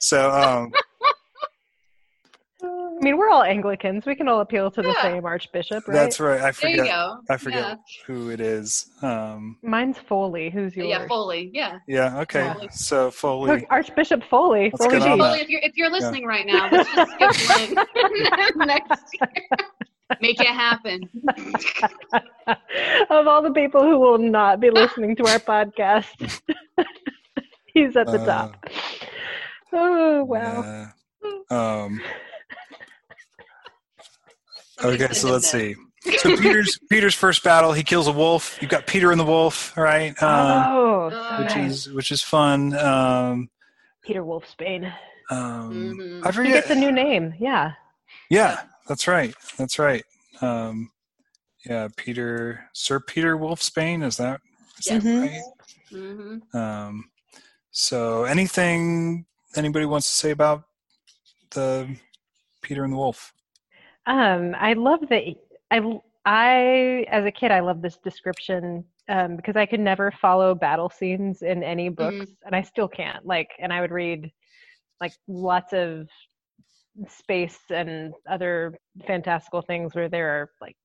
so 0.00 0.30
um 0.30 0.72
I 2.62 3.04
mean, 3.04 3.18
we're 3.18 3.28
all 3.28 3.42
Anglicans. 3.42 4.06
We 4.06 4.14
can 4.14 4.26
all 4.26 4.40
appeal 4.40 4.70
to 4.70 4.80
the 4.82 4.88
Yeah. 4.88 5.02
same 5.02 5.26
Archbishop, 5.26 5.86
right? 5.86 5.94
that's 5.94 6.18
right 6.18 6.40
i 6.40 6.50
there 6.50 6.70
you 6.70 6.76
forget 6.78 6.86
go 6.88 7.18
i 7.28 7.36
forget 7.36 7.60
yeah, 7.68 7.74
who 8.06 8.30
it 8.30 8.40
is 8.40 8.90
um 9.02 9.58
Mine's 9.62 9.98
Foley. 9.98 10.48
Who's 10.48 10.74
yours? 10.74 10.88
yeah 10.88 11.06
foley 11.06 11.50
yeah 11.52 11.78
yeah 11.86 12.18
okay 12.20 12.40
Yeah. 12.44 12.68
so 12.70 13.04
Look, 13.06 13.14
foley 13.14 13.66
Archbishop 13.70 14.22
Foley. 14.30 14.70
Let's 14.72 14.86
Foley 14.86 14.98
get 14.98 15.02
on 15.08 15.18
G. 15.18 15.22
that. 15.22 15.28
Foley, 15.28 15.40
if 15.42 15.48
you're 15.50 15.60
if 15.62 15.76
you're 15.76 15.90
listening 15.90 16.24
right 16.24 16.46
now, 16.46 16.68
let's 16.70 16.90
just 16.90 17.12
skip 17.12 17.30
Lent 17.48 18.56
next 18.56 19.04
year. 19.20 19.44
Make 20.20 20.40
it 20.40 20.46
happen. 20.46 21.00
of 23.10 23.26
all 23.26 23.42
the 23.42 23.50
people 23.52 23.82
who 23.82 23.98
will 23.98 24.18
not 24.18 24.60
be 24.60 24.70
listening 24.70 25.16
to 25.16 25.24
our 25.26 25.38
podcast, 25.40 26.06
he's 27.74 27.96
at 27.96 28.06
the 28.06 28.20
Uh, 28.20 28.26
top. 28.26 28.66
Oh 29.72 30.24
wow! 30.24 30.62
yeah. 30.62 30.90
um 31.50 32.00
okay 34.84 35.12
so 35.12 35.30
let's 35.32 35.50
see 35.50 35.74
so 36.18 36.36
peter's 36.36 36.78
peter's 36.90 37.14
first 37.14 37.42
battle 37.42 37.72
he 37.72 37.82
kills 37.82 38.06
a 38.06 38.12
wolf 38.12 38.58
you've 38.60 38.70
got 38.70 38.86
peter 38.86 39.10
and 39.10 39.18
the 39.18 39.24
wolf 39.24 39.76
right 39.76 40.10
um, 40.22 40.64
oh, 40.68 41.06
Uh, 41.12 41.36
which 41.38 41.50
okay. 41.50 41.66
is 41.66 41.88
which 41.92 42.10
is 42.12 42.22
fun 42.22 42.74
um 42.78 43.48
Peter 44.02 44.22
Wolfsbane. 44.22 44.92
um 45.30 45.98
Mhm. 45.98 46.20
i 46.24 46.30
forget. 46.30 46.46
He 46.46 46.52
forget 46.52 46.54
gets 46.54 46.70
a 46.70 46.74
new 46.76 46.92
name. 46.92 47.34
Yeah. 47.40 47.72
Yeah, 48.30 48.60
that's 48.88 49.08
right. 49.08 49.34
That's 49.58 49.78
right. 49.78 50.04
Um, 50.40 50.90
yeah, 51.64 51.88
Peter, 51.96 52.68
Sir 52.72 53.00
Peter 53.00 53.36
Wolfsbane. 53.36 54.04
Is 54.04 54.16
that, 54.18 54.40
is 54.78 54.86
Yes. 54.86 55.02
that 55.02 55.20
right? 55.20 55.42
Mm-hmm. 55.92 56.56
Um, 56.56 57.10
so, 57.70 58.24
anything 58.24 59.26
anybody 59.56 59.86
wants 59.86 60.08
to 60.08 60.14
say 60.16 60.30
about 60.30 60.64
the 61.50 61.88
Peter 62.62 62.84
and 62.84 62.92
the 62.92 62.96
Wolf? 62.96 63.32
Um, 64.06 64.54
I 64.58 64.74
love 64.74 65.00
that. 65.10 65.22
I 65.70 66.00
I 66.24 67.06
as 67.08 67.24
a 67.24 67.30
kid, 67.30 67.50
I 67.50 67.60
love 67.60 67.82
this 67.82 67.98
description 67.98 68.84
um, 69.08 69.36
because 69.36 69.56
I 69.56 69.66
could 69.66 69.80
never 69.80 70.10
follow 70.10 70.54
battle 70.54 70.90
scenes 70.90 71.42
in 71.42 71.62
any 71.62 71.88
books, 71.88 72.30
and 72.44 72.54
I 72.54 72.62
still 72.62 72.88
can't. 72.88 73.24
Like, 73.26 73.50
and 73.58 73.72
I 73.72 73.80
would 73.80 73.92
read 73.92 74.30
like 75.00 75.12
lots 75.28 75.72
of 75.72 76.08
space 77.08 77.58
and 77.70 78.14
other 78.28 78.78
fantastical 79.06 79.62
things 79.62 79.94
where 79.94 80.08
there 80.08 80.28
are 80.28 80.50
like 80.60 80.76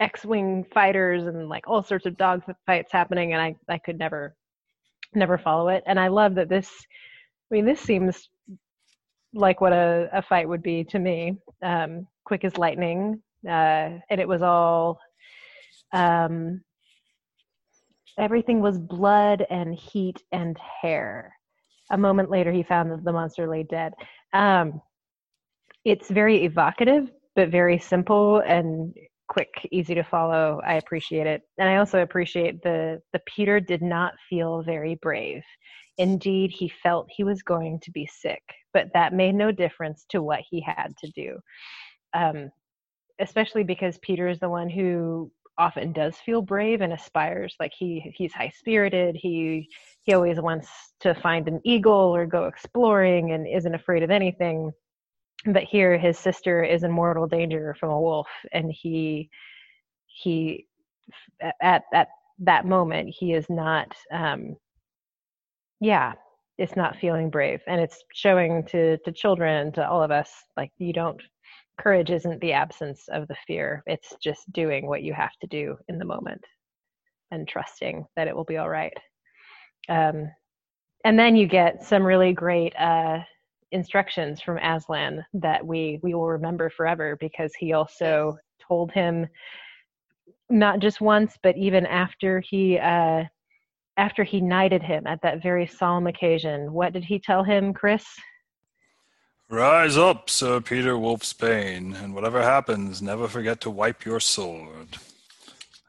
X-wing 0.00 0.64
fighters 0.74 1.26
and 1.26 1.48
like 1.48 1.68
all 1.68 1.82
sorts 1.82 2.06
of 2.06 2.16
dog 2.16 2.42
fights 2.66 2.92
happening, 2.92 3.32
and 3.32 3.42
I 3.42 3.56
I 3.68 3.78
could 3.78 3.98
never 3.98 4.34
never 5.14 5.38
follow 5.38 5.68
it. 5.68 5.82
And 5.86 5.98
I 5.98 6.08
love 6.08 6.34
that 6.36 6.48
this. 6.48 6.70
I 7.50 7.54
mean, 7.54 7.64
this 7.64 7.80
seems 7.80 8.28
like 9.32 9.60
what 9.60 9.72
a, 9.72 10.08
a 10.12 10.22
fight 10.22 10.48
would 10.48 10.62
be 10.62 10.84
to 10.84 10.98
me. 10.98 11.38
Um, 11.62 12.06
quick 12.24 12.44
as 12.44 12.58
lightning, 12.58 13.22
uh, 13.46 14.00
and 14.10 14.20
it 14.20 14.28
was 14.28 14.42
all. 14.42 14.98
Um, 15.92 16.62
everything 18.18 18.60
was 18.60 18.78
blood 18.78 19.46
and 19.50 19.74
heat 19.74 20.22
and 20.32 20.58
hair. 20.82 21.34
A 21.90 21.98
moment 21.98 22.30
later, 22.30 22.50
he 22.50 22.62
found 22.62 22.90
that 22.90 23.04
the 23.04 23.12
monster 23.12 23.48
lay 23.48 23.62
dead. 23.62 23.92
Um, 24.32 24.80
it's 25.86 26.10
very 26.10 26.44
evocative, 26.44 27.12
but 27.36 27.48
very 27.48 27.78
simple 27.78 28.40
and 28.40 28.92
quick, 29.28 29.68
easy 29.70 29.94
to 29.94 30.02
follow. 30.02 30.60
I 30.66 30.74
appreciate 30.74 31.28
it, 31.28 31.42
and 31.58 31.68
I 31.68 31.76
also 31.76 32.02
appreciate 32.02 32.60
the 32.62 33.00
the 33.12 33.20
Peter 33.24 33.60
did 33.60 33.82
not 33.82 34.14
feel 34.28 34.62
very 34.62 34.96
brave. 34.96 35.44
Indeed, 35.96 36.50
he 36.50 36.68
felt 36.82 37.06
he 37.08 37.22
was 37.22 37.42
going 37.42 37.78
to 37.84 37.92
be 37.92 38.06
sick, 38.06 38.42
but 38.74 38.88
that 38.94 39.14
made 39.14 39.36
no 39.36 39.52
difference 39.52 40.04
to 40.08 40.22
what 40.22 40.40
he 40.50 40.60
had 40.60 40.88
to 40.98 41.10
do. 41.12 41.38
Um, 42.12 42.50
especially 43.20 43.62
because 43.62 43.96
Peter 43.98 44.26
is 44.26 44.40
the 44.40 44.48
one 44.48 44.68
who 44.68 45.30
often 45.56 45.92
does 45.92 46.16
feel 46.16 46.42
brave 46.42 46.80
and 46.80 46.92
aspires 46.92 47.54
like 47.60 47.72
he 47.78 48.12
he's 48.14 48.34
high 48.34 48.52
spirited 48.54 49.16
he 49.16 49.66
he 50.02 50.12
always 50.12 50.38
wants 50.38 50.68
to 51.00 51.14
find 51.14 51.48
an 51.48 51.58
eagle 51.64 52.14
or 52.14 52.26
go 52.26 52.44
exploring 52.44 53.32
and 53.32 53.46
isn't 53.48 53.74
afraid 53.74 54.02
of 54.02 54.10
anything 54.10 54.70
but 55.44 55.62
here 55.62 55.96
his 55.98 56.18
sister 56.18 56.62
is 56.62 56.82
in 56.82 56.90
mortal 56.90 57.26
danger 57.26 57.76
from 57.78 57.90
a 57.90 58.00
wolf 58.00 58.28
and 58.52 58.72
he 58.72 59.28
he 60.06 60.66
at 61.62 61.82
at 61.92 62.08
that 62.38 62.66
moment 62.66 63.14
he 63.16 63.32
is 63.32 63.46
not 63.48 63.94
um 64.12 64.56
yeah 65.80 66.14
it's 66.58 66.76
not 66.76 66.96
feeling 66.96 67.30
brave. 67.30 67.60
And 67.66 67.80
it's 67.80 68.02
showing 68.14 68.64
to 68.66 68.98
to 68.98 69.12
children 69.12 69.72
to 69.72 69.88
all 69.88 70.02
of 70.02 70.10
us 70.10 70.32
like 70.56 70.70
you 70.78 70.92
don't 70.92 71.20
courage 71.78 72.10
isn't 72.10 72.40
the 72.40 72.52
absence 72.52 73.08
of 73.08 73.28
the 73.28 73.36
fear. 73.46 73.82
It's 73.86 74.14
just 74.22 74.50
doing 74.52 74.86
what 74.86 75.02
you 75.02 75.12
have 75.12 75.36
to 75.42 75.46
do 75.46 75.76
in 75.88 75.98
the 75.98 76.06
moment 76.06 76.42
and 77.30 77.46
trusting 77.46 78.06
that 78.16 78.28
it 78.28 78.34
will 78.34 78.44
be 78.44 78.56
all 78.56 78.68
right. 78.68 78.94
Um, 79.88 80.30
and 81.04 81.18
then 81.18 81.36
you 81.36 81.46
get 81.46 81.84
some 81.84 82.02
really 82.02 82.32
great 82.32 82.74
uh, 82.76 83.18
instructions 83.72 84.40
from 84.40 84.58
aslan 84.58 85.24
that 85.34 85.64
we 85.64 85.98
we 86.02 86.14
will 86.14 86.28
remember 86.28 86.70
forever 86.70 87.16
because 87.20 87.52
he 87.58 87.72
also 87.72 88.36
told 88.60 88.92
him 88.92 89.26
not 90.48 90.78
just 90.78 91.00
once 91.00 91.36
but 91.42 91.56
even 91.56 91.84
after 91.86 92.40
he 92.40 92.78
uh, 92.78 93.24
after 93.96 94.22
he 94.22 94.40
knighted 94.40 94.82
him 94.82 95.06
at 95.06 95.20
that 95.22 95.42
very 95.42 95.66
solemn 95.66 96.06
occasion 96.06 96.72
what 96.72 96.92
did 96.92 97.04
he 97.04 97.18
tell 97.18 97.42
him 97.42 97.72
chris 97.72 98.04
Rise 99.48 99.96
up, 99.96 100.28
Sir 100.28 100.60
Peter 100.60 100.94
Wolfsbane, 100.94 101.94
and 102.02 102.12
whatever 102.14 102.42
happens, 102.42 103.00
never 103.00 103.28
forget 103.28 103.60
to 103.60 103.70
wipe 103.70 104.04
your 104.04 104.18
sword. 104.18 104.88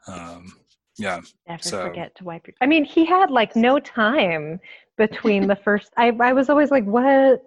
Um, 0.06 0.52
yeah. 0.96 1.20
Never 1.48 1.62
So- 1.62 1.82
forget 1.82 2.14
to 2.16 2.24
wipe 2.24 2.46
your. 2.46 2.54
I 2.60 2.66
mean, 2.66 2.84
he 2.84 3.04
had 3.04 3.32
like 3.32 3.56
no 3.56 3.80
time 3.80 4.60
between 4.96 5.48
the 5.48 5.56
first. 5.64 5.92
I 5.96 6.16
I 6.20 6.32
was 6.32 6.48
always 6.48 6.70
like, 6.70 6.84
what? 6.84 7.42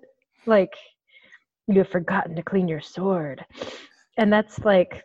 Like, 0.45 0.73
you 1.67 1.77
have 1.79 1.89
forgotten 1.89 2.35
to 2.35 2.43
clean 2.43 2.67
your 2.67 2.81
sword, 2.81 3.45
and 4.17 4.31
that's 4.31 4.59
like, 4.59 5.03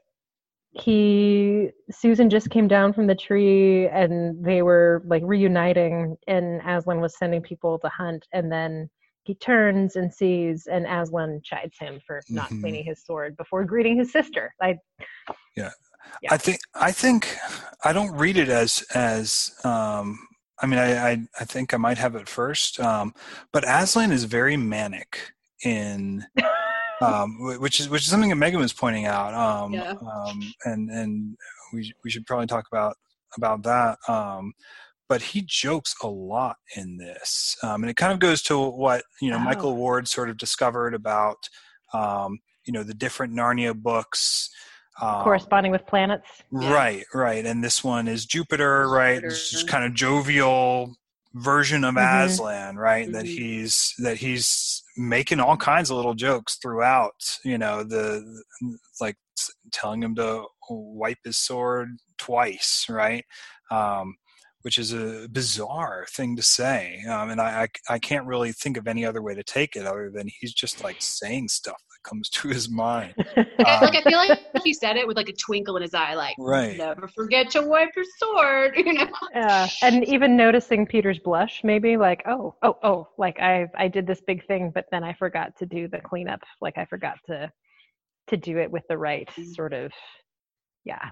he 0.72 1.70
Susan 1.90 2.28
just 2.28 2.50
came 2.50 2.68
down 2.68 2.92
from 2.92 3.06
the 3.06 3.14
tree, 3.14 3.88
and 3.88 4.44
they 4.44 4.62
were 4.62 5.02
like 5.06 5.22
reuniting, 5.24 6.16
and 6.26 6.60
Aslan 6.66 7.00
was 7.00 7.16
sending 7.16 7.40
people 7.42 7.78
to 7.78 7.88
hunt, 7.88 8.26
and 8.32 8.50
then 8.52 8.90
he 9.24 9.34
turns 9.34 9.96
and 9.96 10.12
sees, 10.12 10.66
and 10.66 10.86
Aslan 10.86 11.40
chides 11.42 11.76
him 11.78 12.00
for 12.06 12.22
not 12.28 12.50
Mhm. 12.50 12.60
cleaning 12.60 12.84
his 12.84 13.04
sword 13.04 13.36
before 13.36 13.64
greeting 13.64 13.96
his 13.98 14.12
sister. 14.12 14.54
I 14.60 14.78
Yeah. 15.56 15.70
I 16.30 16.36
think 16.36 16.60
I 16.74 16.92
think 16.92 17.36
I 17.84 17.92
don't 17.92 18.16
read 18.16 18.36
it 18.36 18.48
as 18.48 18.82
as 18.94 19.54
um, 19.64 20.18
I 20.60 20.66
mean 20.66 20.78
I, 20.78 21.10
I 21.10 21.22
I 21.40 21.44
think 21.44 21.74
I 21.74 21.76
might 21.76 21.98
have 21.98 22.14
it 22.14 22.28
first, 22.28 22.80
um, 22.80 23.14
but 23.52 23.64
Aslan 23.66 24.12
is 24.12 24.24
very 24.24 24.56
manic 24.56 25.32
in 25.64 26.24
um, 27.00 27.36
which 27.60 27.80
is 27.80 27.88
which 27.88 28.02
is 28.02 28.08
something 28.08 28.30
that 28.30 28.36
Megan 28.36 28.60
was 28.60 28.72
pointing 28.72 29.06
out, 29.06 29.34
um, 29.34 29.72
Yeah. 29.74 29.92
um, 29.92 30.54
and 30.64 30.90
and 30.90 31.36
we 31.72 31.92
we 32.04 32.10
should 32.10 32.26
probably 32.26 32.46
talk 32.46 32.66
about 32.72 32.96
about 33.36 33.62
that. 33.64 33.98
Um, 34.08 34.54
but 35.08 35.22
he 35.22 35.42
jokes 35.46 35.94
a 36.02 36.08
lot 36.08 36.56
in 36.74 36.96
this, 36.96 37.56
um, 37.62 37.82
and 37.84 37.90
it 37.90 37.96
kind 37.96 38.12
of 38.12 38.18
goes 38.18 38.42
to 38.42 38.58
what 38.58 39.04
you 39.20 39.30
know 39.30 39.36
Oh. 39.36 39.40
Michael 39.40 39.76
Ward 39.76 40.08
sort 40.08 40.30
of 40.30 40.36
discovered 40.38 40.94
about 40.94 41.48
um, 41.92 42.38
you 42.64 42.72
know 42.72 42.82
the 42.82 42.94
different 42.94 43.34
Narnia 43.34 43.74
books. 43.74 44.50
Um, 45.02 45.24
corresponding 45.24 45.72
with 45.72 45.86
planets. 45.86 46.42
Right, 46.50 47.04
right. 47.14 47.44
And 47.44 47.62
this 47.62 47.82
one 47.84 48.08
is 48.08 48.24
Jupiter, 48.26 48.88
right? 48.88 49.22
This 49.22 49.50
Jupiter. 49.50 49.66
kind 49.72 49.84
of 49.84 49.94
jovial 49.94 50.96
version 51.34 51.84
of 51.84 51.96
Mhm. 51.96 52.24
Aslan, 52.24 52.76
right? 52.76 53.10
That 53.12 53.26
Mhm. 53.26 53.34
he's 53.36 53.94
that 53.98 54.18
he's 54.18 54.82
making 54.96 55.40
all 55.40 55.56
kinds 55.56 55.90
of 55.90 55.96
little 55.96 56.14
jokes 56.14 56.56
throughout. 56.56 57.38
You 57.44 57.58
know, 57.58 57.82
the 57.84 58.42
like 59.00 59.16
telling 59.72 60.02
him 60.02 60.14
to 60.16 60.46
wipe 60.70 61.18
his 61.24 61.36
sword 61.36 61.88
twice, 62.18 62.86
right? 62.88 63.24
Um, 63.70 64.16
which 64.62 64.78
is 64.78 64.92
a 64.92 65.28
bizarre 65.30 66.06
thing 66.10 66.36
to 66.36 66.42
say, 66.42 67.02
um, 67.08 67.30
and 67.30 67.40
I, 67.40 67.64
I 67.90 67.94
I 67.94 67.98
can't 67.98 68.26
really 68.26 68.52
think 68.52 68.76
of 68.76 68.88
any 68.88 69.04
other 69.04 69.22
way 69.22 69.34
to 69.34 69.44
take 69.44 69.76
it 69.76 69.86
other 69.86 70.10
than 70.10 70.28
he's 70.40 70.54
just 70.54 70.82
like 70.82 70.96
saying 71.00 71.48
stuff 71.48 71.76
that 71.90 71.95
comes 72.06 72.30
to 72.30 72.48
his 72.48 72.70
mind. 72.70 73.14
I- 73.36 73.84
like 73.84 73.96
I 73.96 74.02
feel 74.02 74.18
like 74.18 74.38
he 74.64 74.72
said 74.72 74.96
it 74.96 75.06
with 75.06 75.16
like 75.16 75.28
a 75.28 75.32
twinkle 75.34 75.76
in 75.76 75.82
his 75.82 75.92
eye, 75.92 76.14
like 76.14 76.36
Right. 76.38 76.76
never 76.78 77.08
forget 77.08 77.50
to 77.50 77.62
wipe 77.62 77.90
your 77.94 78.04
sword. 78.18 78.74
You 78.86 78.92
know, 78.92 79.08
Yeah, 79.34 79.68
and 79.82 80.04
even 80.08 80.36
noticing 80.36 80.86
Peter's 80.86 81.18
blush, 81.18 81.62
maybe 81.64 81.96
like, 81.96 82.22
oh, 82.26 82.54
oh, 82.62 82.78
oh, 82.82 83.08
like 83.18 83.38
I 83.40 83.66
I 83.76 83.88
did 83.88 84.06
this 84.06 84.20
big 84.26 84.46
thing, 84.46 84.70
but 84.74 84.86
then 84.90 85.02
I 85.04 85.12
forgot 85.12 85.56
to 85.58 85.66
do 85.66 85.88
the 85.88 85.98
cleanup. 86.00 86.40
Like 86.60 86.78
I 86.78 86.84
forgot 86.86 87.18
to 87.26 87.50
to 88.28 88.36
do 88.36 88.58
it 88.58 88.70
with 88.70 88.84
the 88.88 88.96
right 88.98 89.28
Mm. 89.38 89.54
sort 89.54 89.72
of, 89.72 89.92
yeah, 90.84 91.10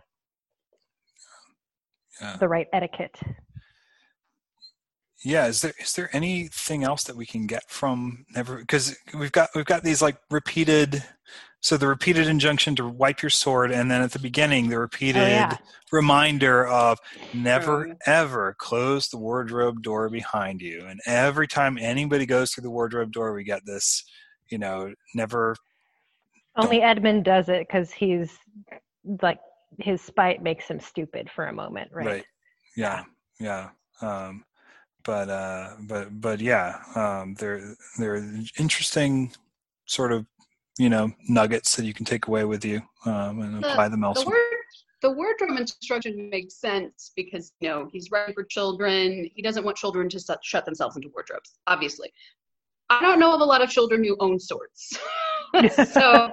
Yeah. 2.20 2.36
the 2.38 2.48
right 2.48 2.68
etiquette. 2.72 3.16
Yeah, 5.24 5.46
is 5.46 5.62
there 5.62 5.72
is 5.80 5.94
there 5.94 6.14
anything 6.14 6.84
else 6.84 7.04
that 7.04 7.16
we 7.16 7.26
can 7.26 7.46
get 7.46 7.70
from 7.70 8.26
never 8.34 8.58
because 8.58 8.96
we've 9.18 9.32
got 9.32 9.48
we've 9.54 9.64
got 9.64 9.82
these 9.82 10.02
like 10.02 10.18
repeated 10.30 11.02
so 11.60 11.78
the 11.78 11.88
repeated 11.88 12.26
injunction 12.26 12.76
to 12.76 12.86
wipe 12.86 13.22
your 13.22 13.30
sword 13.30 13.70
and 13.70 13.90
then 13.90 14.02
at 14.02 14.12
the 14.12 14.18
beginning 14.18 14.68
the 14.68 14.78
repeated 14.78 15.22
Oh 15.22 15.26
yeah, 15.26 15.56
reminder 15.92 16.66
of 16.66 16.98
never 17.32 17.84
True. 17.84 17.96
ever 18.06 18.54
close 18.58 19.08
the 19.08 19.16
wardrobe 19.16 19.82
door 19.82 20.10
behind 20.10 20.60
you 20.60 20.84
and 20.86 21.00
every 21.06 21.48
time 21.48 21.78
anybody 21.80 22.26
goes 22.26 22.52
through 22.52 22.62
the 22.62 22.70
wardrobe 22.70 23.12
door 23.12 23.32
we 23.32 23.44
get 23.44 23.64
this 23.64 24.04
you 24.50 24.58
know 24.58 24.92
never 25.14 25.56
only 26.56 26.82
Edmund 26.82 27.24
does 27.24 27.48
it 27.48 27.66
because 27.66 27.90
he's 27.90 28.38
like 29.22 29.38
his 29.78 30.00
spite 30.00 30.42
makes 30.42 30.66
him 30.66 30.78
stupid 30.78 31.28
for 31.34 31.46
a 31.46 31.52
moment, 31.52 31.90
right? 31.92 32.24
yeah 32.76 33.04
yeah 33.40 33.70
um 34.02 34.44
but 35.04 35.28
uh 35.28 35.70
but 35.82 36.20
but 36.20 36.40
yeah 36.40 36.78
um 36.94 37.34
they're 37.34 37.74
they're 37.98 38.24
interesting 38.58 39.32
sort 39.86 40.12
of 40.12 40.26
you 40.78 40.88
know 40.88 41.12
nuggets 41.28 41.76
that 41.76 41.84
you 41.84 41.94
can 41.94 42.04
take 42.04 42.26
away 42.26 42.44
with 42.44 42.64
you 42.64 42.80
um 43.06 43.40
and 43.40 43.62
The- 43.62 43.70
apply 43.70 43.88
them 43.88 44.02
elsewhere. 44.04 44.24
the 44.24 44.30
word 44.30 44.60
the 45.02 45.10
wardrobe 45.10 45.58
instruction 45.58 46.30
makes 46.30 46.54
sense 46.54 47.12
because 47.14 47.52
you 47.60 47.68
know 47.68 47.90
he's 47.92 48.10
writing 48.10 48.32
for 48.32 48.42
children. 48.42 49.28
He 49.34 49.42
doesn't 49.42 49.62
want 49.62 49.76
children 49.76 50.08
to 50.08 50.38
shut 50.42 50.64
themselves 50.64 50.96
into 50.96 51.10
wardrobes. 51.12 51.58
Obviously, 51.66 52.10
I 52.88 53.02
don't 53.02 53.18
know 53.18 53.34
of 53.34 53.42
a 53.42 53.44
lot 53.44 53.60
of 53.62 53.68
children 53.68 54.02
who 54.02 54.16
own 54.20 54.40
swords, 54.40 54.98
so 55.92 56.30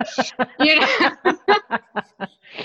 you 0.62 0.80
know. 0.80 1.12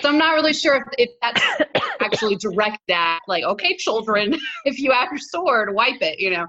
So 0.01 0.09
I'm 0.09 0.18
not 0.18 0.34
really 0.34 0.53
sure 0.53 0.76
if, 0.76 1.09
if 1.09 1.11
that's 1.22 1.43
actually 2.01 2.37
direct 2.37 2.78
that, 2.89 3.20
like, 3.28 3.45
okay, 3.45 3.76
children, 3.76 4.37
if 4.64 4.78
you 4.78 4.91
have 4.93 5.09
your 5.11 5.18
sword, 5.18 5.74
wipe 5.74 6.03
it, 6.03 6.18
you 6.18 6.30
know. 6.30 6.47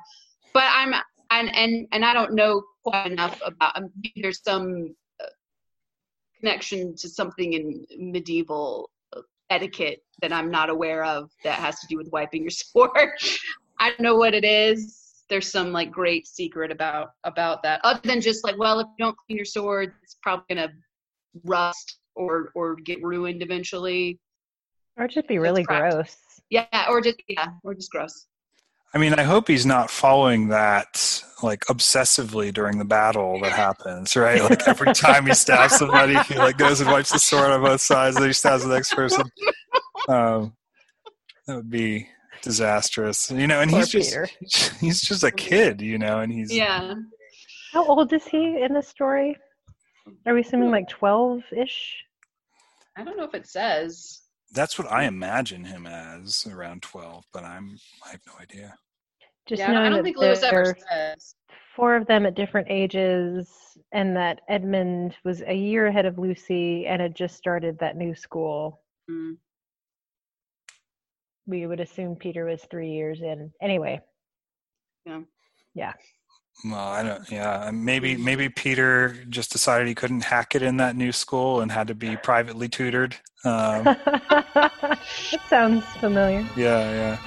But 0.54 0.66
I'm 0.68 0.94
and 1.32 1.56
and 1.56 1.88
and 1.92 2.06
I 2.06 2.14
don't 2.14 2.34
know 2.34 2.64
quite 2.84 3.12
enough 3.12 3.40
about. 3.46 3.78
Um, 3.78 3.90
there's 4.16 4.42
some 4.44 4.96
uh, 5.24 5.28
connection 6.40 6.96
to 6.98 7.10
something 7.10 7.54
in 7.54 7.86
medieval 7.98 8.90
uh, 9.16 9.22
etiquette 9.50 10.04
that 10.22 10.34
I'm 10.34 10.50
not 10.50 10.70
aware 10.70 11.04
of 11.04 11.30
that 11.44 11.60
has 11.60 11.80
to 11.82 11.88
do 11.88 11.98
with 11.98 12.10
wiping 12.12 12.42
your 12.42 12.50
sword. 12.52 13.10
I 13.80 13.90
don't 13.90 14.02
know 14.02 14.16
what 14.16 14.34
it 14.34 14.46
is. 14.46 15.24
There's 15.30 15.52
some 15.52 15.72
like 15.72 15.92
great 15.92 16.26
secret 16.26 16.72
about 16.72 17.10
about 17.24 17.62
that, 17.64 17.82
other 17.84 18.02
than 18.04 18.22
just 18.22 18.44
like, 18.44 18.58
well, 18.58 18.80
if 18.80 18.88
you 18.98 19.06
don't 19.06 19.18
clean 19.28 19.38
your 19.38 19.46
sword, 19.46 19.94
it's 20.02 20.16
probably 20.22 20.56
gonna 20.56 20.72
rust 21.44 22.00
or 22.18 22.52
or 22.56 22.76
get 22.76 23.02
ruined 23.04 23.42
eventually. 23.42 24.20
or 24.98 25.08
just 25.08 25.28
be 25.28 25.38
really 25.40 25.64
gross. 25.64 26.16
Yeah, 26.50 26.66
or 26.90 27.02
just 27.02 27.22
yeah, 27.28 27.50
or 27.64 27.74
just 27.76 27.92
gross. 27.92 28.26
i 28.94 28.98
mean 28.98 29.14
i 29.14 29.24
hope 29.24 29.48
he's 29.50 29.66
not 29.66 29.90
following 29.92 30.48
that 30.48 31.22
like 31.44 31.62
obsessively 31.66 32.54
during 32.54 32.78
the 32.80 32.86
battle 32.86 33.38
that 33.42 33.52
happens 33.66 34.16
right 34.16 34.42
like 34.50 34.66
every 34.68 34.94
time 34.94 35.26
he 35.28 35.34
stabs 35.34 35.76
somebody 35.78 36.16
he 36.30 36.36
like 36.36 36.58
goes 36.58 36.80
and 36.82 36.90
wipes 36.90 37.12
the 37.12 37.20
sword 37.20 37.52
on 37.52 37.62
both 37.62 37.82
sides 37.82 38.16
and 38.16 38.24
then 38.24 38.30
he 38.30 38.34
stabs 38.34 38.64
the 38.64 38.74
next 38.74 38.94
person 38.94 39.26
um 40.08 40.54
that 41.46 41.56
would 41.58 41.70
be 41.70 42.08
disastrous 42.42 43.30
you 43.30 43.46
know 43.46 43.60
and 43.60 43.70
Poor 43.72 43.80
he's 43.82 43.90
just 43.90 44.10
Peter. 44.10 44.28
he's 44.80 45.02
just 45.02 45.24
a 45.24 45.32
kid 45.32 45.82
you 45.82 45.98
know 45.98 46.20
and 46.22 46.32
he's 46.32 46.50
Yeah, 46.54 46.94
How 47.74 47.86
old 47.86 48.14
is 48.14 48.26
he 48.26 48.62
in 48.66 48.72
the 48.74 48.82
story? 48.82 49.36
Are 50.26 50.34
we 50.34 50.42
assuming 50.42 50.72
like 50.72 50.88
twelve 50.88 51.42
ish? 51.52 51.78
I 52.98 53.04
don't 53.04 53.16
know 53.18 53.24
if 53.24 53.34
it 53.36 53.48
says. 53.48 54.22
That's 54.54 54.80
what 54.80 54.92
I 54.92 55.04
imagine 55.06 55.64
him 55.64 55.86
as 55.86 56.48
around 56.52 56.82
12, 56.82 57.26
but 57.32 57.44
I'm 57.44 57.78
I 58.06 58.10
have 58.12 58.22
no 58.26 58.34
idea. 58.42 58.76
Just 59.46 59.60
yeah, 59.60 59.70
I 59.70 59.74
don't- 59.74 59.84
I 59.84 59.90
don't 59.90 59.98
that 60.00 60.04
think 60.04 60.18
Lewis 60.18 60.44
ever 60.44 60.76
says. 60.90 61.36
four 61.76 61.96
of 61.96 62.08
them 62.08 62.26
at 62.26 62.34
different 62.36 62.68
ages, 62.70 63.78
and 63.92 64.16
that 64.18 64.42
Edmund 64.50 65.16
was 65.24 65.42
a 65.44 65.54
year 65.54 65.88
ahead 65.88 66.06
of 66.06 66.18
Lucy 66.18 66.88
and 66.88 67.02
had 67.02 67.16
just 67.16 67.38
started 67.38 67.78
that 67.80 67.96
new 67.96 68.16
school. 68.16 68.82
Mm. 69.10 69.38
we 71.46 71.66
would 71.66 71.80
assume 71.80 72.14
Peter 72.18 72.44
was 72.44 72.62
three 72.66 72.92
years 72.92 73.22
in. 73.22 73.54
Anyway. 73.62 74.02
Yeah. 75.06 75.22
Yeah. 75.74 75.94
Well, 76.66 76.76
I 76.76 77.04
don't. 77.04 77.30
Yeah, 77.32 77.70
maybe 77.72 78.18
maybe 78.18 78.50
Peter 78.50 79.16
just 79.30 79.52
decided 79.52 79.88
he 79.88 79.96
couldn't 79.96 80.24
hack 80.24 80.56
it 80.56 80.62
in 80.62 80.78
that 80.78 80.96
new 80.96 81.12
school 81.12 81.62
and 81.62 81.72
had 81.72 81.88
to 81.88 81.96
be 81.96 82.18
privately 82.18 82.68
tutored. 82.68 83.16
Um, 83.44 83.84
that 84.06 85.00
sounds 85.50 85.86
familiar. 86.00 86.46
yeah, 86.56 86.92
yeah. 86.92 87.18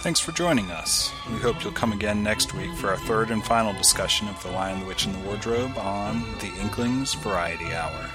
Thanks 0.00 0.20
for 0.20 0.30
joining 0.32 0.70
us. 0.70 1.10
We 1.30 1.38
hope 1.38 1.62
you'll 1.62 1.72
come 1.72 1.92
again 1.92 2.22
next 2.22 2.54
week 2.54 2.72
for 2.74 2.88
our 2.90 2.96
third 2.98 3.30
and 3.30 3.44
final 3.44 3.72
discussion 3.72 4.28
of 4.28 4.40
The 4.42 4.50
Lion, 4.50 4.80
the 4.80 4.86
Witch, 4.86 5.04
and 5.06 5.14
the 5.14 5.18
Wardrobe 5.20 5.76
on 5.76 6.22
the 6.38 6.52
Inklings 6.60 7.14
Variety 7.14 7.72
Hour. 7.72 8.08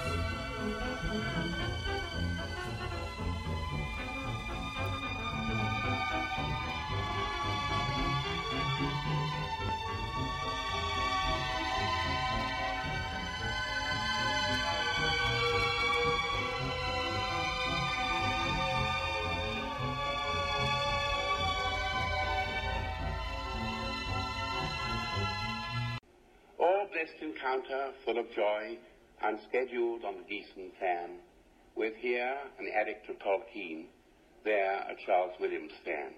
Blessed 27.04 27.22
encounter 27.22 27.90
full 28.02 28.16
of 28.18 28.30
joy 28.34 28.78
and 29.20 29.38
scheduled 29.50 30.06
on 30.06 30.14
the 30.16 30.22
Gießen 30.22 30.70
plan, 30.78 31.10
with 31.76 31.92
here 31.96 32.34
an 32.58 32.66
addict 32.74 33.06
to 33.06 33.12
Tolkien, 33.14 33.84
there 34.42 34.86
a 34.88 34.94
Charles 35.04 35.34
Williams 35.38 35.72
fan. 35.84 36.14